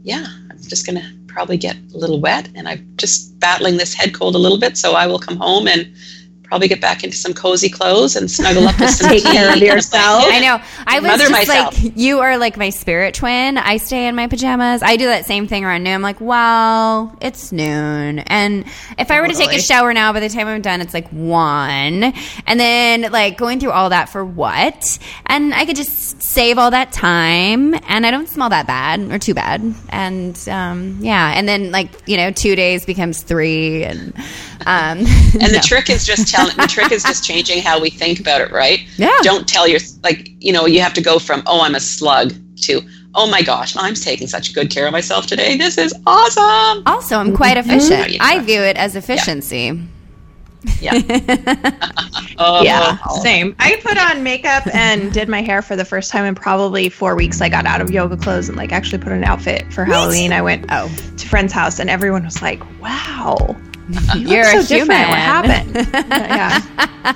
yeah, 0.03 0.25
I'm 0.49 0.59
just 0.67 0.85
gonna 0.85 1.13
probably 1.27 1.57
get 1.57 1.75
a 1.93 1.97
little 1.97 2.19
wet. 2.19 2.49
And 2.55 2.67
I'm 2.67 2.93
just 2.97 3.26
battling 3.39 3.77
this 3.77 3.93
head 3.93 4.13
cold 4.13 4.35
a 4.35 4.39
little 4.39 4.59
bit, 4.59 4.77
so 4.77 4.93
I 4.93 5.07
will 5.07 5.19
come 5.19 5.37
home 5.37 5.67
and 5.67 5.91
probably 6.47 6.67
get 6.67 6.79
back 6.79 7.03
into 7.03 7.15
some 7.17 7.33
cozy 7.33 7.69
clothes 7.69 8.15
and 8.15 8.29
snuggle 8.31 8.67
up 8.67 8.79
with 8.79 8.89
some 8.91 9.09
Take 9.09 9.23
care 9.23 9.51
of 9.51 9.57
yourself. 9.57 10.23
I 10.27 10.39
know. 10.39 10.61
I 10.85 10.99
was 10.99 11.19
just 11.19 11.31
myself. 11.31 11.83
like, 11.83 11.93
you 11.95 12.19
are 12.19 12.37
like 12.37 12.57
my 12.57 12.69
spirit 12.69 13.15
twin. 13.15 13.57
I 13.57 13.77
stay 13.77 14.07
in 14.07 14.15
my 14.15 14.27
pajamas. 14.27 14.81
I 14.81 14.97
do 14.97 15.05
that 15.05 15.25
same 15.25 15.47
thing 15.47 15.65
around 15.65 15.83
noon. 15.83 15.93
I'm 15.93 16.01
like, 16.01 16.21
well, 16.21 17.15
it's 17.21 17.51
noon. 17.51 18.19
And 18.19 18.65
if 18.97 19.11
I 19.11 19.21
were 19.21 19.27
to 19.27 19.33
take 19.33 19.53
a 19.53 19.61
shower 19.61 19.93
now, 19.93 20.13
by 20.13 20.19
the 20.19 20.29
time 20.29 20.47
I'm 20.47 20.61
done, 20.61 20.81
it's 20.81 20.93
like 20.93 21.09
one. 21.09 22.13
And 22.45 22.59
then 22.59 23.11
like 23.11 23.37
going 23.37 23.59
through 23.59 23.71
all 23.71 23.89
that 23.89 24.09
for 24.09 24.23
what? 24.23 24.99
And 25.25 25.53
I 25.53 25.65
could 25.65 25.75
just 25.75 26.21
save 26.21 26.57
all 26.57 26.71
that 26.71 26.91
time 26.91 27.73
and 27.87 28.05
I 28.05 28.11
don't 28.11 28.29
smell 28.29 28.49
that 28.49 28.67
bad 28.67 28.99
or 29.11 29.19
too 29.19 29.33
bad. 29.33 29.61
And 29.89 30.47
um, 30.49 30.99
yeah. 31.01 31.33
And 31.35 31.47
then 31.47 31.71
like, 31.71 31.89
you 32.05 32.17
know, 32.17 32.31
two 32.31 32.55
days 32.55 32.85
becomes 32.85 33.21
three. 33.21 33.83
And, 33.83 34.13
um, 34.65 34.99
And 35.39 35.53
the 35.53 35.63
trick 35.63 35.89
is 35.89 36.05
just 36.05 36.31
telling. 36.37 36.55
The 36.57 36.67
trick 36.67 36.91
is 36.91 37.03
just 37.03 37.23
changing 37.25 37.61
how 37.61 37.79
we 37.81 37.89
think 37.89 38.19
about 38.19 38.41
it, 38.41 38.51
right? 38.51 38.79
Yeah. 38.97 39.11
Don't 39.21 39.47
tell 39.47 39.67
your 39.67 39.79
like. 40.03 40.29
You 40.39 40.53
know, 40.53 40.65
you 40.65 40.79
have 40.81 40.93
to 40.93 41.01
go 41.01 41.19
from 41.19 41.43
"Oh, 41.45 41.61
I'm 41.61 41.75
a 41.75 41.79
slug" 41.79 42.33
to 42.61 42.81
"Oh 43.15 43.29
my 43.29 43.41
gosh, 43.41 43.75
I'm 43.77 43.93
taking 43.95 44.27
such 44.27 44.53
good 44.53 44.69
care 44.69 44.85
of 44.85 44.91
myself 44.91 45.27
today. 45.27 45.57
This 45.57 45.77
is 45.77 45.93
awesome." 46.05 46.83
Also, 46.85 47.17
I'm 47.17 47.35
quite 47.35 47.57
Mm-hmm. 47.57 47.69
efficient. 47.71 48.17
I 48.21 48.39
view 48.39 48.61
it 48.61 48.77
as 48.77 48.95
efficiency. 48.95 49.79
Yeah. 50.81 50.93
Oh, 52.39 52.61
Yeah, 52.63 52.97
same. 53.23 53.55
I 53.57 53.79
put 53.81 53.97
on 53.97 54.21
makeup 54.21 54.67
and 54.73 55.11
did 55.11 55.27
my 55.27 55.41
hair 55.41 55.63
for 55.63 55.75
the 55.75 55.85
first 55.85 56.11
time 56.11 56.23
in 56.25 56.35
probably 56.35 56.87
four 56.87 57.15
weeks. 57.15 57.41
I 57.41 57.49
got 57.49 57.65
out 57.65 57.81
of 57.81 57.89
yoga 57.89 58.15
clothes 58.15 58.47
and 58.47 58.55
like 58.55 58.71
actually 58.71 58.99
put 58.99 59.11
on 59.11 59.17
an 59.19 59.23
outfit 59.23 59.71
for 59.73 59.83
Halloween. 59.85 60.31
I 60.31 60.43
went 60.43 60.65
Oh, 60.69 60.87
to 61.17 61.25
a 61.25 61.29
friend's 61.29 61.51
house 61.51 61.79
and 61.79 61.89
everyone 61.89 62.23
was 62.25 62.43
like, 62.43 62.61
"Wow, 62.79 63.55
you 64.15 64.27
you're 64.29 64.43
look 64.43 64.55
a 64.55 64.63
human. 64.63 64.87
different. 64.87 65.09
What 65.09 65.17
happened?" 65.17 65.75
yeah, 65.93 67.13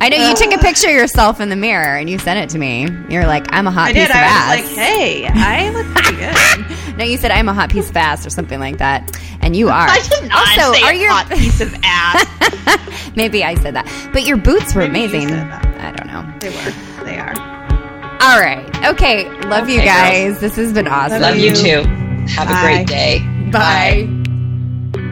I 0.00 0.08
know 0.08 0.28
you 0.28 0.34
took 0.36 0.52
a 0.52 0.58
picture 0.62 0.88
of 0.88 0.94
yourself 0.94 1.40
in 1.40 1.48
the 1.48 1.56
mirror 1.56 1.96
and 1.96 2.08
you 2.08 2.18
sent 2.18 2.38
it 2.38 2.50
to 2.50 2.58
me. 2.58 2.88
You're 3.08 3.26
like, 3.26 3.46
I'm 3.52 3.66
a 3.66 3.70
hot 3.70 3.88
I 3.90 3.92
piece 3.92 4.02
did. 4.02 4.10
of 4.10 4.16
I 4.16 4.20
ass. 4.20 4.60
was 4.62 4.70
like, 4.76 4.78
"Hey, 4.78 5.26
I 5.28 5.70
look 5.70 5.86
pretty 5.86 6.16
good." 6.86 6.96
no, 6.98 7.04
you 7.04 7.16
said 7.18 7.30
I'm 7.30 7.48
a 7.48 7.54
hot 7.54 7.70
piece 7.70 7.88
of 7.90 7.96
ass 7.96 8.26
or 8.26 8.30
something 8.30 8.58
like 8.60 8.78
that, 8.78 9.16
and 9.40 9.54
you 9.56 9.68
are. 9.68 9.86
I 9.88 10.00
did 10.00 10.28
not 10.28 10.58
also, 10.58 10.72
say 10.74 10.82
are 10.82 10.92
a 10.92 10.96
your 10.96 11.10
hot 11.10 11.28
piece 11.30 11.60
of 11.60 11.74
ass. 11.82 13.12
maybe 13.16 13.44
I 13.44 13.54
said 13.56 13.74
that, 13.74 13.86
but 14.12 14.24
your 14.24 14.36
boots 14.36 14.74
were 14.74 14.88
Maybe 14.88 15.18
you 15.18 15.24
amazing. 15.24 15.28
said 15.30 15.50
that. 15.50 15.66
I 15.80 15.92
don't 15.92 16.06
know. 16.06 16.38
they 16.40 16.50
were. 16.50 17.04
They 17.04 17.18
are. 17.18 17.34
All 18.22 18.40
right, 18.40 18.64
okay, 18.86 19.28
love 19.48 19.68
you 19.68 19.78
Okay, 19.78 19.86
guys. 19.86 20.40
This 20.40 20.54
has 20.56 20.72
been 20.72 20.86
awesome. 20.86 21.20
Love 21.22 21.36
you 21.36 21.52
too. 21.54 21.82
Have 22.28 22.48
a 22.50 22.60
great 22.62 22.86
day. 22.86 23.18
Bye. 23.50 24.06
weighs 24.08 24.21